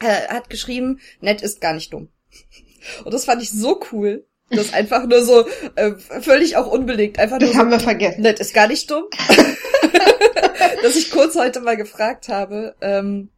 äh, 0.00 0.28
hat 0.28 0.50
geschrieben, 0.50 1.00
Ned 1.20 1.42
ist 1.42 1.60
gar 1.60 1.74
nicht 1.74 1.92
dumm. 1.92 2.08
Und 3.04 3.14
das 3.14 3.24
fand 3.24 3.42
ich 3.42 3.50
so 3.50 3.80
cool. 3.92 4.26
Das 4.50 4.74
einfach 4.74 5.06
nur 5.06 5.24
so, 5.24 5.46
äh, 5.76 5.92
völlig 6.20 6.56
auch 6.56 6.66
unbelegt, 6.66 7.18
einfach 7.18 7.38
nur 7.38 7.48
Das 7.48 7.56
so, 7.56 7.58
haben 7.58 7.70
wir 7.70 7.80
vergessen. 7.80 8.20
Ned 8.20 8.38
ist 8.38 8.52
gar 8.52 8.68
nicht 8.68 8.90
dumm. 8.90 9.04
Dass 10.82 10.96
ich 10.96 11.10
kurz 11.10 11.36
heute 11.36 11.60
mal 11.60 11.76
gefragt 11.76 12.28
habe, 12.28 12.74
ähm, 12.82 13.30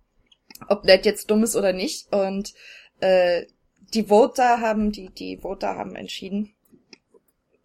ob 0.68 0.85
Ned 0.85 1.07
jetzt 1.07 1.31
dumm 1.31 1.44
ist 1.44 1.55
oder 1.55 1.72
nicht. 1.72 2.12
Und 2.12 2.53
äh, 3.00 3.44
die 3.94 4.04
Voter 4.04 4.61
haben, 4.61 4.92
die, 4.92 5.11
die 5.11 5.38
Voter 5.38 5.76
haben 5.76 5.96
entschieden. 5.96 6.52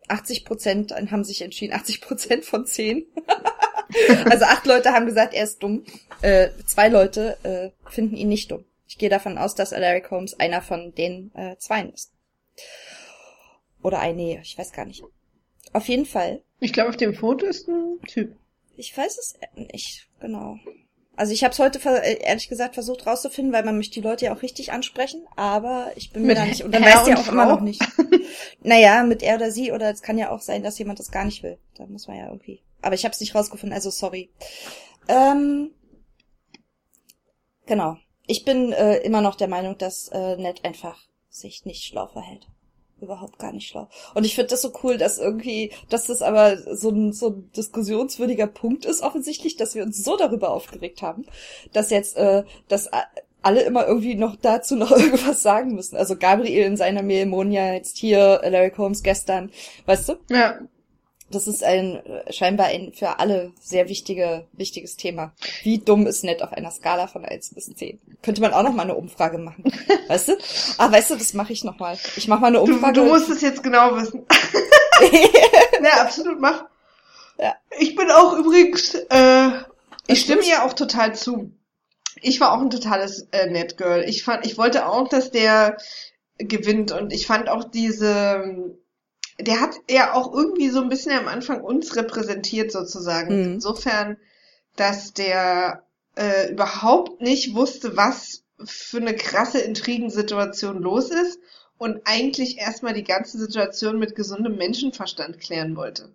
80 0.07 0.45
Prozent 0.45 0.91
haben 0.91 1.23
sich 1.23 1.41
entschieden, 1.41 1.73
80 1.73 2.01
Prozent 2.01 2.45
von 2.45 2.65
10. 2.65 3.05
also 4.29 4.45
acht 4.45 4.65
Leute 4.65 4.91
haben 4.91 5.05
gesagt, 5.05 5.33
er 5.33 5.43
ist 5.43 5.61
dumm. 5.61 5.83
Äh, 6.21 6.49
zwei 6.65 6.89
Leute 6.89 7.37
äh, 7.43 7.89
finden 7.89 8.15
ihn 8.15 8.29
nicht 8.29 8.51
dumm. 8.51 8.65
Ich 8.87 8.97
gehe 8.97 9.09
davon 9.09 9.37
aus, 9.37 9.53
dass 9.55 9.73
Alaric 9.73 10.09
Holmes 10.09 10.39
einer 10.39 10.61
von 10.61 10.93
den 10.95 11.31
äh, 11.35 11.57
Zweien 11.57 11.93
ist. 11.93 12.11
Oder 13.83 13.99
ein, 13.99 14.15
nee, 14.15 14.39
ich 14.41 14.57
weiß 14.57 14.73
gar 14.73 14.85
nicht. 14.85 15.03
Auf 15.73 15.87
jeden 15.87 16.05
Fall 16.05 16.41
Ich 16.59 16.73
glaube, 16.73 16.89
auf 16.89 16.97
dem 16.97 17.13
Foto 17.13 17.45
ist 17.45 17.67
ein 17.67 17.99
Typ. 18.07 18.35
ich 18.75 18.97
weiß 18.97 19.17
es 19.17 19.35
nicht, 19.55 20.07
genau. 20.19 20.57
Also 21.19 21.33
ich 21.33 21.43
habe 21.43 21.51
es 21.51 21.59
heute 21.59 21.79
äh, 21.85 22.21
ehrlich 22.21 22.47
gesagt 22.47 22.75
versucht 22.75 23.05
rauszufinden, 23.05 23.51
weil 23.51 23.65
man 23.65 23.75
möchte 23.75 23.95
die 23.95 24.07
Leute 24.07 24.23
ja 24.23 24.33
auch 24.33 24.41
richtig 24.41 24.71
ansprechen, 24.71 25.27
aber 25.35 25.91
ich 25.97 26.13
bin 26.13 26.21
mir 26.21 26.29
Mit 26.29 26.37
da 26.37 26.45
nicht 26.45 26.63
und 26.63 26.73
dann 26.73 26.81
weiß 26.81 27.07
ja 27.07 27.17
und 27.17 27.17
auch 27.17 27.27
immer 27.33 27.43
Frau? 27.43 27.55
noch 27.55 27.59
nicht. 27.59 27.81
naja, 28.63 29.03
mit 29.03 29.21
er 29.21 29.35
oder 29.35 29.51
sie 29.51 29.73
oder 29.73 29.89
es 29.89 30.01
kann 30.01 30.17
ja 30.17 30.31
auch 30.31 30.39
sein, 30.39 30.63
dass 30.63 30.79
jemand 30.79 30.97
das 30.97 31.11
gar 31.11 31.25
nicht 31.25 31.43
will. 31.43 31.57
Da 31.75 31.85
muss 31.87 32.07
man 32.07 32.15
ja 32.15 32.27
irgendwie. 32.27 32.61
Aber 32.81 32.95
ich 32.95 33.03
habe 33.03 33.11
es 33.11 33.19
nicht 33.19 33.35
rausgefunden, 33.35 33.75
also 33.75 33.89
sorry. 33.89 34.29
Ähm, 35.09 35.71
genau. 37.65 37.97
Ich 38.25 38.45
bin 38.45 38.71
äh, 38.71 38.99
immer 38.99 39.19
noch 39.19 39.35
der 39.35 39.49
Meinung, 39.49 39.77
dass 39.77 40.07
äh, 40.13 40.37
Ned 40.37 40.63
einfach 40.63 41.01
sich 41.29 41.65
nicht 41.65 41.83
schlau 41.83 42.07
verhält. 42.07 42.47
Überhaupt 43.01 43.39
gar 43.39 43.51
nicht 43.51 43.67
schlau. 43.67 43.87
Und 44.13 44.25
ich 44.25 44.35
finde 44.35 44.49
das 44.49 44.61
so 44.61 44.71
cool, 44.83 44.97
dass 44.97 45.17
irgendwie, 45.17 45.71
dass 45.89 46.07
das 46.07 46.21
aber 46.21 46.57
so 46.75 46.89
ein, 46.89 47.13
so 47.13 47.29
ein 47.29 47.51
diskussionswürdiger 47.55 48.47
Punkt 48.47 48.85
ist, 48.85 49.01
offensichtlich, 49.01 49.55
dass 49.55 49.75
wir 49.75 49.83
uns 49.83 50.03
so 50.03 50.17
darüber 50.17 50.51
aufgeregt 50.51 51.01
haben, 51.01 51.25
dass 51.73 51.89
jetzt, 51.89 52.17
äh, 52.17 52.43
dass 52.67 52.89
alle 53.41 53.61
immer 53.61 53.87
irgendwie 53.87 54.15
noch 54.15 54.35
dazu 54.35 54.75
noch 54.77 54.91
irgendwas 54.91 55.41
sagen 55.41 55.73
müssen. 55.75 55.97
Also 55.97 56.15
Gabriel 56.15 56.65
in 56.65 56.77
seiner 56.77 57.03
Mail, 57.03 57.25
Monja 57.25 57.73
jetzt 57.73 57.97
hier, 57.97 58.41
Larry 58.43 58.71
Holmes 58.77 59.03
gestern, 59.03 59.51
weißt 59.85 60.09
du? 60.09 60.13
Ja. 60.29 60.59
Das 61.31 61.47
ist 61.47 61.63
ein 61.63 62.03
äh, 62.05 62.33
scheinbar 62.33 62.67
ein 62.67 62.91
für 62.93 63.19
alle 63.19 63.51
sehr 63.61 63.87
wichtige, 63.87 64.47
wichtiges 64.53 64.97
Thema. 64.97 65.33
Wie 65.63 65.77
dumm 65.77 66.07
ist 66.07 66.23
nett 66.23 66.41
auf 66.41 66.53
einer 66.53 66.71
Skala 66.71 67.07
von 67.07 67.23
1 67.23 67.53
bis 67.53 67.65
10? 67.75 67.99
Könnte 68.21 68.41
man 68.41 68.53
auch 68.53 68.63
noch 68.63 68.73
mal 68.73 68.83
eine 68.83 68.95
Umfrage 68.95 69.37
machen. 69.37 69.63
Weißt 70.07 70.29
du? 70.29 70.37
Ah, 70.77 70.91
weißt 70.91 71.11
du, 71.11 71.15
das 71.15 71.33
mache 71.33 71.53
ich 71.53 71.63
noch 71.63 71.77
mal. 71.77 71.97
Ich 72.15 72.27
mache 72.27 72.41
mal 72.41 72.47
eine 72.47 72.57
Du, 72.57 72.73
Umfrage. 72.73 72.93
du 72.93 73.05
musst 73.05 73.29
es 73.29 73.41
jetzt 73.41 73.61
genau 73.63 73.95
wissen. 73.95 74.25
ja, 75.83 76.01
absolut, 76.01 76.39
mach. 76.39 76.65
Ja. 77.37 77.55
Ich 77.79 77.95
bin 77.95 78.09
auch 78.11 78.37
übrigens, 78.37 78.95
äh, 78.95 79.49
ich 80.07 80.21
stimme 80.21 80.41
ihr 80.43 80.63
auch 80.63 80.73
total 80.73 81.15
zu. 81.15 81.51
Ich 82.21 82.41
war 82.41 82.51
auch 82.53 82.61
ein 82.61 82.69
totales 82.71 83.27
äh, 83.31 83.49
Net 83.49 83.77
Girl. 83.77 84.03
Ich 84.07 84.23
fand, 84.23 84.45
ich 84.45 84.57
wollte 84.57 84.87
auch, 84.87 85.07
dass 85.07 85.31
der 85.31 85.77
gewinnt 86.37 86.91
und 86.91 87.13
ich 87.13 87.27
fand 87.27 87.49
auch 87.49 87.63
diese, 87.65 88.75
der 89.39 89.61
hat 89.61 89.75
ja 89.89 90.13
auch 90.13 90.33
irgendwie 90.33 90.69
so 90.69 90.81
ein 90.81 90.89
bisschen 90.89 91.17
am 91.17 91.27
Anfang 91.27 91.61
uns 91.61 91.95
repräsentiert 91.95 92.71
sozusagen. 92.71 93.37
Mhm. 93.37 93.53
Insofern, 93.53 94.17
dass 94.75 95.13
der 95.13 95.83
äh, 96.15 96.51
überhaupt 96.51 97.21
nicht 97.21 97.55
wusste, 97.55 97.95
was 97.95 98.43
für 98.63 98.97
eine 98.97 99.15
krasse 99.15 99.59
Intrigensituation 99.59 100.81
los 100.81 101.09
ist 101.09 101.39
und 101.77 102.01
eigentlich 102.03 102.57
erstmal 102.57 102.93
die 102.93 103.05
ganze 103.05 103.37
Situation 103.37 103.99
mit 103.99 104.15
gesundem 104.15 104.57
Menschenverstand 104.57 105.39
klären 105.39 105.75
wollte. 105.75 106.11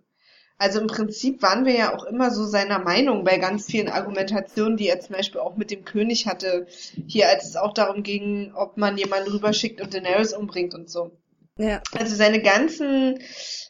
Also 0.57 0.79
im 0.79 0.87
Prinzip 0.87 1.41
waren 1.41 1.65
wir 1.65 1.73
ja 1.73 1.93
auch 1.93 2.05
immer 2.05 2.31
so 2.31 2.45
seiner 2.45 2.79
Meinung 2.79 3.25
bei 3.25 3.37
ganz 3.37 3.65
vielen 3.65 3.89
Argumentationen, 3.89 4.77
die 4.77 4.87
er 4.87 5.01
zum 5.01 5.15
Beispiel 5.15 5.41
auch 5.41 5.57
mit 5.57 5.69
dem 5.69 5.83
König 5.83 6.27
hatte, 6.27 6.67
hier 7.07 7.27
als 7.27 7.49
es 7.49 7.55
auch 7.57 7.73
darum 7.73 8.03
ging, 8.03 8.53
ob 8.55 8.77
man 8.77 8.97
jemanden 8.97 9.31
rüberschickt 9.31 9.81
und 9.81 9.93
Daenerys 9.93 10.33
umbringt 10.33 10.73
und 10.73 10.89
so. 10.89 11.11
Ja. 11.57 11.81
Also 11.97 12.15
seine 12.15 12.41
ganzen, 12.41 13.19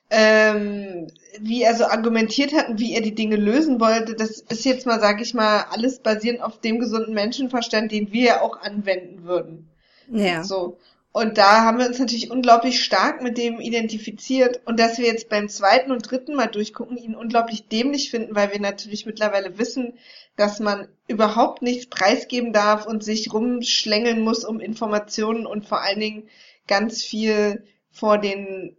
ähm, 0.09 1.07
wie 1.39 1.61
er 1.61 1.75
so 1.75 1.85
argumentiert 1.85 2.53
hat 2.53 2.69
und 2.69 2.79
wie 2.79 2.93
er 2.93 3.01
die 3.01 3.13
Dinge 3.15 3.35
lösen 3.35 3.79
wollte, 3.79 4.15
das 4.15 4.39
ist 4.39 4.65
jetzt 4.65 4.85
mal, 4.85 4.99
sag 4.99 5.21
ich 5.21 5.33
mal, 5.33 5.65
alles 5.69 5.99
basierend 5.99 6.41
auf 6.41 6.59
dem 6.59 6.79
gesunden 6.79 7.13
Menschenverstand, 7.13 7.91
den 7.91 8.11
wir 8.11 8.23
ja 8.23 8.41
auch 8.41 8.59
anwenden 8.61 9.23
würden. 9.23 9.69
Ja. 10.09 10.43
So. 10.43 10.77
Und 11.11 11.37
da 11.37 11.63
haben 11.63 11.77
wir 11.77 11.87
uns 11.87 11.97
natürlich 11.97 12.29
unglaublich 12.29 12.83
stark 12.83 13.21
mit 13.21 13.37
dem 13.37 13.61
identifiziert. 13.61 14.59
Und 14.65 14.79
dass 14.79 14.97
wir 14.97 15.05
jetzt 15.05 15.29
beim 15.29 15.47
zweiten 15.47 15.91
und 15.91 16.11
dritten 16.11 16.35
Mal 16.35 16.47
durchgucken, 16.47 16.97
ihn 16.97 17.15
unglaublich 17.15 17.69
dämlich 17.69 18.11
finden, 18.11 18.35
weil 18.35 18.51
wir 18.51 18.59
natürlich 18.59 19.05
mittlerweile 19.05 19.57
wissen, 19.57 19.93
dass 20.35 20.59
man 20.59 20.89
überhaupt 21.07 21.61
nichts 21.61 21.85
preisgeben 21.85 22.51
darf 22.51 22.85
und 22.85 23.01
sich 23.01 23.31
rumschlängeln 23.31 24.21
muss 24.21 24.43
um 24.43 24.59
Informationen 24.59 25.45
und 25.45 25.65
vor 25.65 25.81
allen 25.81 26.01
Dingen 26.01 26.29
ganz 26.67 27.01
viel 27.03 27.63
vor 27.95 28.17
den, 28.17 28.75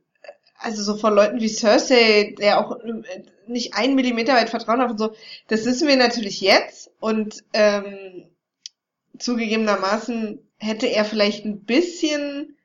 also 0.59 0.83
so 0.83 0.97
vor 0.97 1.11
Leuten 1.11 1.41
wie 1.41 1.49
Cersei, 1.49 2.35
der 2.39 2.61
auch 2.61 2.79
nicht 3.47 3.75
einen 3.75 3.95
Millimeter 3.95 4.35
weit 4.35 4.51
Vertrauen 4.51 4.81
hat 4.81 4.91
und 4.91 4.99
so. 4.99 5.15
Das 5.49 5.65
wissen 5.65 5.89
wir 5.89 5.97
natürlich 5.97 6.41
jetzt 6.41 6.91
und 7.01 7.43
ähm, 7.53 8.29
zugegebenermaßen 9.19 10.47
hätte 10.59 10.87
er 10.87 11.05
vielleicht 11.05 11.45
ein 11.45 11.65
bisschen 11.65 12.57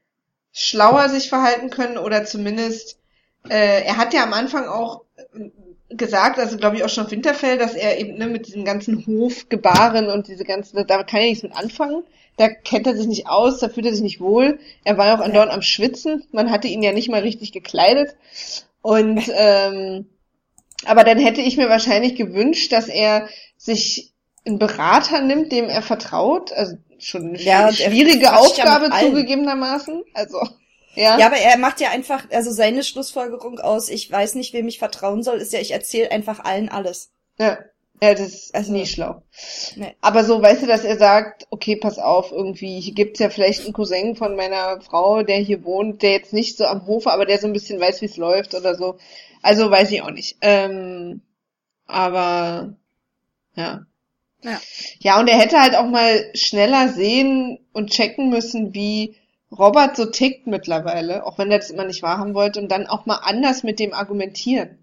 schlauer 0.52 1.10
sich 1.10 1.30
verhalten 1.30 1.70
können 1.70 1.98
oder 1.98 2.26
zumindest, 2.26 3.00
äh, 3.50 3.84
er 3.84 3.98
hat 3.98 4.14
ja 4.14 4.24
am 4.24 4.34
Anfang 4.34 4.68
auch 4.68 5.04
äh, 5.16 5.50
gesagt, 5.94 6.40
also 6.40 6.58
glaube 6.58 6.78
ich 6.78 6.84
auch 6.84 6.90
schon 6.90 7.06
auf 7.06 7.12
Winterfell, 7.12 7.58
dass 7.58 7.74
er 7.74 8.00
eben 8.00 8.18
ne, 8.18 8.28
mit 8.28 8.48
diesem 8.48 8.66
ganzen 8.66 9.06
Hofgebaren 9.06 10.10
und 10.10 10.28
diese 10.28 10.44
ganzen, 10.44 10.86
da 10.88 11.04
kann 11.04 11.22
er 11.22 11.28
nichts 11.28 11.44
mit 11.44 11.56
anfangen. 11.56 12.04
Da 12.38 12.50
kennt 12.50 12.88
er 12.88 12.96
sich 12.96 13.08
nicht 13.08 13.28
aus, 13.28 13.60
da 13.60 13.70
fühlt 13.70 13.86
er 13.86 13.94
sich 13.94 14.02
nicht 14.02 14.22
wohl. 14.22 14.60
Er 14.84 14.98
war 14.98 15.08
ja 15.08 15.16
auch 15.16 15.24
andauernd 15.24 15.52
am 15.52 15.62
Schwitzen. 15.62 16.24
Man 16.32 16.50
hatte 16.50 16.68
ihn 16.68 16.82
ja 16.82 16.94
nicht 16.94 17.10
mal 17.10 17.22
richtig 17.22 17.52
gekleidet. 17.52 18.16
Und 18.82 19.22
ähm, 19.36 20.08
aber 20.86 21.04
dann 21.04 21.20
hätte 21.20 21.42
ich 21.42 21.58
mir 21.58 21.70
wahrscheinlich 21.70 22.16
gewünscht, 22.16 22.72
dass 22.72 22.88
er 22.88 23.28
sich 23.58 24.14
einen 24.46 24.58
Berater 24.58 25.22
nimmt, 25.22 25.52
dem 25.52 25.66
er 25.66 25.82
vertraut. 25.82 26.52
Also 26.54 26.78
schon 26.98 27.30
eine 27.30 27.42
ja, 27.42 27.72
schwierige 27.72 28.36
Aufgabe 28.36 28.90
zugegebenermaßen. 28.90 30.04
Also 30.14 30.40
ja. 30.96 31.18
ja, 31.18 31.26
aber 31.26 31.38
er 31.38 31.58
macht 31.58 31.80
ja 31.80 31.90
einfach, 31.90 32.26
also 32.32 32.52
seine 32.52 32.84
Schlussfolgerung 32.84 33.60
aus, 33.60 33.90
ich 33.90 34.12
weiß 34.12 34.36
nicht, 34.36 34.54
wem 34.54 34.68
ich 34.68 34.80
vertrauen 34.80 35.24
soll, 35.24 35.38
ist 35.38 35.54
ja, 35.54 35.60
ich 35.60 35.72
erzähle 35.72 36.12
einfach 36.12 36.44
allen 36.44 36.70
alles. 36.70 37.12
Ja. 37.38 37.60
Ja, 38.04 38.16
das 38.16 38.30
ist 38.30 38.56
also, 38.56 38.74
nie 38.74 38.88
schlau. 38.88 39.22
Nee. 39.76 39.96
Aber 40.02 40.24
so, 40.24 40.42
weißt 40.42 40.64
du, 40.64 40.66
dass 40.66 40.84
er 40.84 40.98
sagt, 40.98 41.46
okay, 41.52 41.76
pass 41.76 42.00
auf, 42.00 42.32
irgendwie, 42.32 42.80
hier 42.80 42.96
gibt's 42.96 43.20
ja 43.20 43.30
vielleicht 43.30 43.64
einen 43.64 43.74
Cousin 43.74 44.16
von 44.16 44.36
meiner 44.36 44.82
Frau, 44.82 45.22
der 45.22 45.38
hier 45.38 45.64
wohnt, 45.64 46.02
der 46.02 46.14
jetzt 46.14 46.34
nicht 46.34 46.58
so 46.58 46.66
am 46.66 46.88
Hofe, 46.88 47.12
aber 47.12 47.28
der 47.28 47.38
so 47.38 47.46
ein 47.46 47.54
bisschen 47.54 47.80
weiß, 47.80 48.02
wie 48.02 48.08
es 48.08 48.18
läuft 48.18 48.56
oder 48.56 48.74
so. 48.74 48.98
Also 49.44 49.70
weiß 49.70 49.92
ich 49.92 50.02
auch 50.02 50.10
nicht. 50.10 50.38
Ähm, 50.42 51.22
aber 51.86 52.74
ja. 53.56 53.86
Ja. 54.44 54.60
ja, 55.00 55.20
und 55.20 55.28
er 55.28 55.38
hätte 55.38 55.62
halt 55.62 55.76
auch 55.76 55.86
mal 55.86 56.32
schneller 56.34 56.90
sehen 56.90 57.60
und 57.74 57.92
checken 57.92 58.30
müssen, 58.32 58.74
wie 58.74 59.16
Robert 59.58 59.98
so 59.98 60.06
tickt 60.06 60.48
mittlerweile, 60.48 61.26
auch 61.26 61.38
wenn 61.38 61.52
er 61.52 61.60
das 61.60 61.70
immer 61.70 61.84
nicht 61.86 62.04
wahrhaben 62.04 62.34
wollte, 62.34 62.60
und 62.60 62.72
dann 62.72 62.88
auch 62.88 63.06
mal 63.06 63.20
anders 63.24 63.64
mit 63.64 63.80
dem 63.80 63.94
argumentieren. 63.94 64.78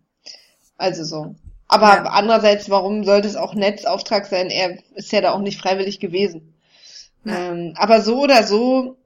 Also 0.77 1.05
so. 1.05 1.35
Aber 1.67 1.89
ja. 1.89 2.03
andererseits, 2.05 2.71
warum 2.71 3.05
sollte 3.05 3.29
es 3.29 3.37
auch 3.37 3.55
Netzauftrag 3.55 4.27
sein? 4.27 4.51
Er 4.51 4.79
ist 4.95 5.13
ja 5.13 5.21
da 5.21 5.33
auch 5.33 5.41
nicht 5.41 5.61
freiwillig 5.61 6.01
gewesen. 6.01 6.55
Ja. 7.25 7.51
Ähm, 7.51 7.75
aber 7.77 8.01
so 8.01 8.21
oder 8.23 8.43
so, 8.45 8.97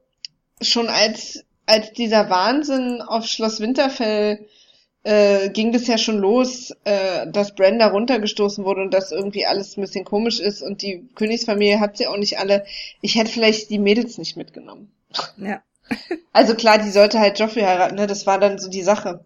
schon 0.61 0.87
als, 0.87 1.43
als 1.65 1.91
dieser 1.93 2.29
Wahnsinn 2.29 3.01
auf 3.01 3.25
Schloss 3.25 3.59
Winterfell 3.59 4.47
äh, 5.03 5.49
ging 5.49 5.73
das 5.73 5.87
ja 5.87 5.97
schon 5.97 6.19
los, 6.19 6.71
äh, 6.85 7.27
dass 7.27 7.55
Brenda 7.55 7.87
runtergestoßen 7.87 8.63
wurde 8.63 8.81
und 8.81 8.93
dass 8.93 9.11
irgendwie 9.11 9.45
alles 9.45 9.75
ein 9.75 9.81
bisschen 9.81 10.05
komisch 10.05 10.39
ist 10.39 10.61
und 10.61 10.81
die 10.81 11.09
Königsfamilie 11.15 11.81
hat 11.81 11.97
sie 11.97 12.07
auch 12.07 12.17
nicht 12.17 12.39
alle. 12.39 12.65
Ich 13.01 13.15
hätte 13.15 13.31
vielleicht 13.31 13.69
die 13.69 13.79
Mädels 13.79 14.17
nicht 14.17 14.37
mitgenommen. 14.37 14.91
Ja. 15.37 15.61
Also 16.35 16.55
klar, 16.55 16.79
die 16.79 16.89
sollte 16.89 17.19
halt 17.19 17.37
Joffrey 17.37 17.61
heiraten, 17.61 17.95
ne? 17.95 18.07
Das 18.07 18.25
war 18.25 18.39
dann 18.39 18.57
so 18.57 18.67
die 18.67 18.81
Sache. 18.81 19.23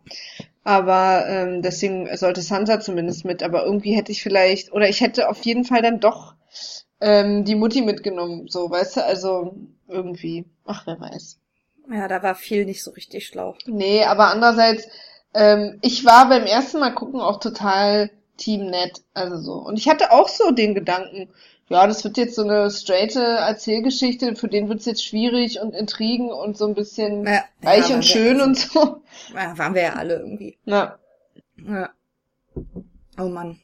Aber 0.66 1.26
ähm, 1.28 1.62
deswegen 1.62 2.14
sollte 2.18 2.42
Sansa 2.42 2.82
zumindest 2.82 3.24
mit. 3.24 3.42
Aber 3.44 3.64
irgendwie 3.64 3.96
hätte 3.96 4.12
ich 4.12 4.22
vielleicht, 4.22 4.74
oder 4.74 4.90
ich 4.90 5.00
hätte 5.00 5.30
auf 5.30 5.42
jeden 5.46 5.64
Fall 5.64 5.82
dann 5.82 6.02
doch 6.02 6.36
ähm, 7.00 7.46
die 7.46 7.56
Mutti 7.56 7.82
mitgenommen, 7.82 8.48
so, 8.48 8.70
weißt 8.70 8.98
du, 8.98 9.06
also 9.06 9.56
irgendwie. 9.88 10.46
Ach, 10.66 10.86
wer 10.86 11.00
weiß. 11.00 11.38
Ja, 11.90 12.08
da 12.08 12.22
war 12.22 12.36
viel 12.36 12.66
nicht 12.66 12.84
so 12.84 12.92
richtig 12.92 13.28
schlau. 13.28 13.56
Nee, 13.66 14.04
aber 14.04 14.28
andererseits, 14.32 14.88
ähm, 15.34 15.80
ich 15.82 16.06
war 16.06 16.28
beim 16.28 16.44
ersten 16.46 16.80
Mal 16.80 16.94
gucken 16.94 17.22
auch 17.22 17.40
total 17.40 18.10
Team 18.36 18.70
Net, 18.70 19.04
also 19.14 19.38
so. 19.38 19.54
Und 19.54 19.78
ich 19.78 19.88
hatte 19.88 20.12
auch 20.12 20.28
so 20.28 20.52
den 20.52 20.76
Gedanken, 20.76 21.30
ja, 21.70 21.86
das 21.86 22.03
wird 22.03 22.18
jetzt 22.18 22.36
so 22.36 22.43
eine 22.43 22.72
straighte 22.72 23.22
Erzählgeschichte, 23.22 24.36
für 24.36 24.47
den 24.47 24.70
wird's 24.70 24.86
jetzt 24.86 25.03
schwierig 25.03 25.59
und 25.59 25.74
Intrigen 25.74 26.32
und 26.32 26.57
so 26.57 26.65
ein 26.65 26.76
bisschen 26.76 27.26
ja, 27.26 27.43
reich 27.61 27.89
ja, 27.89 27.95
und 27.95 28.05
schön 28.05 28.39
und 28.39 28.57
so. 28.57 29.01
Ja, 29.34 29.57
waren 29.57 29.76
wir 29.76 29.82
ja 29.82 29.93
alle 29.93 30.15
irgendwie. 30.20 30.57
Ja. 30.65 30.97
ja. 31.57 31.89
Oh 33.20 33.28
Mann. 33.28 33.59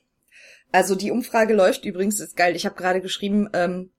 Also 0.74 0.96
die 0.96 1.12
Umfrage 1.12 1.54
läuft 1.54 1.86
übrigens, 1.86 2.20
ist 2.20 2.36
geil. 2.36 2.56
Ich 2.56 2.66
habe 2.66 2.76
gerade 2.76 3.00
geschrieben, 3.00 3.50
ähm, 3.54 3.92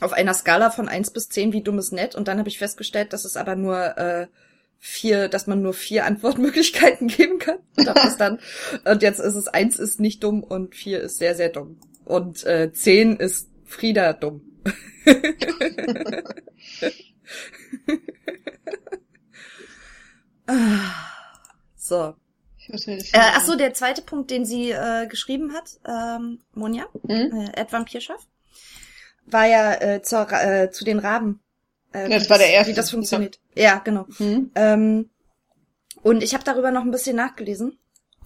auf 0.00 0.12
einer 0.12 0.34
Skala 0.34 0.70
von 0.70 0.88
eins 0.88 1.12
bis 1.12 1.28
zehn, 1.28 1.52
wie 1.52 1.62
dumm 1.62 1.78
ist 1.78 1.92
nett. 1.92 2.14
Und 2.14 2.26
dann 2.26 2.38
habe 2.38 2.48
ich 2.48 2.58
festgestellt, 2.58 3.12
dass 3.12 3.24
es 3.24 3.36
aber 3.36 3.54
nur 3.54 3.96
äh, 3.96 4.26
vier, 4.78 5.28
dass 5.28 5.46
man 5.46 5.62
nur 5.62 5.74
vier 5.74 6.04
Antwortmöglichkeiten 6.06 7.06
geben 7.08 7.38
kann. 7.38 7.58
Und, 7.76 7.86
das 7.86 8.16
dann, 8.16 8.40
und 8.84 9.02
jetzt 9.02 9.20
ist 9.20 9.34
es 9.34 9.48
eins 9.48 9.78
ist 9.78 10.00
nicht 10.00 10.24
dumm 10.24 10.42
und 10.42 10.74
vier 10.74 11.00
ist 11.00 11.18
sehr, 11.18 11.36
sehr 11.36 11.50
dumm. 11.50 11.78
Und 12.04 12.44
äh, 12.44 12.72
10 12.72 13.16
ist 13.16 13.50
Frieda 13.64 14.12
dumm. 14.12 14.42
so. 21.76 22.14
Äh, 22.68 23.02
ach 23.12 23.44
so, 23.44 23.56
der 23.56 23.74
zweite 23.74 24.02
Punkt, 24.02 24.30
den 24.30 24.46
sie 24.46 24.70
äh, 24.70 25.06
geschrieben 25.06 25.52
hat, 25.52 25.78
ähm, 25.86 26.40
Monja, 26.54 26.86
mhm. 27.02 27.50
äh, 27.54 27.60
Ed 27.60 27.72
Vampirschaft, 27.72 28.26
war 29.26 29.46
ja 29.46 29.74
äh, 29.74 30.02
zur, 30.02 30.30
äh, 30.32 30.70
zu 30.70 30.84
den 30.84 30.98
Raben. 30.98 31.40
Äh, 31.92 32.08
das 32.08 32.30
war 32.30 32.38
der 32.38 32.50
erste. 32.50 32.72
Wie 32.72 32.76
das 32.76 32.90
funktioniert. 32.90 33.38
Ja, 33.54 33.64
ja 33.64 33.78
genau. 33.78 34.06
Mhm. 34.18 34.50
Ähm, 34.54 35.10
und 36.02 36.22
ich 36.22 36.34
habe 36.34 36.44
darüber 36.44 36.70
noch 36.70 36.82
ein 36.82 36.90
bisschen 36.90 37.16
nachgelesen 37.16 37.78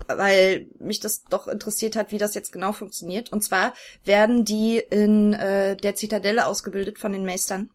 weil 0.07 0.69
mich 0.79 1.01
das 1.01 1.25
doch 1.25 1.49
interessiert 1.49 1.97
hat, 1.97 2.13
wie 2.13 2.19
das 2.19 2.35
jetzt 2.35 2.53
genau 2.53 2.73
funktioniert. 2.73 3.33
Und 3.33 3.43
zwar 3.43 3.75
werden 4.05 4.45
die 4.45 4.79
in 4.79 5.35
äh, 5.35 5.77
der 5.77 5.95
Zitadelle 5.95 6.47
ausgebildet 6.47 6.99
von 6.99 7.13
den 7.13 7.25
Meistern. 7.25 7.71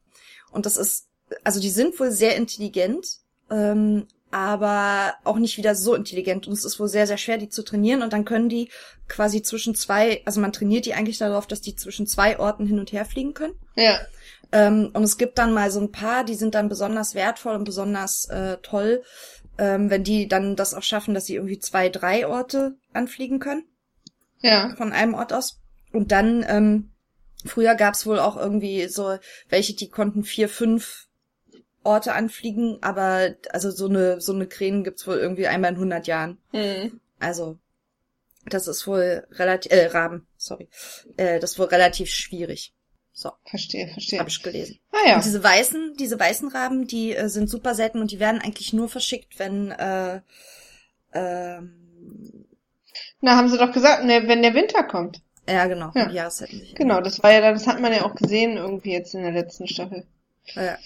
Und 0.51 0.65
das 0.65 0.77
ist, 0.77 1.07
also 1.43 1.59
die 1.59 1.69
sind 1.69 1.99
wohl 1.99 2.11
sehr 2.11 2.35
intelligent, 2.35 3.19
ähm, 3.49 4.07
aber 4.31 5.13
auch 5.23 5.37
nicht 5.37 5.57
wieder 5.57 5.75
so 5.75 5.93
intelligent. 5.93 6.47
Und 6.47 6.53
es 6.53 6.65
ist 6.65 6.79
wohl 6.79 6.87
sehr, 6.87 7.05
sehr 7.05 7.17
schwer, 7.17 7.37
die 7.37 7.49
zu 7.49 7.63
trainieren. 7.63 8.01
Und 8.01 8.13
dann 8.13 8.25
können 8.25 8.49
die 8.49 8.69
quasi 9.07 9.43
zwischen 9.43 9.75
zwei, 9.75 10.21
also 10.25 10.41
man 10.41 10.53
trainiert 10.53 10.85
die 10.85 10.93
eigentlich 10.93 11.19
darauf, 11.19 11.45
dass 11.45 11.61
die 11.61 11.75
zwischen 11.75 12.07
zwei 12.07 12.39
Orten 12.39 12.65
hin 12.65 12.79
und 12.79 12.91
her 12.91 13.05
fliegen 13.05 13.33
können. 13.33 13.53
Ja. 13.75 13.99
Ähm, 14.51 14.91
und 14.93 15.03
es 15.03 15.17
gibt 15.17 15.37
dann 15.37 15.53
mal 15.53 15.71
so 15.71 15.79
ein 15.79 15.91
paar, 15.91 16.23
die 16.23 16.35
sind 16.35 16.55
dann 16.55 16.69
besonders 16.69 17.15
wertvoll 17.15 17.55
und 17.55 17.63
besonders 17.63 18.25
äh, 18.25 18.57
toll 18.61 19.03
ähm, 19.57 19.89
wenn 19.89 20.03
die 20.03 20.27
dann 20.27 20.55
das 20.55 20.73
auch 20.73 20.83
schaffen, 20.83 21.13
dass 21.13 21.25
sie 21.25 21.35
irgendwie 21.35 21.59
zwei, 21.59 21.89
drei 21.89 22.27
Orte 22.27 22.75
anfliegen 22.93 23.39
können. 23.39 23.65
Ja. 24.41 24.73
Von 24.75 24.91
einem 24.91 25.13
Ort 25.13 25.33
aus. 25.33 25.61
Und 25.91 26.11
dann, 26.11 26.45
ähm, 26.47 26.91
früher 27.45 27.75
gab's 27.75 28.05
wohl 28.05 28.19
auch 28.19 28.37
irgendwie 28.37 28.87
so 28.87 29.17
welche, 29.49 29.75
die 29.75 29.89
konnten 29.89 30.23
vier, 30.23 30.49
fünf 30.49 31.07
Orte 31.83 32.13
anfliegen, 32.13 32.77
aber 32.81 33.35
also 33.49 33.69
so 33.69 33.87
eine 33.87 34.21
so 34.21 34.33
eine 34.33 34.47
Krähen 34.47 34.83
gibt's 34.83 35.05
wohl 35.05 35.17
irgendwie 35.17 35.47
einmal 35.47 35.71
in 35.71 35.77
100 35.77 36.07
Jahren. 36.07 36.37
Mhm. 36.51 37.01
Also 37.19 37.59
das 38.45 38.67
ist 38.67 38.87
wohl 38.87 39.25
relativ 39.31 39.71
äh, 39.71 39.87
Raben, 39.87 40.27
sorry. 40.37 40.69
Äh, 41.17 41.39
das 41.39 41.51
ist 41.51 41.59
wohl 41.59 41.67
relativ 41.67 42.09
schwierig. 42.09 42.73
So. 43.13 43.31
Verstehe, 43.45 43.87
verstehe. 43.89 44.19
Habe 44.19 44.29
ich 44.29 44.41
gelesen. 44.41 44.79
Ah 44.91 45.07
ja. 45.07 45.15
Und 45.15 45.25
diese 45.25 45.43
weißen, 45.43 45.95
diese 45.97 46.19
weißen 46.19 46.49
Raben, 46.49 46.87
die 46.87 47.15
äh, 47.15 47.29
sind 47.29 47.49
super 47.49 47.75
selten 47.75 48.01
und 48.01 48.11
die 48.11 48.19
werden 48.19 48.41
eigentlich 48.41 48.73
nur 48.73 48.89
verschickt, 48.89 49.37
wenn 49.37 49.71
äh, 49.71 50.21
ähm, 51.13 52.45
Na, 53.21 53.37
haben 53.37 53.49
sie 53.49 53.57
doch 53.59 53.71
gesagt, 53.71 54.03
ne, 54.03 54.27
wenn 54.27 54.41
der 54.41 54.55
Winter 54.55 54.83
kommt. 54.83 55.21
Ja, 55.47 55.67
genau. 55.67 55.91
Ja. 55.93 56.07
Die 56.07 56.15
Jahreszeiten 56.15 56.59
sich 56.59 56.73
Genau, 56.73 57.01
das 57.01 57.21
war 57.21 57.31
ja 57.31 57.41
dann, 57.41 57.53
das 57.53 57.67
hat 57.67 57.79
man 57.79 57.93
ja 57.93 58.03
auch 58.03 58.15
gesehen 58.15 58.57
irgendwie 58.57 58.93
jetzt 58.93 59.13
in 59.13 59.23
der 59.23 59.31
letzten 59.31 59.67
Staffel. 59.67 60.07
Ja. 60.55 60.77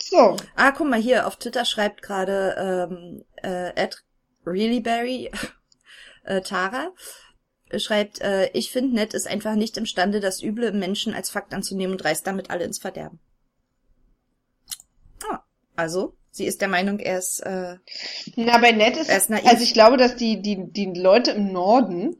So. 0.00 0.36
Ah, 0.54 0.72
guck 0.72 0.88
mal 0.88 1.00
hier, 1.00 1.26
auf 1.26 1.36
Twitter 1.36 1.64
schreibt 1.64 2.00
gerade 2.00 2.88
ähm, 2.90 3.24
äh, 3.42 3.74
Ed 3.74 4.04
Reallyberry 4.46 5.30
äh, 6.24 6.40
Tara 6.40 6.84
äh, 6.84 6.90
schreibt, 7.76 8.20
äh, 8.20 8.48
ich 8.52 8.70
finde, 8.70 8.94
Ned 8.94 9.14
ist 9.14 9.26
einfach 9.26 9.54
nicht 9.54 9.76
imstande, 9.76 10.20
das 10.20 10.42
Üble 10.42 10.68
im 10.68 10.78
Menschen 10.78 11.14
als 11.14 11.30
Fakt 11.30 11.52
anzunehmen 11.54 11.92
und 11.94 12.04
reißt 12.04 12.26
damit 12.26 12.50
alle 12.50 12.64
ins 12.64 12.78
Verderben. 12.78 13.18
Ah, 15.30 15.40
also, 15.76 16.14
sie 16.30 16.46
ist 16.46 16.60
der 16.60 16.68
Meinung, 16.68 16.98
er 16.98 17.18
ist, 17.18 17.40
äh, 17.40 17.76
Na, 18.36 18.58
bei 18.58 18.72
Ned 18.72 18.96
ist, 18.96 19.08
Er 19.08 19.18
ist 19.18 19.30
naiv. 19.30 19.46
also 19.46 19.62
ich 19.62 19.74
glaube, 19.74 19.96
dass 19.96 20.16
die, 20.16 20.40
die, 20.42 20.70
die 20.72 20.92
Leute 20.94 21.32
im 21.32 21.52
Norden, 21.52 22.16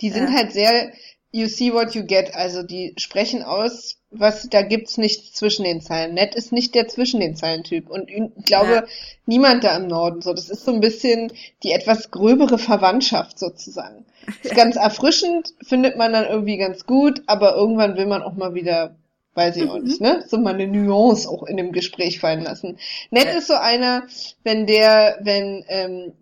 die 0.00 0.10
sind 0.10 0.28
Ja. 0.28 0.32
halt 0.32 0.52
sehr, 0.52 0.92
you 1.30 1.46
see 1.46 1.72
what 1.72 1.94
you 1.94 2.04
get, 2.04 2.34
also 2.34 2.62
die 2.62 2.94
sprechen 2.98 3.42
aus, 3.42 4.01
was, 4.12 4.48
da 4.50 4.62
gibt's 4.62 4.98
nichts 4.98 5.32
zwischen 5.32 5.64
den 5.64 5.80
Zeilen. 5.80 6.14
Ned 6.14 6.34
ist 6.34 6.52
nicht 6.52 6.74
der 6.74 6.88
zwischen 6.88 7.20
den 7.20 7.34
Zeilen 7.36 7.64
Typ 7.64 7.88
und 7.90 8.10
ich 8.10 8.22
glaube, 8.44 8.72
Ja. 8.72 8.84
niemand 9.26 9.64
da 9.64 9.76
im 9.76 9.86
Norden, 9.88 10.20
so, 10.22 10.32
das 10.34 10.48
ist 10.50 10.64
so 10.64 10.72
ein 10.72 10.80
bisschen 10.80 11.32
die 11.62 11.72
etwas 11.72 12.10
gröbere 12.10 12.58
Verwandtschaft 12.58 13.38
sozusagen. 13.38 14.04
Ist 14.42 14.54
ganz 14.54 14.76
erfrischend, 14.76 15.54
findet 15.62 15.96
man 15.96 16.12
dann 16.12 16.26
irgendwie 16.26 16.58
ganz 16.58 16.86
gut, 16.86 17.22
aber 17.26 17.54
irgendwann 17.56 17.96
will 17.96 18.06
man 18.06 18.22
auch 18.22 18.34
mal 18.34 18.54
wieder, 18.54 18.96
weiß 19.34 19.56
ich 19.56 19.68
auch 19.68 19.78
Mhm. 19.78 19.84
nicht, 19.84 20.00
ne, 20.00 20.24
so 20.28 20.38
mal 20.38 20.54
eine 20.54 20.66
Nuance 20.66 21.28
auch 21.28 21.44
in 21.44 21.56
dem 21.56 21.72
Gespräch 21.72 22.20
fallen 22.20 22.42
lassen. 22.44 22.78
Ned 23.10 23.26
Ja. 23.26 23.38
ist 23.38 23.46
so 23.48 23.54
einer, 23.54 24.04
wenn 24.44 24.66
der, 24.66 25.18
wenn 25.22 25.64
ähm, 25.68 26.12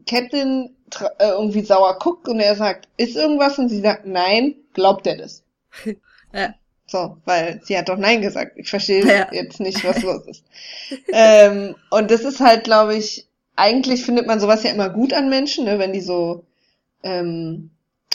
tra- 0.91 1.11
äh, 1.18 1.30
irgendwie 1.30 1.62
sauer 1.62 1.99
guckt 1.99 2.28
und 2.28 2.41
er 2.41 2.55
sagt, 2.57 2.88
ist 2.97 3.16
irgendwas 3.16 3.59
und 3.59 3.68
sie 3.68 3.80
sagt 3.80 4.07
nein, 4.07 4.55
glaubt 4.74 5.07
er 5.07 5.16
das. 5.16 5.43
ja, 6.32 6.55
So, 6.91 7.18
weil 7.24 7.61
sie 7.64 7.78
hat 7.78 7.88
doch 7.88 7.97
nein 7.99 8.20
gesagt. 8.20 8.53
Ich 8.57 8.68
verstehe 8.68 9.07
Ja. 9.07 9.32
jetzt 9.32 9.61
nicht, 9.61 9.84
was 9.84 10.03
los 10.03 10.26
ist. 10.26 10.45
ähm, 11.12 11.76
und 11.91 12.11
das 12.11 12.22
ist 12.22 12.41
halt, 12.41 12.64
glaube 12.64 12.97
ich, 12.97 13.28
eigentlich 13.55 14.05
findet 14.05 14.26
man 14.26 14.41
sowas 14.41 14.64
ja 14.64 14.70
immer 14.72 14.88
gut 14.91 15.12
an 15.12 15.28
Menschen, 15.30 15.66
ne, 15.66 15.78
wenn 15.78 15.93
die 15.93 16.01
so 16.01 16.45
ähm, 17.05 17.70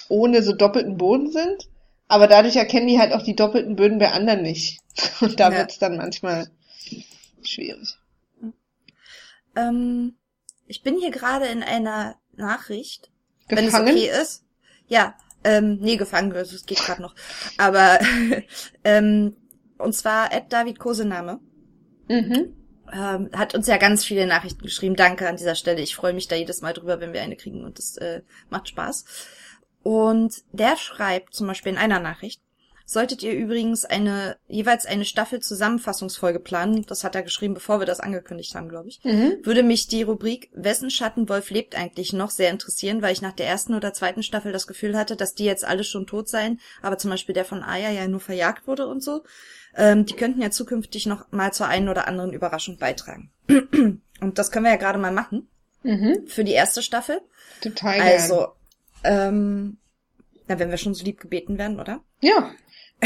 ohne 0.10 0.44
so 0.44 0.52
doppelten 0.54 0.98
Boden 0.98 1.32
sind. 1.32 1.70
Aber 2.10 2.28
dadurch 2.28 2.58
erkennen 2.58 2.88
die 2.88 3.00
halt 3.00 3.14
auch 3.14 3.24
die 3.24 3.36
doppelten 3.36 3.76
Böden 3.78 3.98
bei 3.98 4.12
anderen 4.12 4.42
nicht. 4.42 4.80
Und 5.22 5.40
da 5.40 5.52
Ja. 5.52 5.60
wird's 5.60 5.80
dann 5.80 5.96
manchmal 5.96 6.48
schwierig. 7.44 7.96
ähm, 9.56 10.16
ich 10.68 10.84
bin 10.84 10.98
hier 11.00 11.12
gerade 11.12 11.46
in 11.46 11.64
einer 11.64 12.16
Nachricht, 12.36 13.10
wenn 13.48 13.60
es 13.60 13.66
Gefangen? 13.68 13.96
okay 13.96 14.10
ist. 14.22 14.44
Ja, 14.88 15.16
ähm, 15.46 15.78
nee, 15.80 15.96
gefangen, 15.96 16.34
also 16.34 16.56
es 16.56 16.66
geht 16.66 16.80
gerade 16.80 17.02
noch. 17.02 17.16
Aber, 17.58 18.00
ähm, 18.84 19.38
und 19.78 19.94
zwar 19.94 20.34
Ed 20.34 20.52
David 20.52 20.80
Kosename. 20.80 21.40
Mhm. 22.08 22.54
ähm, 22.94 23.30
hat 23.34 23.56
uns 23.56 23.66
ja 23.66 23.78
ganz 23.78 24.06
viele 24.06 24.28
Nachrichten 24.28 24.62
geschrieben. 24.62 24.96
Danke 24.96 25.28
an 25.28 25.38
dieser 25.38 25.56
Stelle. 25.56 25.82
Ich 25.82 25.96
freue 25.96 26.14
mich 26.14 26.28
da 26.28 26.36
jedes 26.36 26.62
Mal 26.62 26.74
drüber, 26.74 27.00
wenn 27.00 27.14
wir 27.14 27.22
eine 27.22 27.36
kriegen 27.36 27.64
und 27.64 27.80
das 27.80 27.98
äh, 27.98 28.22
macht 28.50 28.70
Spaß. 28.70 29.06
Und 29.82 30.44
der 30.52 30.78
schreibt 30.78 31.34
zum 31.34 31.48
Beispiel 31.48 31.72
in 31.72 31.78
einer 31.78 32.00
Nachricht, 32.00 32.42
solltet 32.86 33.24
ihr 33.24 33.34
übrigens 33.34 33.84
eine, 33.86 34.38
jeweils 34.48 34.86
eine 34.86 35.06
Staffel 35.06 35.40
Zusammenfassungsfolge 35.40 36.40
planen, 36.40 36.86
das 36.86 37.04
hat 37.04 37.16
er 37.16 37.24
geschrieben, 37.24 37.56
bevor 37.56 37.80
wir 37.80 37.86
das 37.86 38.00
angekündigt 38.00 38.54
haben, 38.56 38.70
glaube 38.70 38.90
ich, 38.90 39.00
Mhm. 39.04 39.38
würde 39.44 39.64
mich 39.64 39.88
die 39.88 40.04
Rubrik 40.04 40.50
Wessen 40.54 40.90
Schattenwolf 40.92 41.50
lebt 41.50 41.76
eigentlich 41.76 42.14
noch 42.14 42.30
sehr 42.30 42.52
interessieren, 42.52 43.02
weil 43.02 43.14
ich 43.14 43.22
nach 43.22 43.34
der 43.34 43.48
ersten 43.48 43.74
oder 43.74 43.94
zweiten 43.94 44.24
Staffel 44.24 44.52
das 44.52 44.68
Gefühl 44.68 44.96
hatte, 44.98 45.16
dass 45.16 45.34
die 45.36 45.46
jetzt 45.46 45.66
alle 45.66 45.84
schon 45.84 46.06
tot 46.08 46.30
seien, 46.30 46.60
aber 46.82 46.98
zum 46.98 47.10
Beispiel 47.12 47.34
der 47.34 47.46
von 47.46 47.64
Aya 47.64 47.90
ja 47.90 48.08
nur 48.08 48.20
verjagt 48.20 48.68
wurde 48.68 48.88
und 48.88 49.04
so. 49.04 49.24
Ähm, 49.76 50.06
die 50.06 50.14
könnten 50.16 50.42
ja 50.42 50.52
zukünftig 50.52 51.06
noch 51.06 51.32
mal 51.32 51.52
zur 51.52 51.68
einen 51.68 51.90
oder 51.90 52.08
anderen 52.08 52.32
Überraschung 52.34 52.78
beitragen. 52.78 53.32
und 53.50 54.38
das 54.38 54.52
können 54.52 54.66
wir 54.66 54.72
ja 54.72 54.78
gerade 54.78 55.00
mal 55.00 55.12
machen 55.12 55.48
Mhm. 55.84 56.26
für 56.28 56.44
die 56.44 56.54
erste 56.54 56.82
Staffel. 56.82 57.22
Total 57.62 57.96
gern. 57.98 58.08
Also, 58.08 58.48
ähm, 59.04 59.78
na, 60.48 60.58
wenn 60.60 60.70
wir 60.72 60.78
schon 60.78 60.94
so 60.94 61.04
lieb 61.04 61.20
gebeten 61.20 61.58
werden, 61.58 61.80
oder? 61.80 62.02
Ja. 62.22 62.52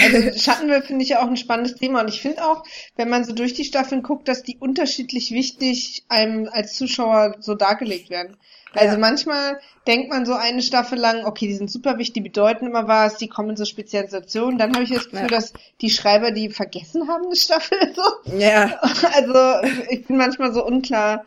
Also 0.02 0.38
Schattenwölfe 0.39 0.88
finde 0.88 1.04
ich 1.04 1.10
ja 1.10 1.22
auch 1.22 1.28
ein 1.28 1.38
spannendes 1.38 1.76
Thema 1.76 2.02
und 2.02 2.08
ich 2.10 2.22
finde 2.22 2.43
auch, 2.45 2.64
wenn 2.95 3.10
man 3.10 3.24
so 3.26 3.34
durch 3.34 3.54
die 3.54 3.64
Staffeln 3.66 4.04
guckt, 4.04 4.28
dass 4.28 4.43
die 4.43 4.58
unterschiedlich 4.58 5.32
wichtig 5.32 6.04
einem 6.10 6.50
als 6.52 6.76
Zuschauer 6.76 7.36
so 7.39 7.56
dargelegt 7.56 8.10
werden. 8.10 8.38
Also 8.74 8.93
Ja. 8.93 9.00
manchmal 9.00 9.60
denkt 9.88 10.10
man 10.10 10.26
so 10.28 10.34
eine 10.34 10.62
Staffel 10.62 11.00
lang, 11.00 11.26
okay, 11.26 11.47
die 11.47 11.56
sind 11.56 11.72
super 11.72 11.97
wichtig, 11.97 12.14
die 12.14 12.30
bedeuten 12.30 12.68
immer 12.68 12.88
was, 12.88 13.18
die 13.18 13.28
kommen 13.28 13.52
in 13.52 13.58
so 13.58 13.66
Spezialisationen. 13.66 14.58
Dann 14.60 14.74
habe 14.74 14.84
ich 14.84 14.91
das 14.91 15.06
Gefühl, 15.06 15.22
Ja. 15.22 15.28
dass 15.28 15.54
die 15.82 15.89
Schreiber 15.89 16.32
die 16.32 16.50
vergessen 16.50 17.08
haben, 17.08 17.26
eine 17.26 17.36
Staffel. 17.36 17.78
So. 17.95 18.38
Ja. 18.38 18.80
Also 19.14 19.68
ich 19.89 20.06
bin 20.06 20.18
manchmal 20.18 20.54
so 20.54 20.64
unklar. 20.66 21.26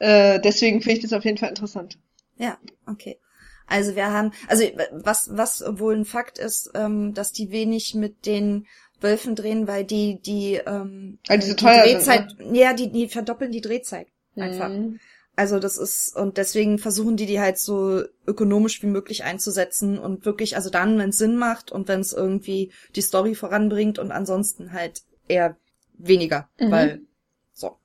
Äh, 0.00 0.40
deswegen 0.40 0.80
finde 0.80 0.96
ich 0.96 1.02
das 1.02 1.12
auf 1.12 1.24
jeden 1.24 1.38
Fall 1.38 1.50
interessant. 1.50 1.96
Ja, 2.38 2.58
okay. 2.86 3.18
Also 3.70 3.96
wir 3.96 4.12
haben, 4.12 4.32
also 4.48 4.64
was 4.92 5.30
was 5.32 5.64
wohl 5.66 5.94
ein 5.96 6.04
Fakt 6.04 6.38
ist, 6.38 6.72
ähm, 6.74 7.14
dass 7.14 7.32
die 7.32 7.50
wenig 7.50 7.94
mit 7.94 8.26
den 8.26 8.66
Wölfen 9.00 9.34
drehen, 9.36 9.66
weil 9.66 9.84
die 9.84 10.20
die 10.20 10.54
ähm, 10.54 11.18
Weil 11.26 11.38
die 11.38 11.46
so 11.46 11.54
die 11.54 11.64
teuer 11.64 11.84
sind, 11.84 11.94
Drehzeit, 11.94 12.36
ja, 12.52 12.74
die 12.74 12.90
die 12.90 13.08
verdoppeln 13.08 13.52
die 13.52 13.60
Drehzeit 13.62 14.08
einfach. 14.36 14.68
Mhm. 14.68 15.00
Also 15.36 15.58
das 15.58 15.78
ist 15.78 16.14
und 16.16 16.36
deswegen 16.36 16.78
versuchen 16.78 17.16
die 17.16 17.24
die 17.26 17.40
halt 17.40 17.58
so 17.58 18.02
ökonomisch 18.26 18.82
wie 18.82 18.88
möglich 18.88 19.24
einzusetzen 19.24 19.98
und 19.98 20.26
wirklich, 20.26 20.56
also 20.56 20.68
dann, 20.68 20.98
wenn 20.98 21.10
es 21.10 21.18
Sinn 21.18 21.36
macht 21.36 21.72
und 21.72 21.88
wenn 21.88 22.00
es 22.00 22.12
irgendwie 22.12 22.72
die 22.94 23.00
Story 23.00 23.34
voranbringt 23.34 23.98
und 23.98 24.10
ansonsten 24.10 24.72
halt 24.72 25.02
eher 25.28 25.56
weniger, 25.96 26.48
Mhm. 26.58 26.70
weil 26.70 27.00
so 27.54 27.76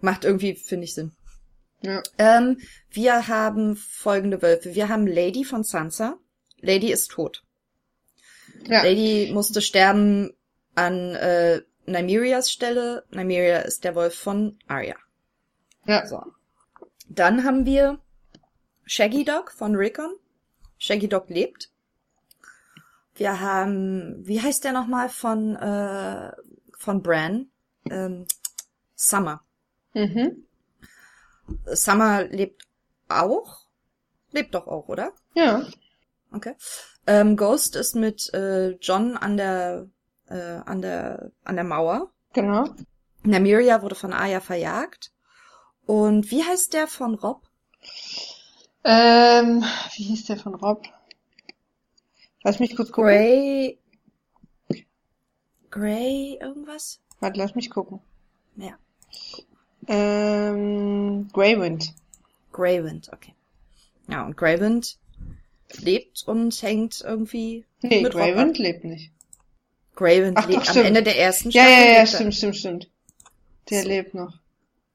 macht 0.00 0.24
irgendwie 0.24 0.54
finde 0.54 0.84
ich 0.86 0.94
Sinn. 0.94 1.12
Ja. 1.80 2.02
Ähm, 2.18 2.60
wir 2.90 3.28
haben 3.28 3.76
folgende 3.76 4.42
Wölfe. 4.42 4.74
Wir 4.74 4.88
haben 4.88 5.06
Lady 5.06 5.44
von 5.44 5.62
Sansa. 5.64 6.18
Lady 6.60 6.90
ist 6.90 7.10
tot. 7.10 7.44
Ja. 8.66 8.82
Lady 8.82 9.30
musste 9.32 9.62
sterben 9.62 10.32
an 10.74 11.14
äh, 11.14 11.62
Nymerias 11.86 12.50
Stelle. 12.50 13.04
Nymeria 13.10 13.58
ist 13.60 13.84
der 13.84 13.94
Wolf 13.94 14.14
von 14.14 14.58
Arya. 14.66 14.96
ja. 15.86 16.06
So. 16.06 16.22
Dann 17.08 17.44
haben 17.44 17.64
wir 17.64 18.00
Shaggy 18.84 19.24
Dog 19.24 19.50
von 19.50 19.74
Rickon. 19.76 20.14
Shaggy 20.78 21.08
Dog 21.08 21.30
lebt. 21.30 21.70
Wir 23.14 23.40
haben, 23.40 24.26
wie 24.26 24.40
heißt 24.40 24.64
der 24.64 24.72
nochmal 24.72 25.08
von, 25.08 25.56
äh, 25.56 26.32
von 26.76 27.02
Bran? 27.02 27.46
Ähm, 27.90 28.26
Summer. 28.94 29.42
Mhm. 29.94 30.44
Summer 31.66 32.24
lebt 32.24 32.66
auch? 33.08 33.66
Lebt 34.32 34.54
doch 34.54 34.66
auch, 34.66 34.88
oder? 34.88 35.12
Ja. 35.34 35.66
Okay. 36.32 36.54
Ähm, 37.06 37.36
Ghost 37.36 37.76
ist 37.76 37.94
mit 37.94 38.32
äh, 38.34 38.72
John 38.80 39.16
an 39.16 39.36
der, 39.36 39.86
äh, 40.28 40.60
an 40.64 40.82
der, 40.82 41.30
an 41.44 41.56
der 41.56 41.64
Mauer. 41.64 42.12
Genau. 42.34 42.68
Nymeria 43.22 43.82
wurde 43.82 43.94
von 43.94 44.12
Arya 44.12 44.40
verjagt. 44.40 45.12
Und 45.86 46.30
wie 46.30 46.44
heißt 46.44 46.74
der 46.74 46.86
von 46.86 47.14
Rob? 47.14 47.42
Ähm, 48.84 49.64
wie 49.94 50.02
hieß 50.02 50.26
der 50.26 50.36
von 50.36 50.54
Rob? 50.54 50.84
Lass 52.42 52.60
mich 52.60 52.76
kurz 52.76 52.92
gucken. 52.92 53.10
Grey. 53.10 53.78
Grey 55.70 56.38
irgendwas? 56.40 57.00
Warte, 57.20 57.38
lass 57.38 57.54
mich 57.54 57.70
gucken. 57.70 58.00
Ja. 58.56 58.78
Ähm, 59.88 61.28
Greywind. 61.32 61.94
Greywind, 62.52 63.10
okay. 63.12 63.34
Ja, 64.08 64.24
und 64.24 64.36
Greywind 64.36 64.96
lebt 65.80 66.22
und 66.26 66.60
hängt 66.62 67.02
irgendwie 67.02 67.64
Nee, 67.82 68.02
mit 68.02 68.12
Greywind 68.12 68.56
ab. 68.56 68.58
lebt 68.58 68.84
nicht. 68.84 69.10
Greywind 69.96 70.36
Ach, 70.38 70.44
doch, 70.44 70.50
lebt 70.50 70.68
am 70.68 70.72
stimmt. 70.72 70.86
Ende 70.86 71.02
der 71.02 71.18
ersten 71.18 71.50
Ja, 71.50 71.62
Staffel. 71.64 71.78
ja, 71.78 71.86
ja, 71.92 71.98
er. 72.00 72.06
stimmt, 72.06 72.34
stimmt, 72.34 72.56
stimmt. 72.56 72.90
Der 73.70 73.82
So. 73.82 73.88
lebt 73.88 74.14
noch. 74.14 74.32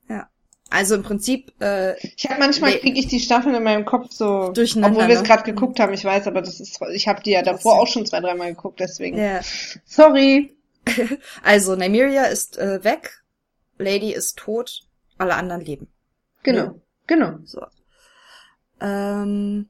Ja. 0.09 0.29
Also 0.69 0.95
im 0.95 1.03
Prinzip, 1.03 1.51
äh, 1.61 1.95
Ich 2.15 2.25
habe 2.29 2.39
manchmal 2.39 2.77
kriege 2.79 2.99
ich 2.99 3.07
die 3.07 3.19
Staffeln 3.19 3.53
in 3.53 3.63
meinem 3.63 3.85
Kopf 3.85 4.11
so, 4.11 4.51
Durcheinander, 4.51 4.97
obwohl 4.97 5.09
wir 5.09 5.15
es 5.15 5.21
ne? 5.21 5.27
gerade 5.27 5.43
geguckt 5.43 5.79
haben, 5.79 5.93
ich 5.93 6.03
weiß, 6.03 6.25
aber 6.27 6.41
das 6.41 6.59
ist, 6.59 6.79
ich 6.93 7.07
habe 7.07 7.21
die 7.21 7.31
ja 7.31 7.43
davor 7.43 7.79
auch 7.79 7.87
schon 7.87 8.05
zwei, 8.05 8.19
dreimal 8.21 8.49
geguckt, 8.55 8.79
deswegen. 8.79 9.17
ja. 9.17 9.41
Sorry. 9.85 10.53
Also 11.43 11.75
Nymeria 11.77 12.23
ist 12.25 12.57
äh, 12.57 12.83
weg, 12.83 13.22
Lady 13.77 14.13
ist 14.13 14.37
tot, 14.37 14.81
alle 15.17 15.35
anderen 15.35 15.61
leben. 15.61 15.87
Genau, 16.43 16.81
genau. 17.07 17.37
So. 17.43 17.65
Ähm, 18.79 19.69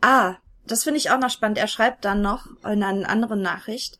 ah, 0.00 0.36
das 0.66 0.84
finde 0.84 0.98
ich 0.98 1.10
auch 1.10 1.18
noch 1.18 1.30
spannend. 1.30 1.58
Er 1.58 1.66
schreibt 1.66 2.04
dann 2.04 2.22
noch 2.22 2.46
in 2.64 2.82
einer 2.82 3.08
anderen 3.08 3.42
Nachricht, 3.42 3.98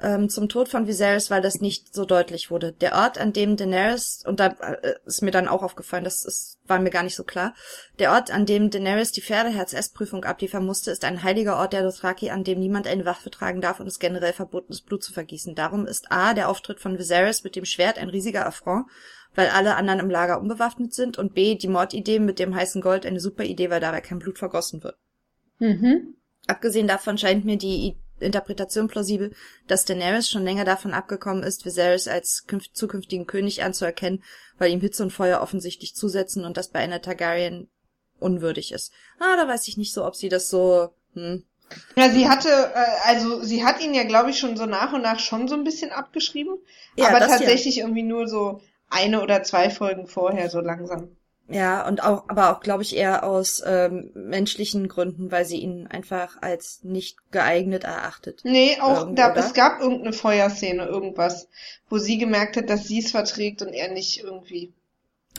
ähm, 0.00 0.28
zum 0.28 0.48
Tod 0.48 0.68
von 0.68 0.86
Viserys, 0.86 1.30
weil 1.30 1.42
das 1.42 1.60
nicht 1.60 1.94
so 1.94 2.04
deutlich 2.04 2.50
wurde. 2.50 2.72
Der 2.72 2.94
Ort, 2.94 3.18
an 3.18 3.32
dem 3.32 3.56
Daenerys, 3.56 4.22
und 4.24 4.38
da 4.38 4.46
äh, 4.46 4.94
ist 5.04 5.22
mir 5.22 5.30
dann 5.30 5.48
auch 5.48 5.62
aufgefallen, 5.62 6.04
das 6.04 6.24
ist, 6.24 6.58
war 6.66 6.78
mir 6.78 6.90
gar 6.90 7.02
nicht 7.02 7.16
so 7.16 7.24
klar, 7.24 7.54
der 7.98 8.12
Ort, 8.12 8.30
an 8.30 8.46
dem 8.46 8.70
Daenerys 8.70 9.10
die 9.10 9.22
Pferdeherz-S-Prüfung 9.22 10.24
abliefern 10.24 10.64
musste, 10.64 10.90
ist 10.90 11.04
ein 11.04 11.22
heiliger 11.22 11.56
Ort 11.56 11.72
der 11.72 11.82
Dothraki, 11.82 12.30
an 12.30 12.44
dem 12.44 12.60
niemand 12.60 12.86
eine 12.86 13.04
Waffe 13.04 13.30
tragen 13.30 13.60
darf 13.60 13.80
und 13.80 13.86
es 13.86 13.98
generell 13.98 14.32
verboten 14.32 14.72
ist, 14.72 14.86
Blut 14.86 15.02
zu 15.02 15.12
vergießen. 15.12 15.54
Darum 15.54 15.86
ist 15.86 16.12
A, 16.12 16.34
der 16.34 16.48
Auftritt 16.48 16.80
von 16.80 16.98
Viserys 16.98 17.42
mit 17.42 17.56
dem 17.56 17.64
Schwert 17.64 17.98
ein 17.98 18.08
riesiger 18.08 18.46
Affront, 18.46 18.86
weil 19.34 19.48
alle 19.48 19.76
anderen 19.76 20.00
im 20.00 20.10
Lager 20.10 20.40
unbewaffnet 20.40 20.94
sind, 20.94 21.18
und 21.18 21.34
B, 21.34 21.56
die 21.56 21.68
Mordidee 21.68 22.20
mit 22.20 22.38
dem 22.38 22.54
heißen 22.54 22.82
Gold 22.82 23.04
eine 23.04 23.20
super 23.20 23.44
Idee, 23.44 23.70
weil 23.70 23.80
dabei 23.80 24.00
kein 24.00 24.20
Blut 24.20 24.38
vergossen 24.38 24.84
wird. 24.84 24.96
Mhm. 25.58 26.14
Abgesehen 26.46 26.86
davon 26.86 27.18
scheint 27.18 27.44
mir 27.44 27.58
die 27.58 27.98
Interpretation 28.20 28.88
plausibel, 28.88 29.32
dass 29.66 29.84
Daenerys 29.84 30.28
schon 30.28 30.44
länger 30.44 30.64
davon 30.64 30.92
abgekommen 30.92 31.42
ist, 31.42 31.64
Viserys 31.64 32.08
als 32.08 32.44
zukünftigen 32.72 33.26
König 33.26 33.62
anzuerkennen, 33.62 34.22
weil 34.58 34.72
ihm 34.72 34.80
Hitze 34.80 35.02
und 35.02 35.12
Feuer 35.12 35.40
offensichtlich 35.40 35.94
zusetzen 35.94 36.44
und 36.44 36.56
das 36.56 36.68
bei 36.68 36.80
einer 36.80 37.02
Targaryen 37.02 37.68
unwürdig 38.20 38.72
ist. 38.72 38.92
Ah, 39.18 39.36
da 39.36 39.46
weiß 39.46 39.68
ich 39.68 39.76
nicht 39.76 39.92
so, 39.92 40.04
ob 40.04 40.16
sie 40.16 40.28
das 40.28 40.48
so, 40.50 40.90
hm. 41.14 41.44
Ja, 41.96 42.08
sie 42.10 42.28
hatte, 42.28 42.48
äh, 42.48 43.08
also 43.08 43.42
sie 43.42 43.62
hat 43.62 43.82
ihn 43.82 43.92
ja, 43.92 44.04
glaube 44.04 44.30
ich, 44.30 44.38
schon 44.38 44.56
so 44.56 44.64
nach 44.64 44.94
und 44.94 45.02
nach 45.02 45.18
schon 45.20 45.48
so 45.48 45.54
ein 45.54 45.64
bisschen 45.64 45.92
abgeschrieben, 45.92 46.56
Ja, 46.96 47.08
aber 47.08 47.20
tatsächlich 47.20 47.78
irgendwie 47.78 48.02
nur 48.02 48.26
so 48.26 48.62
eine 48.88 49.22
oder 49.22 49.42
zwei 49.42 49.68
Folgen 49.68 50.06
vorher 50.06 50.48
so 50.48 50.60
langsam. 50.60 51.17
Ja, 51.50 51.88
und 51.88 52.02
auch, 52.02 52.24
aber 52.28 52.52
auch, 52.52 52.60
glaube 52.60 52.82
ich, 52.82 52.94
eher 52.94 53.24
aus 53.24 53.62
ähm, 53.64 54.10
menschlichen 54.14 54.86
Gründen, 54.86 55.32
weil 55.32 55.46
sie 55.46 55.56
ihn 55.56 55.86
einfach 55.86 56.36
als 56.42 56.80
nicht 56.82 57.16
geeignet 57.30 57.84
erachtet. 57.84 58.40
Nee, 58.44 58.76
auch 58.80 59.00
Irgendwo, 59.00 59.14
da, 59.14 59.32
oder? 59.32 59.40
es 59.40 59.54
gab 59.54 59.80
irgendeine 59.80 60.12
Feuerszene, 60.12 60.84
irgendwas, 60.84 61.48
wo 61.88 61.96
sie 61.96 62.18
gemerkt 62.18 62.58
hat, 62.58 62.68
dass 62.68 62.86
sie 62.86 62.98
es 62.98 63.12
verträgt 63.12 63.62
und 63.62 63.72
er 63.72 63.90
nicht 63.90 64.22
irgendwie. 64.22 64.74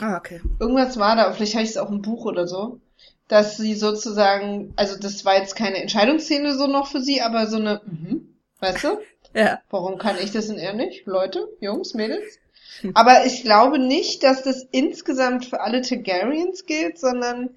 Ah, 0.02 0.18
okay. 0.18 0.42
Irgendwas 0.60 0.98
war 0.98 1.16
da, 1.16 1.32
vielleicht 1.32 1.54
habe 1.54 1.64
ich 1.64 1.70
es 1.70 1.78
auch 1.78 1.92
im 1.92 2.02
Buch 2.02 2.26
oder 2.26 2.48
so, 2.48 2.80
dass 3.28 3.58
sie 3.58 3.76
sozusagen, 3.76 4.74
also 4.78 4.98
das 4.98 5.26
war 5.26 5.38
jetzt 5.38 5.56
keine 5.56 5.78
Entscheidungsszene 5.78 6.56
so 6.56 6.66
noch 6.66 6.88
für 6.88 7.02
sie, 7.02 7.22
aber 7.22 7.46
so 7.46 7.58
eine, 7.58 7.82
mhm, 7.86 8.36
weißt 8.60 8.84
du? 8.84 9.00
Ja. 9.32 9.60
Warum 9.70 10.00
kann 10.00 10.16
ich 10.20 10.32
das 10.32 10.50
und 10.50 10.58
er 10.58 10.74
nicht? 10.74 11.06
Leute, 11.06 11.48
Jungs, 11.60 11.94
Mädels? 11.94 12.40
Aber 12.94 13.26
ich 13.26 13.44
glaube 13.44 13.80
nicht, 13.80 14.24
dass 14.24 14.44
das 14.44 14.68
insgesamt 14.72 15.46
für 15.46 15.62
alle 15.62 15.82
Targaryens 15.82 16.66
gilt, 16.66 17.00
sondern 17.00 17.50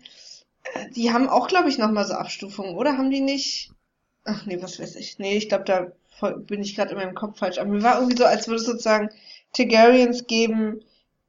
äh, 0.74 0.90
die 0.96 1.12
haben 1.12 1.28
auch, 1.28 1.48
glaube 1.48 1.68
ich, 1.68 1.78
nochmal 1.78 2.06
so 2.06 2.14
Abstufungen, 2.14 2.76
oder? 2.76 2.98
Haben 2.98 3.10
die 3.10 3.20
nicht? 3.20 3.72
Ach 4.24 4.46
nee, 4.46 4.58
was 4.62 4.78
weiß 4.80 4.96
ich. 4.96 5.18
Nee, 5.18 5.36
ich 5.36 5.48
glaube, 5.48 5.64
da 5.64 5.92
bin 6.36 6.62
ich 6.62 6.76
gerade 6.76 6.92
in 6.92 6.96
meinem 6.98 7.14
Kopf 7.14 7.38
falsch. 7.38 7.58
Aber 7.58 7.70
mir 7.70 7.82
war 7.82 7.96
irgendwie 7.96 8.16
so, 8.16 8.24
als 8.24 8.46
würde 8.46 8.60
es 8.60 8.66
sozusagen 8.66 9.10
Targaryens 9.52 10.26
geben, 10.26 10.82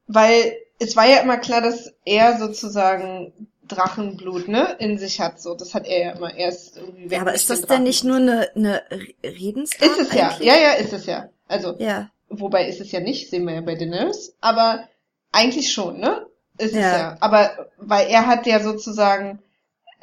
weil 0.07 0.55
es 0.79 0.95
war 0.95 1.07
ja 1.07 1.17
immer 1.21 1.38
klar, 1.38 1.61
dass 1.61 1.93
er 2.05 2.38
sozusagen 2.38 3.34
Drachenblut, 3.67 4.47
ne, 4.49 4.75
in 4.79 4.97
sich 4.97 5.19
hat. 5.19 5.39
So, 5.41 5.55
das 5.55 5.73
hat 5.73 5.88
er 5.88 5.99
ja 5.99 6.11
immer. 6.11 6.34
Er 6.36 6.49
ist 6.49 6.77
irgendwie 6.77 7.07
Ja, 7.15 7.21
aber 7.21 7.34
ist 7.34 7.49
das 7.49 7.61
denn 7.61 7.84
nicht 7.84 8.03
nur 8.03 8.17
eine, 8.17 8.49
eine 8.55 8.84
Re- 8.91 9.13
Redensart? 9.23 9.81
Ist 9.81 9.99
es 9.99 10.13
ja. 10.13 10.29
eigentlich? 10.29 10.47
Ja, 10.47 10.55
ja, 10.57 10.71
ist 10.73 10.93
es 10.93 11.05
ja. 11.05 11.29
Also, 11.47 11.77
Ja. 11.79 12.11
Wobei 12.39 12.67
ist 12.67 12.81
es 12.81 12.91
ja 12.91 12.99
nicht, 12.99 13.29
sehen 13.29 13.45
wir 13.45 13.53
ja 13.55 13.61
bei 13.61 13.75
Daenerys, 13.75 14.36
aber 14.41 14.88
eigentlich 15.31 15.71
schon, 15.71 15.99
ne? 15.99 16.25
Ist 16.57 16.71
es 16.73 16.79
Ja. 16.81 16.97
ja. 16.97 17.17
Aber 17.19 17.69
weil 17.77 18.07
er 18.07 18.27
hat 18.27 18.45
ja 18.45 18.59
sozusagen, 18.59 19.39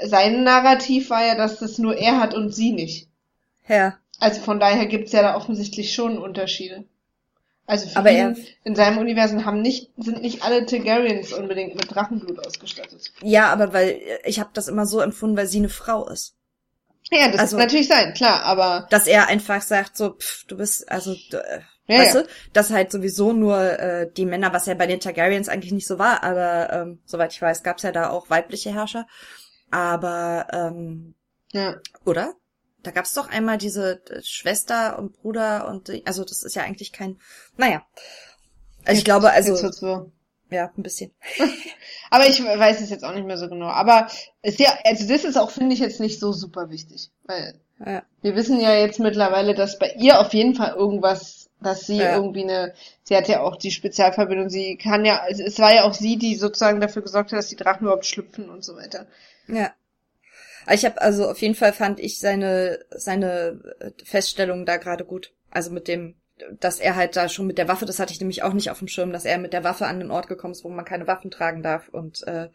sein 0.03 0.43
Narrativ 0.45 1.11
war 1.11 1.25
ja, 1.25 1.35
dass 1.35 1.59
das 1.59 1.79
nur 1.79 1.97
er 1.97 2.19
hat 2.21 2.35
und 2.35 2.53
sie 2.55 2.73
nicht. 2.73 3.09
Ja. 3.69 3.99
Also 4.19 4.41
von 4.41 4.59
daher 4.61 4.87
gibt's 4.87 5.13
ja 5.13 5.23
da 5.23 5.37
offensichtlich 5.37 5.95
schon 5.95 6.19
Unterschiede. 6.19 6.85
Also 7.67 7.89
für 7.89 7.99
Aber 7.99 8.11
ihn, 8.11 8.37
in 8.65 8.75
seinem 8.75 8.99
Universum 8.99 9.45
haben 9.45 9.63
nicht, 9.63 9.91
sind 9.97 10.23
nicht 10.23 10.43
alle 10.43 10.67
Targaryens 10.67 11.33
unbedingt 11.33 11.77
mit 11.77 11.95
Drachenblut 11.95 12.45
ausgestattet. 12.45 13.13
Ja, 13.23 13.53
aber 13.53 13.73
weil 13.73 14.01
ich 14.25 14.41
habe 14.41 14.51
das 14.55 14.67
immer 14.67 14.87
so 14.87 15.01
empfunden, 15.01 15.37
weil 15.37 15.47
sie 15.47 15.59
eine 15.59 15.69
Frau 15.69 16.09
ist. 16.09 16.35
Ja, 17.13 17.29
das 17.31 17.41
Also- 17.41 17.57
kann 17.57 17.67
natürlich 17.67 17.89
sein, 17.89 18.13
klar, 18.15 18.43
aber 18.43 18.89
Dass 18.91 19.07
er 19.07 19.29
einfach 19.29 19.63
sagt, 19.63 19.97
so, 19.97 20.15
pff, 20.15 20.45
du 20.49 20.57
bist, 20.57 20.91
also, 20.91 21.15
d- 21.15 21.37
äh, 21.37 21.61
Ja, 21.91 21.99
weißt 22.01 22.15
ja. 22.15 22.23
du, 22.23 22.29
dass 22.53 22.71
halt 22.71 22.91
sowieso 22.93 23.33
nur 23.33 23.59
äh, 23.61 24.11
die 24.17 24.27
Männer, 24.27 24.53
was 24.53 24.67
ja 24.67 24.75
bei 24.75 24.87
den 24.87 25.01
Targaryens 25.01 25.49
eigentlich 25.49 25.73
nicht 25.73 25.87
so 25.87 25.99
war, 25.99 26.23
aber 26.23 26.73
ähm, 26.73 27.01
soweit 27.05 27.33
ich 27.33 27.43
weiß, 27.43 27.63
gab's 27.63 27.83
ja 27.83 27.93
da 27.93 28.11
auch 28.11 28.31
weibliche 28.31 28.73
Herrscher. 28.73 29.07
Aber, 29.71 30.47
ähm, 30.53 31.15
ja. 31.53 31.77
oder? 32.05 32.35
Da 32.83 32.91
gab's 32.93 33.13
doch 33.15 33.29
einmal 33.29 33.59
diese 33.59 34.03
äh, 34.11 34.23
Schwester 34.23 34.99
und 34.99 35.13
Bruder 35.21 35.69
und 35.69 35.91
also 36.07 36.25
das 36.25 36.43
ist 36.43 36.55
ja 36.57 36.63
eigentlich 36.63 36.93
kein, 36.93 37.19
naja. 37.57 37.83
Also 38.85 38.93
ich 38.93 38.99
Jetzt- 38.99 39.05
glaube, 39.05 39.31
also, 39.31 40.11
ja, 40.51 40.71
ein 40.77 40.83
bisschen. 40.83 41.13
Aber 42.11 42.27
ich 42.27 42.43
weiß 42.43 42.81
es 42.81 42.91
jetzt 42.91 43.05
auch 43.05 43.15
nicht 43.15 43.27
mehr 43.27 43.37
so 43.39 43.49
genau. 43.49 43.69
Aber 43.69 44.09
ist 44.43 44.59
ja, 44.59 44.73
also 44.85 45.07
das 45.07 45.25
ist 45.25 45.37
auch, 45.37 45.51
finde 45.51 45.75
ich, 45.75 45.81
jetzt 45.81 46.01
nicht 46.01 46.19
so 46.19 46.33
super 46.33 46.71
wichtig. 46.71 47.11
Weil 47.25 47.61
Ja. 47.85 48.03
wir 48.23 48.35
wissen 48.35 48.59
ja 48.61 48.75
jetzt 48.75 48.99
mittlerweile, 48.99 49.55
dass 49.55 49.79
bei 49.79 49.93
ihr 49.99 50.19
auf 50.21 50.33
jeden 50.35 50.55
Fall 50.55 50.75
irgendwas, 50.75 51.40
dass 51.63 51.87
sie 51.87 51.99
Ja. 51.99 52.17
irgendwie 52.17 52.43
eine, 52.45 52.75
sie 53.03 53.17
hat 53.17 53.29
ja 53.29 53.41
auch 53.43 53.57
die 53.57 53.71
Spezialverbindung, 53.71 54.49
sie 54.49 54.77
kann 54.77 55.05
ja, 55.05 55.21
also 55.21 55.43
es 55.43 55.59
war 55.59 55.75
ja 55.75 55.85
auch 55.85 55.95
sie, 55.95 56.17
die 56.17 56.37
sozusagen 56.37 56.81
dafür 56.81 57.03
gesorgt 57.03 57.33
hat, 57.33 57.39
dass 57.39 57.49
die 57.49 57.57
Drachen 57.57 57.83
überhaupt 57.83 58.07
schlüpfen 58.07 58.49
und 58.51 58.65
so 58.65 58.77
weiter. 58.77 59.07
Ja. 59.49 59.73
Ich 60.71 60.85
habe 60.85 61.01
also 61.01 61.29
auf 61.29 61.41
jeden 61.41 61.55
Fall 61.55 61.73
fand 61.73 61.99
ich 62.01 62.19
seine 62.21 62.81
seine 62.91 63.61
Feststellung 64.05 64.67
da 64.67 64.77
gerade 64.77 65.05
gut. 65.05 65.33
Also 65.51 65.71
mit 65.71 65.89
dem, 65.89 66.15
dass 66.61 66.81
er 66.81 66.97
halt 66.97 67.17
da 67.17 67.29
schon 67.29 67.47
mit 67.47 67.59
der 67.59 67.67
Waffe, 67.69 67.87
das 67.87 67.99
hatte 67.99 68.13
ich 68.13 68.21
nämlich 68.21 68.43
auch 68.43 68.53
nicht 68.53 68.71
auf 68.71 68.79
dem 68.79 68.89
Schirm, 68.89 69.13
dass 69.13 69.25
er 69.25 69.39
mit 69.39 69.53
der 69.53 69.65
Waffe 69.65 69.87
an 69.87 69.99
den 69.99 70.11
Ort 70.11 70.29
gekommen 70.29 70.53
ist, 70.53 70.63
wo 70.65 70.69
man 70.69 70.85
keine 70.85 71.07
Waffen 71.07 71.31
tragen 71.31 71.63
darf 71.63 71.89
und 71.89 72.27
äh, 72.27 72.49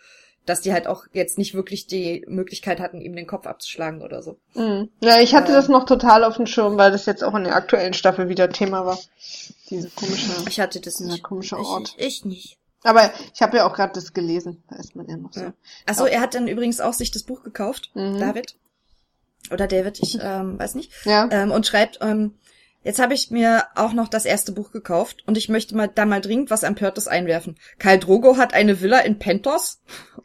dass 0.45 0.61
die 0.61 0.73
halt 0.73 0.87
auch 0.87 1.05
jetzt 1.13 1.37
nicht 1.37 1.53
wirklich 1.53 1.87
die 1.87 2.23
Möglichkeit 2.27 2.79
hatten, 2.79 3.01
ihm 3.01 3.15
den 3.15 3.27
Kopf 3.27 3.47
abzuschlagen 3.47 4.01
oder 4.01 4.21
so. 4.21 4.37
Mhm. 4.53 4.89
Ja, 5.01 5.19
ich 5.19 5.33
hatte 5.35 5.49
Ähm. 5.49 5.55
das 5.55 5.67
noch 5.67 5.85
total 5.85 6.23
auf 6.23 6.35
dem 6.37 6.45
Schirm, 6.45 6.77
weil 6.77 6.91
das 6.91 7.05
jetzt 7.05 7.23
auch 7.23 7.33
in 7.35 7.43
der 7.43 7.55
aktuellen 7.55 7.93
Staffel 7.93 8.29
wieder 8.29 8.49
Thema 8.49 8.85
war. 8.85 8.99
Diese 9.69 9.89
komische. 9.89 10.31
Ich 10.47 10.59
hatte 10.59 10.79
das 10.79 10.99
nicht. 10.99 11.23
komische 11.23 11.57
Ort. 11.57 11.95
Ich, 11.97 12.05
ich 12.19 12.25
nicht. 12.25 12.57
Aber 12.83 13.09
ich 13.33 13.41
habe 13.41 13.57
ja 13.57 13.67
auch 13.67 13.73
gerade 13.73 13.93
das 13.93 14.13
gelesen. 14.13 14.63
Da 14.69 14.75
ist 14.75 14.95
man 14.95 15.07
ja 15.07 15.17
noch 15.17 15.33
so. 15.33 15.41
Ja. 15.41 15.53
Achso, 15.87 16.05
er 16.05 16.21
hat 16.21 16.35
dann 16.35 16.47
übrigens 16.47 16.79
auch 16.81 16.93
sich 16.93 17.09
das 17.11 17.23
Buch 17.23 17.41
gekauft, 17.43 17.89
Mhm. 17.95 18.19
David. 18.19 18.55
Oder 19.51 19.67
David, 19.67 19.99
ich 20.01 20.17
ähm, 20.21 20.57
weiß 20.59 20.75
nicht. 20.75 20.91
Ja. 21.05 21.27
ähm, 21.31 21.51
und 21.51 21.65
schreibt, 21.67 21.99
ähm, 22.01 22.35
jetzt 22.85 22.99
habe 22.99 23.13
ich 23.13 23.31
mir 23.31 23.65
auch 23.75 23.91
noch 23.91 24.07
das 24.07 24.23
erste 24.23 24.53
Buch 24.53 24.71
gekauft 24.71 25.23
und 25.25 25.37
ich 25.37 25.49
möchte 25.49 25.75
mal 25.75 25.89
da 25.93 26.05
mal 26.05 26.21
dringend 26.21 26.49
was 26.49 26.63
Empörtes 26.63 27.09
einwerfen. 27.09 27.57
Karl 27.79 27.99
Drogo 27.99 28.37
hat 28.37 28.53
eine 28.53 28.79
Villa 28.79 28.99
in 28.99 29.19
Pentos 29.19 29.81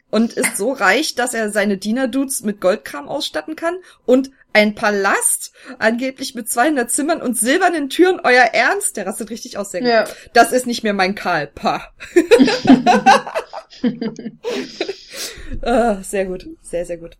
und 0.09 0.31
ist 0.33 0.55
so 0.55 0.71
reich, 0.71 1.15
dass 1.15 1.33
er 1.33 1.51
seine 1.51 1.77
Dienerdudes 1.77 2.43
mit 2.43 2.61
Goldkram 2.61 3.09
ausstatten 3.09 3.57
kann 3.57 3.75
und 4.05 4.31
ein 4.53 4.75
Palast, 4.75 5.53
angeblich 5.79 6.35
mit 6.35 6.49
200 6.49 6.91
Zimmern 6.91 7.21
und 7.21 7.37
silbernen 7.37 7.89
Türen, 7.89 8.19
euer 8.21 8.43
Ernst? 8.53 8.97
Der 8.97 9.05
rastet 9.05 9.29
richtig 9.29 9.57
aus, 9.57 9.71
sehr 9.71 9.81
gut. 9.81 9.89
Ja. 9.89 10.05
Das 10.33 10.51
ist 10.51 10.67
nicht 10.67 10.83
mehr 10.83 10.93
mein 10.93 11.15
Karl, 11.15 11.47
pa. 11.47 11.93
ah, 15.61 16.01
sehr 16.03 16.25
gut, 16.25 16.47
sehr, 16.61 16.85
sehr 16.85 16.97
gut. 16.97 17.17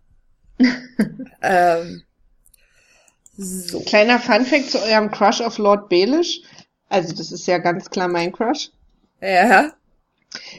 ähm, 1.42 2.04
so. 3.38 3.80
Kleiner 3.82 4.20
Funfact 4.20 4.72
zu 4.72 4.82
eurem 4.82 5.12
Crush 5.12 5.42
auf 5.42 5.58
Lord 5.58 5.90
Baelish. 5.90 6.42
Also 6.90 7.16
das 7.16 7.32
ist 7.32 7.48
ja 7.48 7.58
ganz 7.58 7.90
klar 7.90 8.08
mein 8.08 8.32
Crush. 8.32 8.70
Ja. 9.22 9.74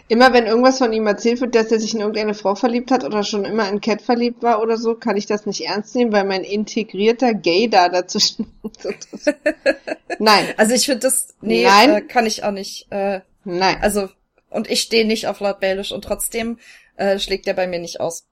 Immer 0.08 0.32
wenn 0.34 0.46
irgendwas 0.46 0.78
von 0.78 0.92
ihm 0.92 1.06
erzählt 1.06 1.40
wird, 1.40 1.54
dass 1.54 1.72
er 1.72 1.80
sich 1.80 1.94
in 1.94 2.00
irgendeine 2.00 2.34
Frau 2.34 2.54
verliebt 2.54 2.90
hat 2.90 3.04
oder 3.04 3.24
schon 3.24 3.46
immer 3.46 3.68
in 3.68 3.80
Cat 3.80 4.02
verliebt 4.02 4.42
war 4.42 4.60
oder 4.60 4.76
so, 4.76 4.94
kann 4.94 5.16
ich 5.16 5.24
das 5.26 5.46
nicht 5.46 5.62
ernst 5.62 5.94
nehmen, 5.94 6.12
weil 6.12 6.24
mein 6.24 6.44
integrierter 6.44 7.32
Gay 7.32 7.68
da 7.68 7.88
dazwischen. 7.88 8.52
Nein, 10.18 10.46
Also 10.58 10.74
ich 10.74 10.84
finde 10.84 11.00
das, 11.00 11.34
nee, 11.40 11.64
Nein. 11.64 11.90
äh, 11.90 12.00
kann 12.02 12.26
ich 12.26 12.44
auch 12.44 12.50
nicht. 12.50 12.86
Äh, 12.90 13.20
nein. 13.44 13.78
also, 13.80 14.08
und 14.50 14.70
ich 14.70 14.82
stehe 14.82 15.06
nicht 15.06 15.26
auf 15.26 15.40
Lord 15.40 15.60
Baelish 15.60 15.92
und 15.92 16.04
trotzdem 16.04 16.58
äh, 16.96 17.18
schlägt 17.18 17.46
der 17.46 17.54
bei 17.54 17.66
mir 17.66 17.78
nicht 17.78 18.00
aus. 18.00 18.24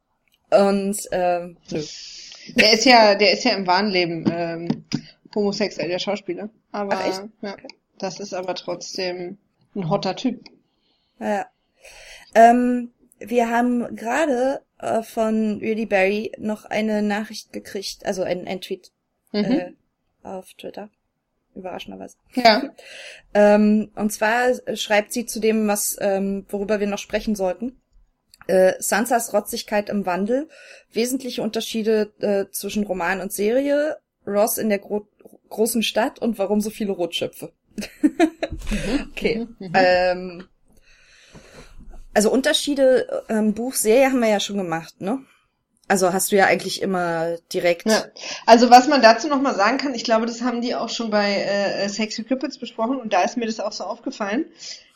Und, 0.50 0.98
ähm, 1.12 1.56
nö. 1.70 1.82
Der 2.48 2.72
ist 2.72 2.84
ja, 2.84 3.14
der 3.14 3.32
ist 3.32 3.44
ja 3.44 3.52
im 3.52 3.66
wahren 3.66 3.88
Leben 3.88 4.24
ähm, 4.32 4.84
homosexuell, 5.34 5.88
der 5.88 5.98
Schauspieler. 5.98 6.50
Aber 6.72 6.94
Ach, 6.96 7.06
echt? 7.06 7.22
ja, 7.42 7.56
das 7.98 8.20
ist 8.20 8.34
aber 8.34 8.54
trotzdem 8.54 9.38
ein 9.74 9.88
hotter 9.88 10.16
Typ. 10.16 10.44
Ja. 11.18 11.46
Ähm, 12.34 12.92
wir 13.18 13.50
haben 13.50 13.94
gerade 13.94 14.62
äh, 14.78 15.02
von 15.02 15.58
Really 15.58 15.86
Berry 15.86 16.32
noch 16.38 16.64
eine 16.64 17.02
Nachricht 17.02 17.52
gekriegt, 17.52 18.06
also 18.06 18.22
ein, 18.22 18.46
ein 18.46 18.60
Tweet 18.60 18.90
Mhm. 19.32 19.44
äh, 19.44 19.72
auf 20.24 20.54
Twitter. 20.54 20.90
Überraschenderweise. 21.54 22.16
Ja. 22.34 22.62
Ähm, 23.34 23.90
und 23.96 24.12
zwar 24.12 24.54
schreibt 24.76 25.12
sie 25.12 25.26
zu 25.26 25.40
dem, 25.40 25.66
was, 25.68 25.96
ähm, 26.00 26.46
worüber 26.48 26.80
wir 26.80 26.86
noch 26.86 26.98
sprechen 26.98 27.34
sollten. 27.34 27.79
Äh, 28.50 28.74
Sansas 28.80 29.32
Rotzigkeit 29.32 29.88
im 29.88 30.06
Wandel, 30.06 30.48
wesentliche 30.92 31.40
Unterschiede 31.40 32.12
äh, 32.20 32.50
zwischen 32.50 32.84
Roman 32.84 33.20
und 33.20 33.32
Serie, 33.32 33.98
Ross 34.26 34.58
in 34.58 34.68
der 34.68 34.80
Gro 34.80 35.06
großen 35.48 35.82
Stadt 35.82 36.20
und 36.20 36.38
warum 36.38 36.60
so 36.60 36.70
viele 36.70 36.92
Rotschöpfe. 36.92 37.52
okay. 39.10 39.46
Ähm, 39.74 40.48
also 42.14 42.30
Unterschiede 42.30 43.24
ähm, 43.28 43.54
Buch, 43.54 43.74
Serie 43.74 44.06
haben 44.06 44.20
wir 44.20 44.28
ja 44.28 44.40
schon 44.40 44.56
gemacht, 44.56 45.00
ne? 45.00 45.24
Also 45.86 46.12
hast 46.12 46.30
du 46.30 46.36
ja 46.36 46.46
eigentlich 46.46 46.82
immer 46.82 47.36
direkt. 47.52 47.86
Ja. 47.86 48.04
Also 48.46 48.70
was 48.70 48.86
man 48.86 49.02
dazu 49.02 49.26
noch 49.26 49.40
mal 49.40 49.56
sagen 49.56 49.78
kann, 49.78 49.94
ich 49.94 50.04
glaube, 50.04 50.26
das 50.26 50.42
haben 50.42 50.60
die 50.60 50.76
auch 50.76 50.88
schon 50.88 51.10
bei 51.10 51.34
äh, 51.34 51.88
Sexy 51.88 52.22
Cupids 52.22 52.58
besprochen 52.58 53.00
und 53.00 53.12
da 53.12 53.22
ist 53.22 53.36
mir 53.36 53.46
das 53.46 53.58
auch 53.58 53.72
so 53.72 53.84
aufgefallen, 53.84 54.46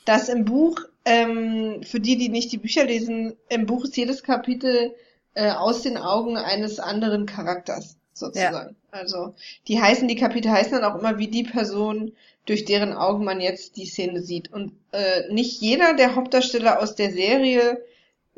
dass 0.05 0.29
im 0.29 0.45
Buch, 0.45 0.79
ähm, 1.05 1.83
für 1.83 2.01
die, 2.01 2.17
die 2.17 2.29
nicht 2.29 2.53
die 2.53 2.59
Bücher 2.59 2.85
lesen, 2.85 3.37
im 3.49 3.67
Buch 3.67 3.85
ist 3.85 3.97
jedes 3.97 4.23
Kapitel 4.23 4.95
äh, 5.35 5.51
aus 5.51 5.83
den 5.83 5.97
Augen 5.97 6.37
eines 6.37 6.79
anderen 6.79 7.27
Charakters 7.27 7.97
sozusagen. 8.13 8.77
Ja. 8.77 8.99
Also 8.99 9.35
die 9.67 9.81
heißen, 9.81 10.07
die 10.09 10.17
Kapitel 10.17 10.51
heißen 10.51 10.73
dann 10.73 10.85
auch 10.85 10.99
immer 10.99 11.19
wie 11.19 11.29
die 11.29 11.43
Person, 11.43 12.13
durch 12.47 12.65
deren 12.65 12.93
Augen 12.93 13.25
man 13.25 13.41
jetzt 13.41 13.77
die 13.77 13.87
Szene 13.87 14.23
sieht. 14.23 14.53
Und 14.53 14.73
äh, 14.93 15.33
nicht 15.33 15.61
jeder 15.61 15.95
der 15.95 16.15
Hauptdarsteller 16.15 16.81
aus 16.81 16.95
der 16.95 17.11
Serie 17.11 17.83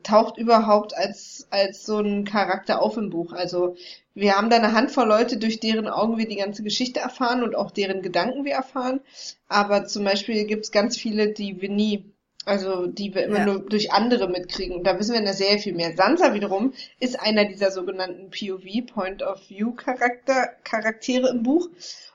taucht 0.07 0.39
überhaupt 0.39 0.97
als, 0.97 1.49
als 1.51 1.85
so 1.85 1.99
ein 1.99 2.25
Charakter 2.25 2.81
auf 2.81 2.97
im 2.97 3.11
Buch. 3.11 3.33
Also 3.33 3.77
wir 4.15 4.37
haben 4.37 4.51
da 4.51 4.57
eine 4.57 4.73
Handvoll 4.73 5.09
Leute, 5.09 5.37
durch 5.37 5.59
deren 5.59 5.89
Augen 5.89 6.17
wir 6.17 6.29
die 6.29 6.37
ganze 6.37 6.63
Geschichte 6.63 7.01
erfahren 7.01 7.43
und 7.43 7.57
auch 7.57 7.73
deren 7.73 8.03
Gedanken 8.03 8.45
wir 8.45 8.53
erfahren. 8.53 9.01
Aber 9.49 9.87
zum 9.87 10.05
Beispiel 10.05 10.45
gibt's 10.45 10.71
ganz 10.71 10.97
viele, 10.97 11.33
die 11.33 11.61
wir 11.61 11.71
nie, 11.71 12.05
also 12.45 12.87
die 12.87 13.15
wir 13.17 13.25
immer 13.25 13.39
ja. 13.39 13.47
nur 13.47 13.61
durch 13.61 13.93
andere 13.93 14.29
mitkriegen. 14.29 14.77
Und 14.77 14.85
da 14.85 14.97
wissen 14.99 15.13
wir 15.13 15.19
in 15.19 15.27
der 15.27 15.35
Serie 15.35 15.59
viel 15.59 15.75
mehr. 15.75 15.97
Sansa 15.97 16.35
wiederum 16.35 16.73
ist 17.01 17.19
einer 17.21 17.45
dieser 17.45 17.73
sogenannten 17.73 18.31
POV, 18.31 18.87
Point 18.87 19.23
of 19.25 19.51
View 19.51 19.73
Charakter, 19.73 20.51
Charaktere 20.63 21.31
im 21.31 21.43
Buch. 21.43 21.69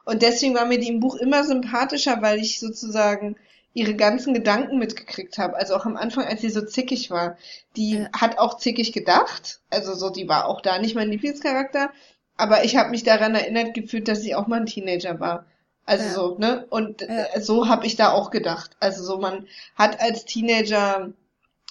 Und 0.05 0.21
deswegen 0.21 0.55
war 0.55 0.65
mir 0.65 0.79
die 0.79 0.89
im 0.89 1.01
Buch 1.01 1.17
immer 1.17 1.43
sympathischer, 1.43 2.21
weil 2.21 2.39
ich 2.39 2.59
sozusagen 2.59 3.35
ihre 3.73 3.95
ganzen 3.95 4.33
Gedanken 4.33 4.77
mitgekriegt 4.79 5.37
habe. 5.37 5.55
Also 5.55 5.75
auch 5.75 5.85
am 5.85 5.95
Anfang, 5.97 6.25
als 6.25 6.41
sie 6.41 6.49
so 6.49 6.61
zickig 6.61 7.09
war. 7.09 7.37
Die 7.75 7.99
ja. 7.99 8.09
hat 8.13 8.37
auch 8.37 8.57
zickig 8.57 8.91
gedacht. 8.91 9.59
Also 9.69 9.93
so, 9.93 10.09
die 10.09 10.27
war 10.27 10.45
auch 10.47 10.61
da 10.61 10.79
nicht 10.79 10.95
mein 10.95 11.09
Lieblingscharakter. 11.09 11.91
Aber 12.37 12.63
ich 12.63 12.75
habe 12.75 12.89
mich 12.89 13.03
daran 13.03 13.35
erinnert 13.35 13.73
gefühlt, 13.73 14.07
dass 14.07 14.21
sie 14.21 14.35
auch 14.35 14.47
mal 14.47 14.59
ein 14.59 14.65
Teenager 14.65 15.19
war. 15.19 15.45
Also 15.85 16.05
ja. 16.05 16.11
so, 16.11 16.37
ne? 16.37 16.65
Und 16.69 17.01
ja. 17.01 17.07
Äh, 17.07 17.41
so 17.41 17.67
habe 17.67 17.85
ich 17.85 17.95
da 17.95 18.11
auch 18.11 18.31
gedacht. 18.31 18.71
Also 18.79 19.03
so, 19.03 19.19
man 19.19 19.47
hat 19.75 19.99
als 20.01 20.25
Teenager, 20.25 21.13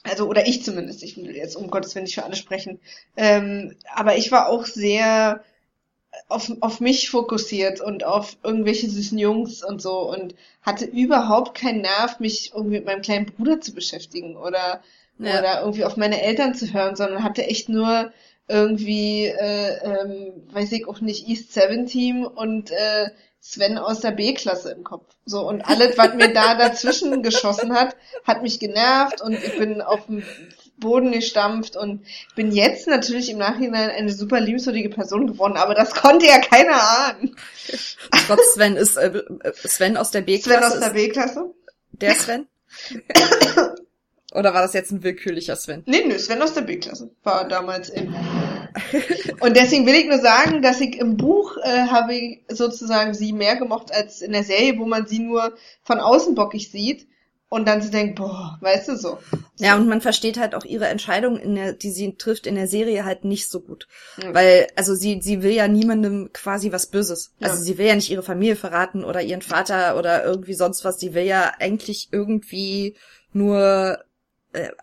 also 0.03 0.27
oder 0.27 0.47
ich 0.47 0.65
zumindest, 0.65 1.03
ich 1.03 1.17
will 1.17 1.37
jetzt 1.37 1.57
um 1.57 1.71
Gottes 1.71 1.95
Willen 1.95 2.05
nicht 2.05 2.15
für 2.15 2.25
alle 2.25 2.37
sprechen, 2.37 2.81
ähm, 3.17 3.77
aber 3.95 4.17
ich 4.17 4.33
war 4.33 4.49
auch 4.49 4.65
sehr 4.65 5.45
auf, 6.29 6.51
auf 6.61 6.81
mich 6.81 7.11
fokussiert 7.11 7.81
und 7.81 8.05
auf 8.05 8.37
irgendwelche 8.43 8.89
süßen 8.89 9.19
Jungs 9.19 9.63
und 9.63 9.81
so 9.81 10.11
und 10.11 10.35
hatte 10.63 10.85
überhaupt 10.85 11.57
keinen 11.57 11.83
Nerv, 11.83 12.21
mich 12.21 12.53
irgendwie 12.55 12.77
mit 12.77 12.87
meinem 12.87 13.03
kleinen 13.03 13.27
Bruder 13.27 13.61
zu 13.61 13.73
beschäftigen 13.75 14.37
oder, 14.37 14.83
ja. 15.19 15.39
oder 15.39 15.61
irgendwie 15.61 15.85
auf 15.85 15.97
meine 15.97 16.23
Eltern 16.23 16.55
zu 16.55 16.73
hören, 16.73 16.97
sondern 16.97 17.25
hatte 17.25 17.47
echt 17.47 17.69
nur 17.69 18.13
irgendwie, 18.49 19.27
äh, 19.27 19.79
ähm, 19.85 20.33
weiß 20.53 20.73
ich 20.73 20.89
auch 20.89 21.01
nicht, 21.01 21.29
East 21.29 21.53
Seven 21.53 21.87
Team 21.87 22.25
und 22.27 22.71
äh, 22.73 23.11
Sven 23.41 23.79
aus 23.79 24.01
der 24.01 24.11
B-Klasse 24.11 24.73
im 24.73 24.85
Kopf. 24.85 25.07
So, 25.25 25.49
und 25.49 25.63
alles, 25.63 25.97
was 25.97 26.15
mir 26.15 26.33
da 26.35 26.55
dazwischen 26.59 27.23
geschossen 27.23 27.73
hat, 27.73 27.97
hat 28.25 28.43
mich 28.43 28.59
genervt 28.59 29.23
und 29.23 29.33
ich 29.33 29.57
bin 29.57 29.81
auf 29.81 30.07
dem 30.07 30.25
Boden 30.81 31.13
gestampft 31.13 31.77
und 31.77 32.05
bin 32.35 32.51
jetzt 32.53 32.89
natürlich 32.89 33.31
im 33.31 33.39
Nachhinein 33.39 33.91
eine 33.91 34.13
super 34.13 34.41
liebenswürdige 34.41 34.91
Person 34.91 35.27
geworden, 35.27 35.57
aber 35.57 35.75
das 35.75 35.95
konnte 35.95 36.27
ja 36.27 36.39
keiner 36.39 36.81
ahnen. 36.83 37.37
Gott, 38.27 38.41
Sven 38.55 38.77
ist 38.77 38.97
äh, 38.97 39.23
Sven 39.55 39.97
aus 39.97 40.11
der 40.11 40.23
B-Klasse. 40.23 40.59
Sven 40.59 40.73
aus 40.73 40.81
der 40.81 40.91
B-Klasse? 40.91 41.55
Der 41.93 42.15
Sven? 42.15 42.47
Oder 44.33 44.55
war 44.55 44.63
das 44.63 44.75
jetzt 44.75 44.93
ein 44.93 45.03
willkürlicher 45.03 45.57
Sven? 45.57 45.83
Nee, 45.87 46.05
nee, 46.07 46.19
Sven 46.19 46.41
aus 46.41 46.55
der 46.55 46.63
B-Klasse 46.63 47.11
war 47.25 47.49
damals 47.49 47.89
in. 47.89 48.15
Und 49.41 49.57
deswegen 49.57 49.87
will 49.87 49.95
ich 49.95 50.07
nur 50.07 50.21
sagen, 50.21 50.63
dass 50.63 50.81
ich 50.81 50.97
im 50.99 51.17
Buch 51.17 51.57
äh, 51.63 51.87
habe 51.89 52.15
ich 52.15 52.45
sozusagen 52.49 53.15
sie 53.15 53.33
mehr 53.33 53.57
gemocht 53.57 53.93
als 53.93 54.21
in 54.21 54.33
der 54.33 54.45
Serie, 54.45 54.79
wo 54.79 54.87
man 54.87 55.07
sie 55.07 55.19
nur 55.19 55.55
von 55.83 55.99
außen 55.99 56.37
bockig 56.37 56.71
sieht 56.71 57.09
und 57.51 57.67
dann 57.67 57.83
so 57.83 57.91
denkt, 57.91 58.15
boah, 58.15 58.57
weißt 58.61 58.89
du 58.89 58.97
so. 58.97 59.19
Ja, 59.59 59.77
und 59.77 59.89
man 59.89 60.01
versteht 60.01 60.39
halt 60.39 60.55
auch 60.55 60.65
ihre 60.65 60.87
Entscheidung, 60.87 61.37
in 61.37 61.57
der, 61.57 61.73
die 61.73 61.91
sie 61.91 62.15
trifft 62.15 62.47
in 62.47 62.55
der 62.55 62.69
Serie 62.69 63.05
halt 63.05 63.25
nicht 63.25 63.51
so 63.51 63.61
gut. 63.61 63.89
Ja. 64.23 64.33
Weil, 64.33 64.69
also 64.77 64.95
sie, 64.95 65.21
sie 65.21 65.43
will 65.43 65.51
ja 65.51 65.67
niemandem 65.67 66.31
quasi 66.33 66.71
was 66.71 66.87
Böses. 66.87 67.33
Ja. 67.41 67.49
Also 67.49 67.61
sie 67.63 67.77
will 67.77 67.87
ja 67.87 67.97
nicht 67.97 68.09
ihre 68.09 68.23
Familie 68.23 68.55
verraten 68.55 69.03
oder 69.03 69.21
ihren 69.21 69.43
Vater 69.43 69.99
oder 69.99 70.25
irgendwie 70.25 70.55
sonst 70.55 70.85
was. 70.85 71.01
Sie 71.01 71.13
will 71.13 71.25
ja 71.25 71.53
eigentlich 71.59 72.09
irgendwie 72.13 72.95
nur 73.33 73.99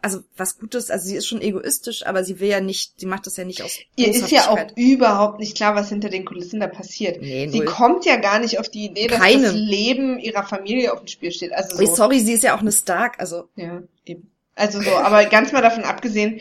also 0.01 0.19
was 0.37 0.59
Gutes, 0.59 0.89
also 0.89 1.07
sie 1.07 1.15
ist 1.17 1.27
schon 1.27 1.41
egoistisch, 1.41 2.05
aber 2.05 2.23
sie 2.23 2.39
will 2.39 2.47
ja 2.47 2.61
nicht, 2.61 2.99
sie 2.99 3.05
macht 3.05 3.25
das 3.27 3.35
ja 3.35 3.43
nicht 3.43 3.61
aus 3.61 3.79
Ihr 3.97 4.09
ist 4.09 4.31
ja 4.31 4.49
auch 4.49 4.59
überhaupt 4.75 5.39
nicht 5.39 5.57
klar, 5.57 5.75
was 5.75 5.89
hinter 5.89 6.09
den 6.09 6.23
Kulissen 6.23 6.61
da 6.61 6.67
passiert. 6.67 7.21
Nee, 7.21 7.49
sie 7.49 7.59
null. 7.59 7.65
kommt 7.65 8.05
ja 8.05 8.15
gar 8.15 8.39
nicht 8.39 8.59
auf 8.59 8.69
die 8.69 8.85
Idee, 8.85 9.07
dass 9.07 9.19
Keine. 9.19 9.43
das 9.43 9.53
Leben 9.53 10.19
ihrer 10.19 10.43
Familie 10.43 10.93
auf 10.93 10.99
dem 10.99 11.07
Spiel 11.07 11.31
steht. 11.31 11.51
Also 11.51 11.75
so. 11.75 11.95
Sorry, 11.95 12.21
sie 12.21 12.33
ist 12.33 12.43
ja 12.43 12.55
auch 12.55 12.61
eine 12.61 12.71
Stark, 12.71 13.19
also. 13.19 13.49
Ja, 13.55 13.83
eben. 14.05 14.31
Also 14.55 14.81
so, 14.81 14.91
aber 14.91 15.25
ganz 15.25 15.51
mal 15.51 15.61
davon 15.61 15.83
abgesehen, 15.83 16.39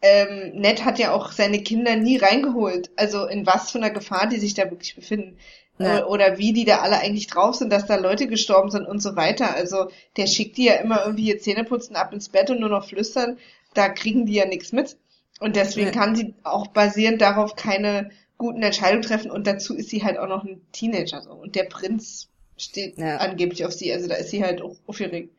ähm, 0.00 0.52
Ned 0.54 0.84
hat 0.84 0.98
ja 0.98 1.12
auch 1.12 1.32
seine 1.32 1.62
Kinder 1.62 1.96
nie 1.96 2.16
reingeholt. 2.16 2.90
Also 2.96 3.26
in 3.26 3.44
was 3.44 3.72
für 3.72 3.78
einer 3.78 3.90
Gefahr 3.90 4.28
die 4.28 4.38
sich 4.38 4.54
da 4.54 4.70
wirklich 4.70 4.94
befinden 4.94 5.36
ja. 5.78 6.06
oder 6.06 6.38
wie 6.38 6.52
die 6.52 6.64
da 6.64 6.78
alle 6.78 6.98
eigentlich 6.98 7.26
drauf 7.26 7.54
sind, 7.54 7.72
dass 7.72 7.86
da 7.86 7.96
Leute 7.96 8.26
gestorben 8.26 8.70
sind 8.70 8.86
und 8.86 9.00
so 9.00 9.16
weiter. 9.16 9.54
Also 9.54 9.88
der 10.16 10.26
schickt 10.26 10.56
die 10.56 10.64
ja 10.64 10.74
immer 10.74 11.04
irgendwie 11.04 11.28
ihr 11.28 11.38
Zähneputzen 11.38 11.96
ab 11.96 12.12
ins 12.12 12.28
Bett 12.28 12.50
und 12.50 12.60
nur 12.60 12.68
noch 12.68 12.88
flüstern. 12.88 13.38
Da 13.74 13.88
kriegen 13.88 14.26
die 14.26 14.34
ja 14.34 14.46
nichts 14.46 14.72
mit. 14.72 14.96
Und 15.40 15.56
deswegen 15.56 15.88
ja. 15.88 15.92
kann 15.92 16.16
sie 16.16 16.34
auch 16.42 16.68
basierend 16.68 17.20
darauf 17.20 17.54
keine 17.54 18.10
guten 18.38 18.62
Entscheidungen 18.62 19.02
treffen. 19.02 19.30
Und 19.30 19.46
dazu 19.46 19.74
ist 19.74 19.90
sie 19.90 20.02
halt 20.02 20.18
auch 20.18 20.28
noch 20.28 20.44
ein 20.44 20.60
Teenager. 20.72 21.22
So. 21.22 21.30
Und 21.30 21.54
der 21.54 21.64
Prinz 21.64 22.28
steht 22.56 22.98
ja. 22.98 23.18
angeblich 23.18 23.64
auf 23.64 23.72
sie. 23.72 23.92
Also 23.92 24.08
da 24.08 24.16
ist 24.16 24.30
sie 24.30 24.42
halt 24.42 24.60
auch 24.62 24.76
aufgeregt. 24.86 25.32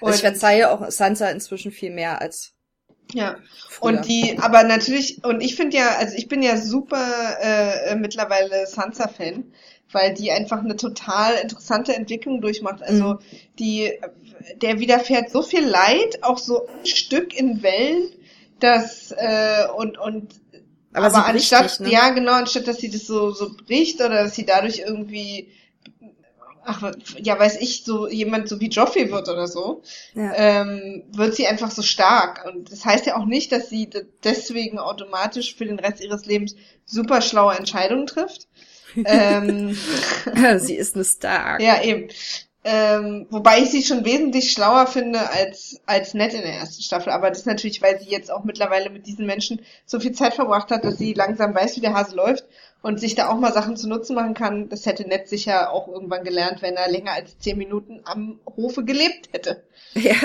Und 0.00 0.08
also 0.08 0.16
ich 0.16 0.22
verzeihe 0.22 0.70
auch 0.70 0.90
Sansa 0.90 1.28
inzwischen 1.30 1.72
viel 1.72 1.90
mehr 1.90 2.20
als 2.20 2.52
ja, 3.12 3.36
Früher. 3.68 3.88
und 3.88 4.08
die, 4.08 4.38
aber 4.38 4.62
natürlich, 4.64 5.24
und 5.24 5.40
ich 5.40 5.56
finde 5.56 5.78
ja, 5.78 5.96
also 5.98 6.16
ich 6.16 6.28
bin 6.28 6.42
ja 6.42 6.56
super 6.56 7.36
äh, 7.40 7.94
mittlerweile 7.96 8.66
Sansa-Fan, 8.66 9.44
weil 9.92 10.14
die 10.14 10.30
einfach 10.30 10.60
eine 10.60 10.76
total 10.76 11.34
interessante 11.36 11.94
Entwicklung 11.94 12.40
durchmacht. 12.40 12.82
Also 12.82 13.14
mhm. 13.14 13.18
die, 13.58 13.92
der 14.56 14.78
widerfährt 14.78 15.30
so 15.30 15.42
viel 15.42 15.64
Leid, 15.64 16.22
auch 16.22 16.38
so 16.38 16.66
ein 16.66 16.86
Stück 16.86 17.36
in 17.36 17.62
Wellen, 17.62 18.08
dass 18.60 19.12
äh, 19.12 19.66
und 19.76 19.98
und 19.98 20.40
aber, 20.92 21.06
aber 21.06 21.26
anstatt, 21.26 21.62
nicht, 21.62 21.80
ne? 21.80 21.90
ja 21.90 22.10
genau, 22.10 22.32
anstatt 22.32 22.66
dass 22.66 22.78
sie 22.78 22.90
das 22.90 23.06
so 23.06 23.30
so 23.30 23.54
bricht 23.54 24.00
oder 24.00 24.24
dass 24.24 24.34
sie 24.34 24.44
dadurch 24.44 24.80
irgendwie 24.80 25.48
ach, 26.64 26.92
ja, 27.18 27.38
weiß 27.38 27.60
ich, 27.60 27.84
so 27.84 28.08
jemand 28.08 28.48
so 28.48 28.60
wie 28.60 28.68
Joffrey 28.68 29.10
wird 29.10 29.28
oder 29.28 29.46
so, 29.46 29.82
ja. 30.14 30.32
ähm, 30.34 31.04
wird 31.12 31.34
sie 31.34 31.46
einfach 31.46 31.70
so 31.70 31.82
stark. 31.82 32.44
Und 32.46 32.70
das 32.70 32.84
heißt 32.84 33.06
ja 33.06 33.16
auch 33.16 33.26
nicht, 33.26 33.52
dass 33.52 33.68
sie 33.68 33.88
deswegen 34.24 34.78
automatisch 34.78 35.54
für 35.54 35.64
den 35.64 35.78
Rest 35.78 36.02
ihres 36.02 36.26
Lebens 36.26 36.56
super 36.84 37.22
schlaue 37.22 37.54
Entscheidungen 37.54 38.06
trifft. 38.06 38.48
ähm, 39.04 39.76
sie 40.58 40.74
ist 40.74 40.94
eine 40.94 41.04
Stark. 41.04 41.62
Ja, 41.62 41.82
eben. 41.82 42.08
Ähm, 42.62 43.26
wobei 43.30 43.60
ich 43.60 43.70
sie 43.70 43.82
schon 43.82 44.04
wesentlich 44.04 44.52
schlauer 44.52 44.86
finde 44.86 45.30
als, 45.30 45.80
als 45.86 46.12
Ned 46.12 46.34
in 46.34 46.42
der 46.42 46.52
ersten 46.52 46.82
Staffel. 46.82 47.10
Aber 47.10 47.30
das 47.30 47.40
ist 47.40 47.46
natürlich, 47.46 47.80
weil 47.80 47.98
sie 47.98 48.10
jetzt 48.10 48.30
auch 48.30 48.44
mittlerweile 48.44 48.90
mit 48.90 49.06
diesen 49.06 49.24
Menschen 49.24 49.62
so 49.86 49.98
viel 49.98 50.12
Zeit 50.12 50.34
verbracht 50.34 50.70
hat, 50.70 50.84
dass 50.84 50.98
sie 50.98 51.14
langsam 51.14 51.54
weiß, 51.54 51.76
wie 51.76 51.80
der 51.80 51.94
Hase 51.94 52.14
läuft 52.14 52.44
und 52.82 53.00
sich 53.00 53.14
da 53.14 53.28
auch 53.28 53.38
mal 53.38 53.52
Sachen 53.52 53.76
zu 53.76 53.88
Nutzen 53.88 54.14
machen 54.14 54.34
kann. 54.34 54.68
Das 54.68 54.86
hätte 54.86 55.06
Ned 55.06 55.28
sicher 55.28 55.72
auch 55.72 55.88
irgendwann 55.88 56.24
gelernt, 56.24 56.62
wenn 56.62 56.76
er 56.76 56.90
länger 56.90 57.12
als 57.12 57.38
zehn 57.38 57.58
Minuten 57.58 58.00
am 58.04 58.40
Hofe 58.56 58.84
gelebt 58.84 59.28
hätte. 59.32 59.62
Ja. 59.94 60.16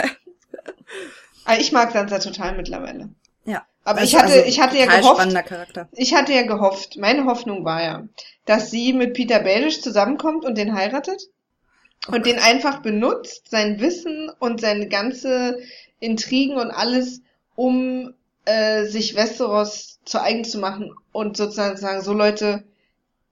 Aber 1.43 1.57
ich 1.59 1.71
mag 1.71 1.91
Sansa 1.91 2.19
total 2.19 2.55
mittlerweile. 2.55 3.09
Ja. 3.45 3.65
Aber 3.83 4.01
ich 4.01 4.15
hatte, 4.15 4.33
also 4.33 4.45
ich 4.45 4.59
hatte 4.59 4.77
ja 4.77 4.85
gehofft, 4.87 5.27
ich 5.91 6.15
hatte 6.15 6.33
ja 6.33 6.41
gehofft, 6.41 6.97
meine 6.97 7.25
Hoffnung 7.25 7.65
war 7.65 7.83
ja, 7.83 8.07
dass 8.45 8.71
sie 8.71 8.93
mit 8.93 9.13
Peter 9.13 9.39
Baelish 9.39 9.81
zusammenkommt 9.81 10.43
und 10.43 10.57
den 10.57 10.73
heiratet 10.73 11.21
und 12.07 12.25
den 12.25 12.39
einfach 12.39 12.81
benutzt, 12.81 13.49
sein 13.51 13.79
Wissen 13.79 14.31
und 14.39 14.61
seine 14.61 14.87
ganze 14.87 15.59
Intrigen 15.99 16.57
und 16.57 16.71
alles, 16.71 17.21
um 17.55 18.13
äh, 18.45 18.85
sich 18.85 19.15
Westeros 19.15 19.99
zu 20.05 20.21
eigen 20.21 20.45
zu 20.45 20.59
machen 20.59 20.93
und 21.11 21.37
sozusagen 21.37 21.77
sagen, 21.77 22.01
so 22.01 22.13
Leute, 22.13 22.63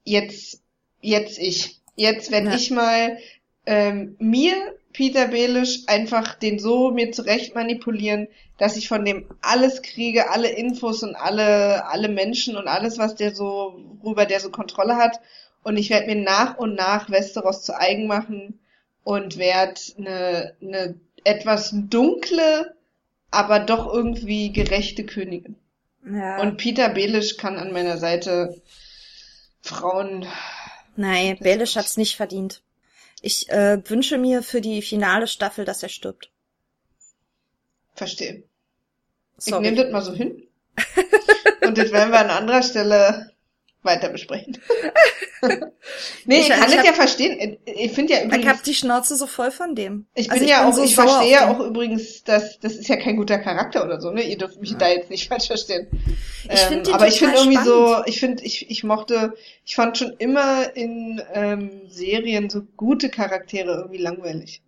jetzt, 0.04 0.60
jetzt 1.00 1.38
ich. 1.38 1.80
Jetzt, 1.96 2.32
wenn 2.32 2.46
ja. 2.46 2.54
ich 2.54 2.70
mal 2.70 3.18
ähm, 3.66 4.16
mir, 4.18 4.54
Peter 4.92 5.28
Belisch, 5.28 5.82
einfach 5.86 6.34
den 6.34 6.58
so 6.58 6.90
mir 6.90 7.12
zurecht 7.12 7.54
manipulieren, 7.54 8.28
dass 8.58 8.76
ich 8.76 8.88
von 8.88 9.04
dem 9.04 9.26
alles 9.42 9.82
kriege, 9.82 10.30
alle 10.30 10.48
Infos 10.48 11.02
und 11.02 11.16
alle, 11.16 11.86
alle 11.86 12.08
Menschen 12.08 12.56
und 12.56 12.68
alles, 12.68 12.98
was 12.98 13.16
der 13.16 13.34
so, 13.34 13.80
worüber 14.02 14.26
der 14.26 14.40
so 14.40 14.50
Kontrolle 14.50 14.96
hat 14.96 15.20
Und 15.64 15.76
ich 15.76 15.90
werde 15.90 16.06
mir 16.06 16.22
nach 16.22 16.58
und 16.58 16.74
nach 16.74 17.10
Westeros 17.10 17.62
zu 17.62 17.76
eigen 17.76 18.06
machen 18.06 18.60
und 19.02 19.38
werde 19.38 19.80
eine, 19.98 20.54
eine 20.60 21.00
etwas 21.24 21.72
dunkle, 21.74 22.76
aber 23.34 23.60
doch 23.60 23.92
irgendwie 23.92 24.52
gerechte 24.52 25.04
Königin. 25.04 25.56
Ja. 26.04 26.40
Und 26.40 26.56
Peter 26.56 26.88
Belisch 26.88 27.36
kann 27.36 27.56
an 27.56 27.72
meiner 27.72 27.98
Seite 27.98 28.60
Frauen. 29.62 30.26
Nein, 30.96 31.38
Baelish 31.40 31.76
hat's 31.76 31.96
nicht 31.96 32.16
verdient. 32.16 32.62
Ich 33.22 33.48
äh, 33.48 33.78
wünsche 33.88 34.18
mir 34.18 34.42
für 34.42 34.60
die 34.60 34.82
finale 34.82 35.26
Staffel, 35.26 35.64
dass 35.64 35.82
er 35.82 35.88
stirbt. 35.88 36.30
Verstehen. 37.94 38.44
Ich 39.38 39.44
Sorry. 39.44 39.62
nehme 39.62 39.82
das 39.82 39.92
mal 39.92 40.02
so 40.02 40.12
hin. 40.12 40.46
Und 41.62 41.78
das 41.78 41.90
werden 41.90 42.12
wir 42.12 42.20
an 42.20 42.30
anderer 42.30 42.62
Stelle 42.62 43.33
weiter 43.84 44.08
besprechen. 44.08 44.58
nee, 46.24 46.40
Ich- 46.40 46.48
ich, 46.48 46.54
kann 46.54 46.68
ich 46.70 46.76
das 46.76 46.86
ja 46.86 46.92
verstehen. 46.92 47.58
Ich 47.64 47.92
finde 47.92 48.12
ja 48.14 48.18
Ich 48.20 48.24
übrigens, 48.26 48.46
hab 48.48 48.62
die 48.62 48.74
Schnauze 48.74 49.16
so 49.16 49.26
voll 49.26 49.50
von 49.50 49.74
dem. 49.74 50.06
ich 50.14 50.30
Also 50.30 50.40
bin 50.40 50.48
ja 50.48 50.66
auch, 50.68 50.72
so 50.72 50.82
ich 50.82 50.94
verstehe 50.94 51.30
ja 51.32 51.50
auch 51.50 51.60
übrigens, 51.60 52.24
dass 52.24 52.58
das 52.60 52.74
ist 52.74 52.88
ja 52.88 52.96
kein 52.96 53.16
guter 53.16 53.38
Charakter 53.38 53.84
oder 53.84 54.00
so, 54.00 54.10
ne? 54.10 54.22
Ihr 54.22 54.38
dürft 54.38 54.60
mich 54.60 54.74
da 54.76 54.88
jetzt 54.88 55.10
nicht 55.10 55.28
falsch 55.28 55.46
verstehen. 55.46 55.86
Ich 56.50 56.60
find 56.60 56.86
den 56.86 56.94
aber 56.94 57.08
ich 57.08 57.18
finde 57.18 57.36
irgendwie 57.36 57.62
so, 57.62 58.02
ich 58.06 58.20
finde, 58.20 58.42
ich, 58.42 58.70
ich 58.70 58.84
mochte, 58.84 59.34
ich 59.64 59.74
fand 59.74 59.98
schon 59.98 60.12
immer 60.18 60.74
in 60.76 61.22
ähm, 61.32 61.70
Serien 61.88 62.50
so 62.50 62.62
gute 62.76 63.08
Charaktere 63.10 63.72
irgendwie 63.76 63.98
langweilig. 64.02 64.62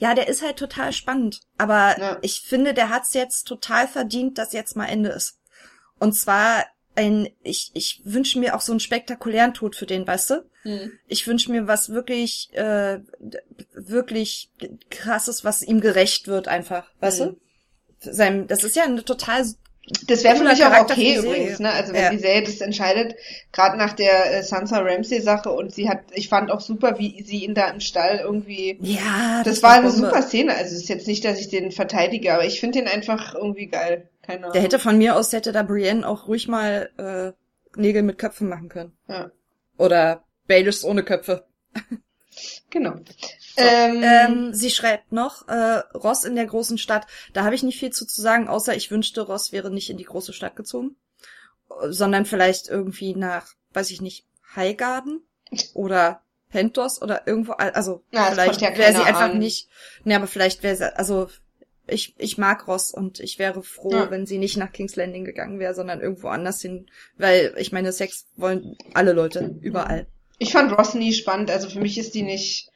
Ja, 0.00 0.14
der 0.14 0.28
ist 0.28 0.42
halt 0.42 0.56
total 0.56 0.92
spannend. 0.92 1.40
Aber 1.58 1.96
Ja. 1.98 2.18
ich 2.22 2.40
finde, 2.40 2.74
der 2.74 2.88
hat's 2.90 3.14
jetzt 3.14 3.44
total 3.44 3.86
verdient, 3.86 4.38
dass 4.38 4.52
jetzt 4.52 4.76
mal 4.76 4.86
Ende 4.86 5.10
ist. 5.10 5.38
Und 5.98 6.14
zwar 6.14 6.64
ein, 6.98 7.28
ich, 7.42 7.70
ich 7.74 8.02
wünsche 8.04 8.38
mir 8.40 8.54
auch 8.56 8.60
so 8.60 8.72
einen 8.72 8.80
spektakulären 8.80 9.54
Tod 9.54 9.76
für 9.76 9.86
den, 9.86 10.06
weißt 10.06 10.30
du? 10.30 10.44
Ich 11.06 11.26
wünsche 11.26 11.50
mir 11.50 11.66
was 11.66 11.88
wirklich, 11.88 12.50
äh, 12.52 12.98
wirklich 13.74 14.50
krasses, 14.90 15.44
was 15.44 15.62
ihm 15.62 15.80
gerecht 15.80 16.26
wird 16.28 16.48
einfach, 16.48 16.90
weißt 17.00 17.20
Mhm. 17.20 17.36
du? 18.00 18.12
Sein, 18.12 18.46
das 18.48 18.64
ist 18.64 18.76
ja 18.76 18.84
eine 18.84 19.02
total, 19.04 19.44
Das 20.06 20.22
wäre 20.22 20.36
für 20.36 20.44
mich 20.44 20.62
auch 20.62 20.70
Charakter 20.70 20.92
okay 20.94 21.16
übrigens, 21.16 21.58
ne? 21.60 21.70
Also 21.70 21.94
wenn 21.94 22.02
Ja. 22.02 22.10
die 22.10 22.18
Serie 22.18 22.42
das 22.42 22.60
entscheidet, 22.60 23.14
gerade 23.52 23.78
nach 23.78 23.94
der 23.94 24.34
äh, 24.38 24.42
Sansa 24.42 24.78
Ramsey 24.80 25.20
Sache 25.22 25.50
und 25.50 25.72
sie 25.74 25.88
hat, 25.88 26.00
ich 26.12 26.28
fand 26.28 26.50
auch 26.50 26.60
super, 26.60 26.98
wie 26.98 27.22
sie 27.22 27.44
ihn 27.44 27.54
da 27.54 27.68
im 27.70 27.80
Stall 27.80 28.18
irgendwie. 28.22 28.76
ja, 28.82 29.42
Das, 29.44 29.62
war 29.62 29.74
eine 29.74 29.90
super 29.90 30.20
Szene. 30.22 30.54
Also 30.54 30.74
es 30.76 30.82
ist 30.82 30.88
jetzt 30.90 31.06
nicht, 31.06 31.24
dass 31.24 31.40
ich 31.40 31.48
den 31.48 31.72
verteidige, 31.72 32.34
aber 32.34 32.44
ich 32.44 32.60
finde 32.60 32.80
den 32.80 32.88
einfach 32.88 33.34
irgendwie 33.34 33.66
geil. 33.68 34.08
Keine 34.28 34.40
Ahnung. 34.40 34.52
Der 34.52 34.60
hätte 34.62 34.78
von 34.78 34.98
mir 34.98 35.16
aus, 35.16 35.32
hätte 35.32 35.52
da 35.52 35.62
Brienne 35.62 36.06
auch 36.06 36.28
ruhig 36.28 36.48
mal 36.48 36.90
äh, 36.98 37.80
Nägel 37.80 38.02
mit 38.02 38.18
Köpfen 38.18 38.48
machen 38.50 38.68
können. 38.68 38.92
Ja, 39.08 39.30
Oder 39.78 40.24
Baelish 40.46 40.84
ohne 40.84 41.02
Köpfe. 41.02 41.46
genau. 42.70 42.96
ähm, 43.56 44.02
Ähm, 44.02 44.54
sie 44.54 44.70
schreibt 44.70 45.12
noch, 45.12 45.48
äh, 45.48 45.78
Ross 45.94 46.24
in 46.24 46.36
der 46.36 46.44
großen 46.46 46.76
Stadt. 46.76 47.06
Da 47.32 47.44
habe 47.44 47.54
ich 47.54 47.62
nicht 47.62 47.78
viel 47.80 47.90
zu, 47.90 48.06
zu 48.06 48.20
sagen, 48.20 48.48
außer 48.48 48.76
ich 48.76 48.90
wünschte, 48.90 49.22
Ross 49.22 49.50
wäre 49.52 49.70
nicht 49.70 49.88
in 49.88 49.96
die 49.96 50.04
große 50.04 50.34
Stadt 50.34 50.56
gezogen, 50.56 50.96
sondern 51.88 52.26
vielleicht 52.26 52.68
irgendwie 52.68 53.14
nach, 53.14 53.46
weiß 53.72 53.90
ich 53.90 54.00
nicht, 54.02 54.26
Highgarden 54.54 55.22
oder 55.74 56.20
Pentos 56.50 57.00
oder 57.00 57.26
irgendwo, 57.26 57.52
also 57.52 58.02
Ja, 58.10 58.26
vielleicht 58.30 58.60
ja 58.60 58.76
wäre 58.76 58.92
sie 58.92 59.02
einfach 59.02 59.22
ahnen. 59.30 59.38
nicht, 59.38 59.68
ne, 60.04 60.16
aber 60.16 60.26
vielleicht 60.26 60.62
wäre 60.62 60.76
sie, 60.76 60.96
also 60.96 61.28
ich, 61.88 62.14
ich 62.18 62.38
mag 62.38 62.66
Ross 62.68 62.92
und 62.92 63.20
ich 63.20 63.38
wäre 63.38 63.62
froh, 63.62 63.90
Ja. 63.92 64.10
wenn 64.10 64.26
sie 64.26 64.38
nicht 64.38 64.56
nach 64.56 64.72
King's 64.72 64.96
Landing 64.96 65.24
gegangen 65.24 65.58
wäre, 65.58 65.74
sondern 65.74 66.00
irgendwo 66.00 66.28
anders 66.28 66.60
hin, 66.60 66.86
weil 67.16 67.54
ich 67.58 67.72
meine, 67.72 67.92
Sex 67.92 68.26
wollen 68.36 68.76
alle 68.94 69.12
Leute, 69.12 69.56
überall. 69.60 70.06
ich 70.38 70.52
fand 70.52 70.72
Ross 70.76 70.94
nie 70.94 71.12
spannend. 71.12 71.50
Also 71.50 71.68
für 71.68 71.80
mich 71.80 71.98
ist 71.98 72.14
die 72.14 72.22
nicht. 72.22 72.70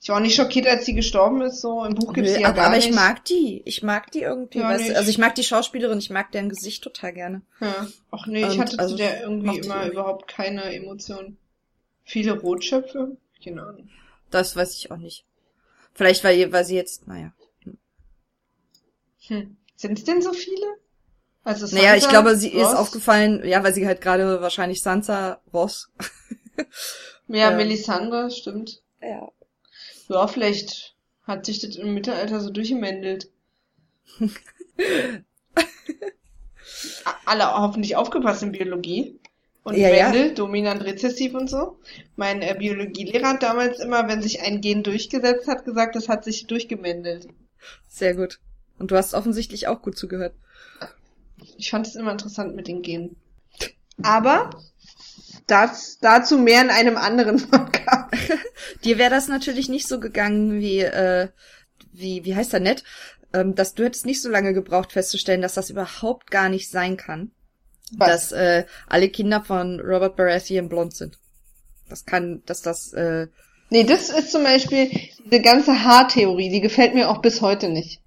Ich 0.00 0.08
war 0.10 0.16
auch 0.18 0.20
nicht 0.20 0.36
schockiert, 0.36 0.68
als 0.68 0.86
sie 0.86 0.94
gestorben 0.94 1.42
ist. 1.42 1.60
So 1.60 1.84
im 1.84 1.96
Buch 1.96 2.12
gibt's 2.12 2.30
Nö, 2.30 2.36
sie 2.36 2.42
ja 2.42 2.48
aber, 2.50 2.56
gar 2.56 2.66
aber 2.66 2.76
nicht. 2.76 2.88
ich 2.90 2.94
mag 2.94 3.24
die. 3.24 3.62
Ich 3.64 3.82
mag 3.82 4.12
die 4.12 4.20
irgendwie. 4.20 4.60
Ja, 4.60 4.76
nicht. 4.78 4.94
Also 4.94 5.10
ich 5.10 5.18
mag 5.18 5.34
die 5.34 5.42
Schauspielerin, 5.42 5.98
ich 5.98 6.10
mag 6.10 6.30
deren 6.30 6.48
Gesicht 6.48 6.84
total 6.84 7.12
gerne. 7.12 7.42
Ja. 7.60 7.88
Ach 8.12 8.26
nee, 8.28 8.42
ich 8.44 8.50
Und 8.52 8.58
hatte 8.60 8.78
also 8.78 8.92
zu 8.94 8.98
der 8.98 9.22
irgendwie 9.22 9.58
ich 9.58 9.64
immer 9.64 9.74
irgendwie. 9.78 9.92
überhaupt 9.94 10.28
keine 10.28 10.72
Emotionen. 10.72 11.36
Viele 12.04 12.38
Rotschöpfe? 12.38 13.16
Keine 13.42 13.62
Ahnung. 13.62 13.88
Das 14.30 14.54
weiß 14.54 14.74
ich 14.76 14.92
auch 14.92 14.98
nicht. 14.98 15.24
Vielleicht 15.94 16.22
weil, 16.22 16.52
weil 16.52 16.64
sie 16.64 16.76
jetzt, 16.76 17.08
naja. 17.08 17.32
Hm. 19.28 19.56
Sind 19.76 19.98
es 19.98 20.04
denn 20.04 20.20
so 20.22 20.32
viele? 20.32 20.66
Also 21.44 21.66
naja, 21.74 21.94
ich 21.94 22.02
Sansa, 22.02 22.20
glaube, 22.20 22.36
sie 22.36 22.48
ist 22.48 22.66
Ross? 22.66 22.74
aufgefallen, 22.74 23.42
ja, 23.46 23.62
weil 23.62 23.72
sie 23.72 23.86
halt 23.86 24.00
gerade 24.00 24.40
wahrscheinlich 24.42 24.82
Sansa, 24.82 25.40
Ross. 25.52 25.90
Ja, 27.28 27.50
ähm, 27.50 27.58
Melisandre, 27.58 28.30
stimmt. 28.30 28.82
Ja. 29.02 29.30
Ja, 30.08 30.26
vielleicht 30.26 30.96
hat 31.22 31.44
sich 31.44 31.60
das 31.60 31.76
im 31.76 31.92
Mittelalter 31.94 32.40
so 32.40 32.50
durchgemändelt. 32.50 33.30
Alle 37.26 37.52
hoffentlich 37.52 37.96
aufgepasst 37.96 38.42
in 38.42 38.52
Biologie. 38.52 39.20
Und 39.62 39.76
Ja, 39.76 39.90
ja. 39.90 40.08
Mendel, 40.08 40.34
dominant 40.34 40.82
rezessiv 40.84 41.34
und 41.34 41.50
so. 41.50 41.78
Mein 42.16 42.40
äh, 42.40 42.56
Biologielehrer 42.58 43.28
hat 43.28 43.42
damals 43.42 43.80
immer, 43.80 44.08
wenn 44.08 44.22
sich 44.22 44.40
ein 44.40 44.62
Gen 44.62 44.82
durchgesetzt 44.82 45.46
hat, 45.46 45.66
gesagt, 45.66 45.94
das 45.96 46.08
hat 46.08 46.24
sich 46.24 46.46
durchgemändelt. 46.46 47.28
Sehr 47.86 48.14
gut. 48.14 48.40
Und 48.78 48.90
du 48.90 48.96
hast 48.96 49.14
offensichtlich 49.14 49.66
auch 49.68 49.82
gut 49.82 49.96
zugehört. 49.96 50.34
Ich 51.56 51.70
fand 51.70 51.86
es 51.86 51.96
immer 51.96 52.12
interessant 52.12 52.54
mit 52.54 52.68
den 52.68 52.82
Genen. 52.82 53.16
Aber 54.02 54.50
das, 55.46 55.98
dazu 56.00 56.38
mehr 56.38 56.62
in 56.62 56.70
einem 56.70 56.96
anderen 56.96 57.38
Podcast. 57.50 58.14
Dir 58.84 58.98
wäre 58.98 59.10
das 59.10 59.28
natürlich 59.28 59.68
nicht 59.68 59.88
so 59.88 59.98
gegangen 59.98 60.60
wie, 60.60 60.80
äh, 60.80 61.28
wie, 61.92 62.24
wie 62.24 62.36
heißt 62.36 62.54
er 62.54 62.60
nett? 62.60 62.84
Ähm, 63.32 63.54
dass 63.54 63.74
du 63.74 63.84
hättest 63.84 64.06
nicht 64.06 64.22
so 64.22 64.28
lange 64.30 64.54
gebraucht 64.54 64.92
festzustellen, 64.92 65.42
dass 65.42 65.54
das 65.54 65.70
überhaupt 65.70 66.30
gar 66.30 66.48
nicht 66.48 66.70
sein 66.70 66.96
kann. 66.96 67.30
dass 67.92 68.32
äh, 68.32 68.64
alle 68.86 69.08
Kinder 69.08 69.42
von 69.42 69.80
Robert 69.80 70.16
Baratheon 70.16 70.68
blond 70.68 70.94
sind. 70.94 71.18
Das 71.88 72.04
kann, 72.04 72.42
dass 72.44 72.60
das, 72.60 72.92
äh, 72.92 73.28
Nee, 73.70 73.84
das 73.84 74.10
ist 74.10 74.30
zum 74.30 74.44
Beispiel 74.44 74.90
diese 75.24 75.42
ganze 75.42 75.84
Haartheorie, 75.84 76.50
die 76.50 76.60
gefällt 76.60 76.94
mir 76.94 77.10
auch 77.10 77.20
bis 77.20 77.42
heute 77.42 77.68
nicht. 77.68 78.00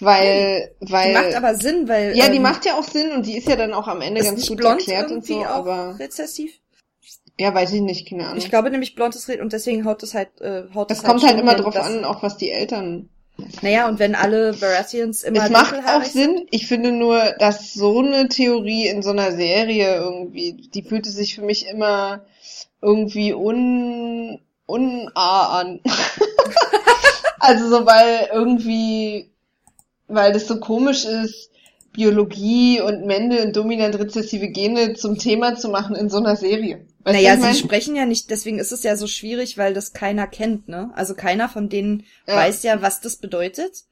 Weil, 0.00 0.74
weil. 0.80 1.08
die 1.08 1.14
macht 1.14 1.34
aber 1.34 1.54
Sinn, 1.54 1.86
weil 1.86 2.16
ja, 2.16 2.28
die 2.28 2.36
ähm, 2.36 2.42
macht 2.42 2.64
ja 2.64 2.74
auch 2.74 2.84
Sinn 2.84 3.12
und 3.12 3.26
die 3.26 3.36
ist 3.36 3.46
ja 3.46 3.56
dann 3.56 3.74
auch 3.74 3.86
am 3.86 4.00
Ende 4.00 4.22
ganz 4.22 4.48
gut 4.48 4.56
blond 4.56 4.80
erklärt 4.80 5.10
und 5.10 5.26
so, 5.26 5.44
aber. 5.44 5.98
rezessiv. 5.98 6.52
Ja, 7.38 7.54
weiß 7.54 7.72
ich 7.72 7.80
nicht, 7.80 8.08
keine 8.08 8.26
Ahnung. 8.26 8.38
Ich 8.38 8.50
glaube 8.50 8.70
nämlich 8.70 8.94
blond 8.94 9.14
ist 9.14 9.28
red 9.28 9.40
und 9.40 9.52
deswegen 9.52 9.84
haut 9.84 10.02
es 10.02 10.14
halt, 10.14 10.40
äh, 10.40 10.64
haut 10.74 10.90
es 10.90 10.98
es 10.98 11.04
kommt 11.04 11.22
halt 11.22 11.32
schon 11.32 11.40
immer 11.40 11.54
hin, 11.54 11.62
drauf 11.62 11.76
an, 11.76 12.04
auch 12.04 12.22
was 12.22 12.36
die 12.36 12.50
Eltern. 12.50 13.08
Naja, 13.62 13.88
und 13.88 13.98
wenn 13.98 14.14
alle 14.14 14.52
Baratheons 14.52 15.22
immer 15.22 15.44
es 15.44 15.50
macht 15.50 15.74
auch 15.86 16.04
Sinn. 16.04 16.46
Ich 16.50 16.66
finde 16.66 16.92
nur, 16.92 17.18
dass 17.38 17.72
so 17.72 18.00
eine 18.00 18.28
Theorie 18.28 18.88
in 18.88 19.02
so 19.02 19.10
einer 19.10 19.32
Serie 19.32 19.96
irgendwie, 19.96 20.52
die 20.52 20.82
fühlte 20.82 21.10
sich 21.10 21.34
für 21.34 21.42
mich 21.42 21.66
immer 21.66 22.24
irgendwie 22.82 23.32
un, 23.32 24.40
unah 24.66 25.60
an. 25.60 25.80
also 27.38 27.68
so, 27.68 27.86
weil 27.86 28.28
irgendwie, 28.32 29.29
weil 30.10 30.32
das 30.32 30.46
so 30.46 30.58
komisch 30.60 31.04
ist, 31.04 31.50
Biologie 31.92 32.80
und 32.80 33.04
Mendel 33.04 33.46
und 33.46 33.56
dominant 33.56 33.98
rezessive 33.98 34.48
Gene 34.48 34.94
zum 34.94 35.18
Thema 35.18 35.56
zu 35.56 35.68
machen 35.68 35.96
in 35.96 36.08
so 36.08 36.18
einer 36.18 36.36
Serie. 36.36 36.86
Weißt 37.02 37.16
naja, 37.16 37.34
sie 37.34 37.40
mein? 37.40 37.54
sprechen 37.54 37.96
ja 37.96 38.06
nicht, 38.06 38.30
deswegen 38.30 38.58
ist 38.58 38.70
es 38.72 38.82
ja 38.84 38.96
so 38.96 39.06
schwierig, 39.06 39.58
weil 39.58 39.74
das 39.74 39.92
keiner 39.92 40.26
kennt, 40.28 40.68
ne? 40.68 40.90
Also 40.94 41.14
keiner 41.14 41.48
von 41.48 41.68
denen 41.68 42.04
Ja. 42.28 42.36
weiß 42.36 42.62
ja, 42.62 42.80
was 42.80 43.00
das 43.00 43.16
bedeutet. 43.16 43.84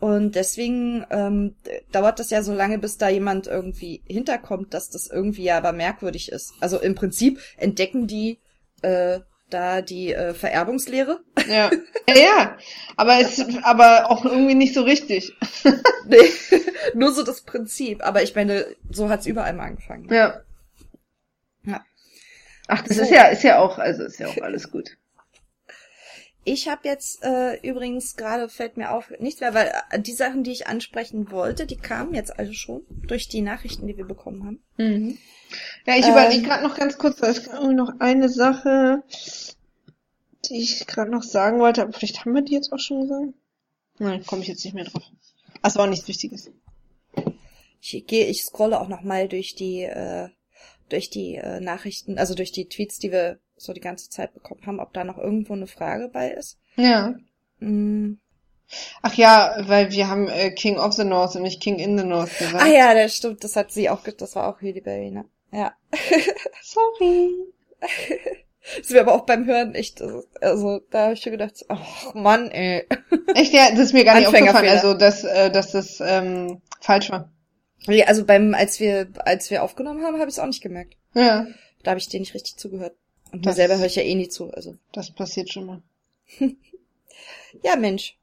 Und 0.00 0.34
deswegen 0.34 1.06
ähm, 1.10 1.54
dauert 1.92 2.18
das 2.18 2.30
ja 2.30 2.42
so 2.42 2.52
lange, 2.52 2.78
bis 2.78 2.98
da 2.98 3.08
jemand 3.08 3.46
irgendwie 3.46 4.02
hinterkommt, 4.06 4.74
dass 4.74 4.90
das 4.90 5.06
irgendwie 5.08 5.44
ja 5.44 5.56
aber 5.56 5.72
merkwürdig 5.72 6.30
ist. 6.32 6.52
Also 6.60 6.78
im 6.78 6.94
Prinzip 6.94 7.40
entdecken 7.56 8.06
die 8.06 8.38
äh, 8.82 9.20
da 9.50 9.82
die 9.82 10.12
äh, 10.12 10.34
Vererbungslehre. 10.34 11.20
Ja. 11.48 11.70
ja. 12.08 12.56
Aber 12.96 13.20
es, 13.20 13.40
aber 13.62 14.10
auch 14.10 14.24
irgendwie 14.24 14.54
nicht 14.54 14.74
so 14.74 14.82
richtig. 14.82 15.32
Nee, 16.08 16.30
Nur 16.94 17.12
so 17.12 17.22
das 17.24 17.40
Prinzip. 17.42 18.04
Aber 18.06 18.22
ich 18.22 18.34
meine, 18.34 18.66
so 18.90 19.08
hat's 19.08 19.26
überall 19.26 19.52
mal 19.54 19.66
angefangen. 19.66 20.08
Ja. 20.12 20.40
Ja. 21.64 21.84
Ach, 22.68 22.82
das 22.82 22.96
So. 22.96 23.02
ist 23.02 23.10
ja, 23.10 23.24
ist 23.24 23.42
ja 23.42 23.58
auch, 23.58 23.78
also 23.78 24.04
ist 24.04 24.18
ja 24.20 24.28
auch 24.28 24.36
alles 24.38 24.70
gut. 24.70 24.96
Ich 26.48 26.68
habe 26.68 26.86
jetzt 26.86 27.24
äh, 27.24 27.56
übrigens 27.68 28.14
gerade 28.14 28.48
fällt 28.48 28.76
mir 28.76 28.92
auf 28.92 29.10
nichts 29.18 29.40
mehr, 29.40 29.52
weil 29.52 29.72
äh, 29.90 30.00
die 30.00 30.12
Sachen, 30.12 30.44
die 30.44 30.52
ich 30.52 30.68
ansprechen 30.68 31.32
wollte, 31.32 31.66
die 31.66 31.76
kamen 31.76 32.14
jetzt 32.14 32.38
also 32.38 32.52
schon 32.52 32.86
durch 33.08 33.26
die 33.26 33.42
Nachrichten, 33.42 33.88
die 33.88 33.96
wir 33.96 34.06
bekommen 34.06 34.44
haben. 34.46 34.62
Mhm. 34.76 35.18
Ja, 35.86 35.96
ich 35.96 36.04
Ähm. 36.04 36.12
überlege 36.12 36.42
gerade 36.46 36.62
noch 36.62 36.76
ganz 36.76 36.98
kurz, 36.98 37.16
da 37.16 37.26
ist 37.26 37.48
irgendwie 37.48 37.74
noch 37.74 37.98
eine 37.98 38.28
Sache, 38.28 39.02
die 40.48 40.62
ich 40.62 40.86
gerade 40.86 41.10
noch 41.10 41.24
sagen 41.24 41.58
wollte, 41.58 41.82
aber 41.82 41.92
vielleicht 41.92 42.20
haben 42.24 42.32
wir 42.32 42.42
die 42.42 42.54
jetzt 42.54 42.72
auch 42.72 42.78
schon 42.78 43.02
gesagt. 43.02 43.34
Nein, 43.98 44.24
komme 44.24 44.42
ich 44.42 44.48
jetzt 44.48 44.64
nicht 44.64 44.74
mehr 44.74 44.84
drauf. 44.84 45.02
Ach, 45.62 45.70
es 45.70 45.74
war 45.74 45.86
auch 45.86 45.90
nichts 45.90 46.06
Wichtiges. 46.06 46.48
Ich 47.80 48.06
gehe, 48.06 48.26
ich 48.26 48.44
scrolle 48.44 48.80
auch 48.80 48.88
noch 48.88 49.02
mal 49.02 49.26
durch 49.26 49.56
die 49.56 49.82
äh, 49.82 50.28
durch 50.90 51.10
die 51.10 51.34
äh, 51.34 51.58
Nachrichten, 51.58 52.18
also 52.18 52.36
durch 52.36 52.52
die 52.52 52.68
Tweets, 52.68 52.98
die 52.98 53.10
wir 53.10 53.40
so 53.56 53.72
die 53.72 53.80
ganze 53.80 54.10
Zeit 54.10 54.34
bekommen 54.34 54.66
haben, 54.66 54.80
ob 54.80 54.92
da 54.92 55.04
noch 55.04 55.18
irgendwo 55.18 55.54
eine 55.54 55.66
Frage 55.66 56.08
bei 56.08 56.30
ist. 56.30 56.58
Ja. 56.76 57.14
Mm. 57.58 58.18
Ach 59.02 59.14
ja, 59.14 59.54
weil 59.60 59.92
wir 59.92 60.08
haben 60.08 60.28
äh, 60.28 60.50
King 60.50 60.78
of 60.78 60.92
the 60.94 61.04
North 61.04 61.36
und 61.36 61.42
nicht 61.42 61.62
King 61.62 61.78
in 61.78 61.96
the 61.96 62.04
North 62.04 62.36
gesagt. 62.38 62.62
Ah 62.64 62.66
ja, 62.66 62.94
das 62.94 63.16
stimmt, 63.16 63.44
das 63.44 63.54
hat 63.56 63.70
sie 63.70 63.88
auch, 63.88 64.00
das 64.02 64.34
war 64.34 64.48
auch 64.48 64.60
Hailey 64.60 64.80
Berry, 64.80 65.10
ne? 65.10 65.24
Ja. 65.52 65.72
Sorry. 66.62 67.30
Das 68.78 68.90
wäre 68.90 69.04
aber 69.04 69.14
auch 69.14 69.24
beim 69.24 69.46
Hören 69.46 69.74
echt, 69.76 70.02
also, 70.02 70.24
also 70.40 70.80
da 70.90 71.04
habe 71.04 71.12
ich 71.14 71.20
schon 71.20 71.32
gedacht, 71.32 71.64
ach 71.68 72.14
Mann, 72.14 72.50
ey. 72.50 72.84
Echt, 73.34 73.52
ja, 73.52 73.70
das 73.70 73.78
ist 73.80 73.92
mir 73.92 74.04
gar 74.04 74.16
nicht 74.16 74.26
aufgefallen, 74.26 74.68
also 74.68 74.94
dass, 74.94 75.22
äh, 75.22 75.50
dass 75.50 75.70
das 75.70 76.00
ähm, 76.04 76.60
falsch 76.80 77.10
war. 77.10 77.30
Nee, 77.86 78.02
also 78.04 78.24
beim, 78.24 78.54
als 78.54 78.80
wir, 78.80 79.08
als 79.18 79.50
wir 79.50 79.62
aufgenommen 79.62 80.02
haben, 80.02 80.18
habe 80.18 80.28
ich 80.28 80.34
es 80.34 80.38
auch 80.40 80.46
nicht 80.46 80.62
gemerkt. 80.62 80.96
Ja, 81.14 81.46
Da 81.84 81.92
habe 81.92 82.00
ich 82.00 82.08
dir 82.08 82.18
nicht 82.18 82.34
richtig 82.34 82.56
zugehört. 82.56 82.96
Und 83.32 83.40
mir 83.40 83.42
Das- 83.42 83.56
selber 83.56 83.78
höre 83.78 83.86
ich 83.86 83.96
ja 83.96 84.02
eh 84.02 84.14
nie 84.14 84.28
zu, 84.28 84.50
also. 84.52 84.76
das 84.92 85.10
passiert 85.10 85.50
schon 85.52 85.66
mal. 85.66 85.82
Ja, 87.62 87.76
Mensch. 87.76 88.18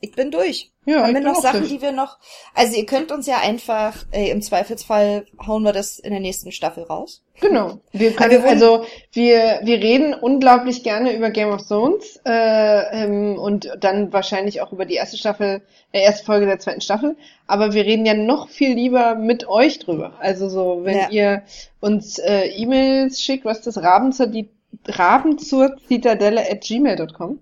Ich 0.00 0.12
bin 0.12 0.30
durch. 0.32 0.72
Ja, 0.86 1.02
Haben 1.04 1.14
wir 1.14 1.20
noch 1.22 1.40
Sachen, 1.40 1.66
die 1.66 1.80
wir 1.80 1.92
noch. 1.92 2.18
Also 2.54 2.76
ihr 2.76 2.84
könnt 2.84 3.10
uns 3.10 3.26
ja 3.26 3.38
einfach, 3.38 4.04
äh, 4.12 4.30
im 4.30 4.42
Zweifelsfall 4.42 5.24
hauen 5.46 5.62
wir 5.62 5.72
das 5.72 5.98
in 5.98 6.10
der 6.10 6.20
nächsten 6.20 6.52
Staffel 6.52 6.84
raus. 6.84 7.22
Genau. 7.40 7.78
Wir 7.92 8.12
können, 8.12 8.42
wir 8.42 8.48
also 8.50 8.84
wir, 9.12 9.60
wir 9.62 9.78
reden 9.78 10.12
unglaublich 10.14 10.82
gerne 10.82 11.16
über 11.16 11.30
Game 11.30 11.48
of 11.50 11.66
Thrones 11.66 12.20
äh, 12.26 13.04
ähm, 13.04 13.38
und 13.38 13.70
dann 13.80 14.12
wahrscheinlich 14.12 14.60
auch 14.60 14.72
über 14.72 14.84
die 14.84 14.94
erste 14.94 15.16
Staffel, 15.16 15.62
äh, 15.92 16.02
erste 16.02 16.24
Folge 16.26 16.46
der 16.46 16.58
zweiten 16.58 16.80
Staffel. 16.82 17.16
Aber 17.46 17.72
wir 17.72 17.84
reden 17.84 18.04
ja 18.06 18.14
noch 18.14 18.48
viel 18.48 18.74
lieber 18.74 19.14
mit 19.14 19.48
euch 19.48 19.78
drüber. 19.78 20.12
Also 20.20 20.48
so, 20.48 20.80
wenn 20.84 20.98
Ja. 20.98 21.08
ihr 21.10 21.42
uns 21.80 22.18
äh, 22.18 22.46
E-Mails 22.48 23.20
schickt, 23.22 23.44
was 23.44 23.58
ist 23.58 23.66
das 23.68 23.82
Raben 23.82 24.12
zur, 24.12 24.26
die, 24.26 24.48
Raben 24.86 25.38
zur 25.38 25.76
Zitadelle 25.88 26.42
at 26.50 26.60
gmail.com 26.60 27.38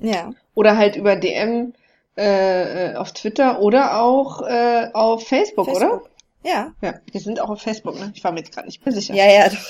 Ja. 0.00 0.32
oder 0.54 0.76
halt 0.78 0.96
über 0.96 1.14
DM 1.16 1.74
äh, 2.16 2.92
äh, 2.92 2.94
auf 2.96 3.12
Twitter 3.12 3.60
oder 3.60 4.00
auch 4.00 4.42
äh, 4.42 4.90
auf 4.92 5.26
Facebook, 5.26 5.68
oder? 5.68 5.80
Facebook. 5.80 6.10
Ja. 6.44 6.72
Ja, 6.80 7.00
wir 7.10 7.20
sind 7.20 7.40
auch 7.40 7.50
auf 7.50 7.60
Facebook, 7.60 7.98
ne? 7.98 8.12
Ich 8.14 8.22
war 8.22 8.32
mir 8.32 8.40
jetzt 8.40 8.52
gerade 8.52 8.68
nicht 8.68 8.84
mehr 8.84 8.94
sicher. 8.94 9.14
Ja, 9.14 9.26
ja. 9.26 9.50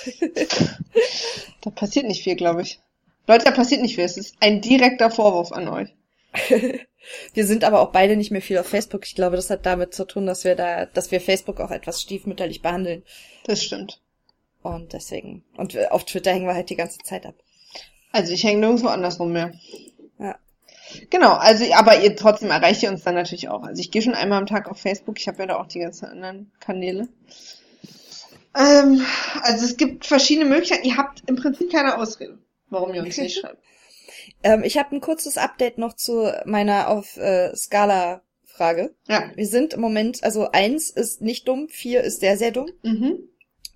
Da 1.63 1.71
passiert 1.71 2.07
nicht 2.07 2.23
viel, 2.23 2.37
glaube 2.37 2.63
ich. 2.63 2.79
Leute, 3.27 3.47
da 3.47 3.51
passiert 3.51 3.83
nicht 3.83 3.97
viel. 3.97 4.05
Es 4.05 4.17
ist 4.17 4.37
ein 4.39 4.61
direkter 4.61 5.11
Vorwurf 5.11 5.51
an 5.51 5.67
euch. 5.67 5.89
Wir 7.35 7.47
sind 7.47 7.65
aber 7.65 7.81
auch 7.81 7.91
beide 7.91 8.17
nicht 8.17 8.31
mehr 8.31 8.43
viel 8.43 8.59
auf 8.59 8.67
Facebook. 8.67 9.05
Ich 9.07 9.15
glaube, 9.15 9.37
das 9.37 9.51
hat 9.51 9.67
damit 9.67 9.95
zu 9.95 10.05
tun, 10.05 10.27
dass 10.27 10.45
wir 10.45 10.55
da, 10.55 10.87
dass 10.87 11.11
wir 11.11 11.21
Facebook 11.21 11.61
auch 11.61 11.71
etwas 11.71 12.03
stiefmütterlich 12.03 12.63
behandeln. 12.63 13.05
Das 13.45 13.63
stimmt. 13.63 14.01
Und 14.63 14.93
deswegen. 14.93 15.45
Und 15.57 15.77
auf 15.93 16.05
Twitter 16.05 16.33
hängen 16.33 16.47
wir 16.47 16.55
halt 16.55 16.71
die 16.71 16.77
ganze 16.77 16.99
Zeit 16.99 17.27
ab. 17.27 17.35
Also 18.13 18.33
ich 18.33 18.45
hänge 18.45 18.61
nirgendwo 18.61 18.89
andersrum 18.89 19.33
mehr. 19.33 19.53
Genau, 21.11 21.33
also 21.33 21.65
aber 21.75 22.01
ihr 22.01 22.17
trotzdem 22.17 22.51
erreicht 22.51 22.83
ihr 22.83 22.91
uns 22.91 23.03
dann 23.03 23.15
natürlich 23.15 23.49
auch. 23.49 23.63
Also 23.63 23.81
ich 23.81 23.91
gehe 23.91 24.03
schon 24.03 24.15
einmal 24.15 24.39
am 24.39 24.47
Tag 24.47 24.71
auf 24.71 24.79
Facebook. 24.79 25.19
Ich 25.19 25.29
habe 25.29 25.39
ja 25.39 25.47
da 25.47 25.57
auch 25.57 25.67
die 25.67 25.81
ganzen 25.81 26.07
anderen 26.07 26.53
Kanäle. 26.61 27.09
Ähm, 28.57 29.05
also 29.43 29.65
es 29.65 29.77
gibt 29.77 30.07
verschiedene 30.07 30.49
Möglichkeiten. 30.49 30.87
Ihr 30.87 30.97
habt 30.97 31.23
im 31.27 31.37
Prinzip 31.37 31.71
keine 31.71 31.99
Ausrede, 31.99 32.39
warum 32.71 32.95
ihr 32.95 33.03
uns 33.03 33.19
nicht 33.19 33.39
schreibt. 33.39 33.59
Ähm, 34.43 34.63
ich 34.65 34.79
habe 34.79 34.95
ein 34.95 35.01
kurzes 35.01 35.39
Update 35.39 35.79
noch 35.79 35.95
zu 35.95 36.33
meiner 36.45 36.89
auf 36.89 37.17
äh, 37.17 37.55
Skala-Frage. 37.55 38.95
Ja. 39.09 39.31
Wir 39.35 39.47
sind 39.47 39.75
im 39.75 39.81
Moment, 39.81 40.25
also 40.25 40.51
eins 40.51 40.91
ist 40.91 41.21
nicht 41.21 41.47
dumm, 41.49 41.69
vier 41.69 42.03
ist 42.03 42.21
sehr, 42.21 42.37
sehr 42.37 42.53
dumm. 42.53 42.71
Mhm. 42.83 43.29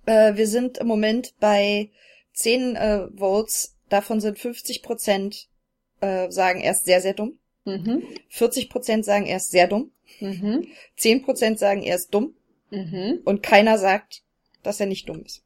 Äh, 0.05 0.35
wir 0.35 0.47
sind 0.47 0.79
im 0.79 0.87
Moment 0.87 1.35
bei 1.39 1.91
10 2.33 2.75
äh, 2.75 3.07
Votes, 3.15 3.75
davon 3.89 4.19
sind 4.19 4.39
50 4.39 4.81
Prozent 4.81 5.47
äh, 6.01 6.29
sagen 6.31 6.59
erst 6.61 6.85
sehr, 6.85 7.01
sehr 7.01 7.13
dumm. 7.13 7.37
Mhm. 7.65 8.03
40 8.29 8.69
Prozent 8.69 9.05
sagen 9.05 9.25
erst 9.25 9.51
sehr 9.51 9.67
dumm. 9.67 9.91
Mhm. 10.19 10.67
10 10.97 11.21
Prozent 11.23 11.59
sagen 11.59 11.81
erst 11.83 12.13
dumm. 12.13 12.35
Mhm. 12.71 13.19
Und 13.25 13.43
keiner 13.43 13.77
sagt, 13.77 14.23
dass 14.63 14.79
er 14.79 14.85
nicht 14.87 15.07
dumm 15.09 15.23
ist. 15.23 15.43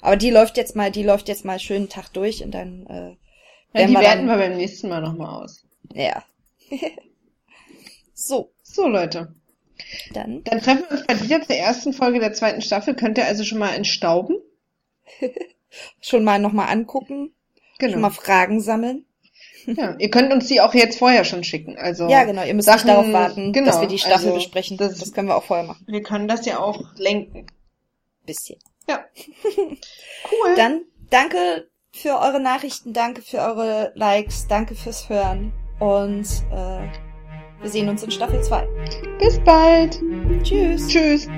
Aber 0.00 0.16
die 0.16 0.30
läuft 0.30 0.56
jetzt 0.56 0.74
mal, 0.76 0.90
die 0.90 1.02
läuft 1.02 1.28
jetzt 1.28 1.44
mal 1.44 1.58
einen 1.68 1.88
Tag 1.88 2.08
durch 2.12 2.42
und 2.42 2.52
dann, 2.52 2.86
äh, 2.86 3.16
Ja, 3.78 3.86
die 3.86 3.92
wir 3.92 4.00
werten 4.00 4.26
dann, 4.26 4.38
wir 4.38 4.48
beim 4.48 4.56
nächsten 4.56 4.88
Mal 4.88 5.02
nochmal 5.02 5.42
aus. 5.44 5.64
ja. 5.92 6.24
so, 8.14 8.52
So, 8.62 8.86
Leute. 8.86 9.34
dann, 10.12 10.44
Dann 10.44 10.60
treffen 10.60 10.84
wir 10.88 10.90
uns 10.98 11.06
bald 11.06 11.22
wieder 11.24 11.42
zur 11.42 11.56
ersten 11.56 11.92
Folge 11.92 12.20
der 12.20 12.32
zweiten 12.32 12.62
Staffel. 12.62 12.94
Könnt 12.94 13.18
ihr 13.18 13.26
also 13.26 13.44
schon 13.44 13.58
mal 13.58 13.74
entstauben? 13.74 14.36
schon 16.00 16.24
mal 16.24 16.38
nochmal 16.38 16.68
angucken, 16.68 17.32
Genau. 17.78 17.92
schon 17.92 18.00
mal 18.02 18.10
Fragen 18.10 18.60
sammeln. 18.60 19.04
Ja, 19.66 19.94
ihr 19.98 20.10
könnt 20.10 20.32
uns 20.32 20.46
die 20.48 20.60
auch 20.60 20.74
jetzt 20.74 20.98
vorher 20.98 21.24
schon 21.24 21.44
schicken. 21.44 21.76
Also 21.78 22.08
Ja, 22.08 22.24
genau, 22.24 22.42
ihr 22.44 22.54
müsst 22.54 22.66
Sachen- 22.66 22.86
nicht 22.86 22.96
darauf 22.96 23.12
warten, 23.12 23.52
genau, 23.52 23.66
dass 23.66 23.80
wir 23.80 23.88
die 23.88 23.98
Staffel 23.98 24.14
also 24.28 24.34
besprechen. 24.34 24.76
das- 24.76 24.98
Das, 24.98 25.12
können 25.12 25.28
wir 25.28 25.36
auch 25.36 25.44
vorher 25.44 25.66
machen. 25.66 25.84
wir 25.86 26.02
können 26.02 26.28
das 26.28 26.46
ja 26.46 26.58
auch 26.58 26.80
lenken. 26.96 27.46
Bisschen. 28.26 28.58
Ja. 28.88 29.04
Cool. 29.44 30.54
Dann 30.56 30.82
danke 31.10 31.68
für 31.92 32.18
eure 32.20 32.40
Nachrichten, 32.40 32.92
danke 32.92 33.22
für 33.22 33.38
eure 33.38 33.92
Likes, 33.94 34.46
danke 34.48 34.74
fürs 34.74 35.08
Hören 35.08 35.52
und 35.80 36.26
äh, 36.52 36.86
wir 37.62 37.70
sehen 37.70 37.88
uns 37.88 38.02
in 38.02 38.10
Staffel 38.10 38.42
2. 38.42 38.66
Bis 39.18 39.38
bald. 39.40 40.00
Tschüss. 40.44 40.86
Tschüss. 40.88 41.28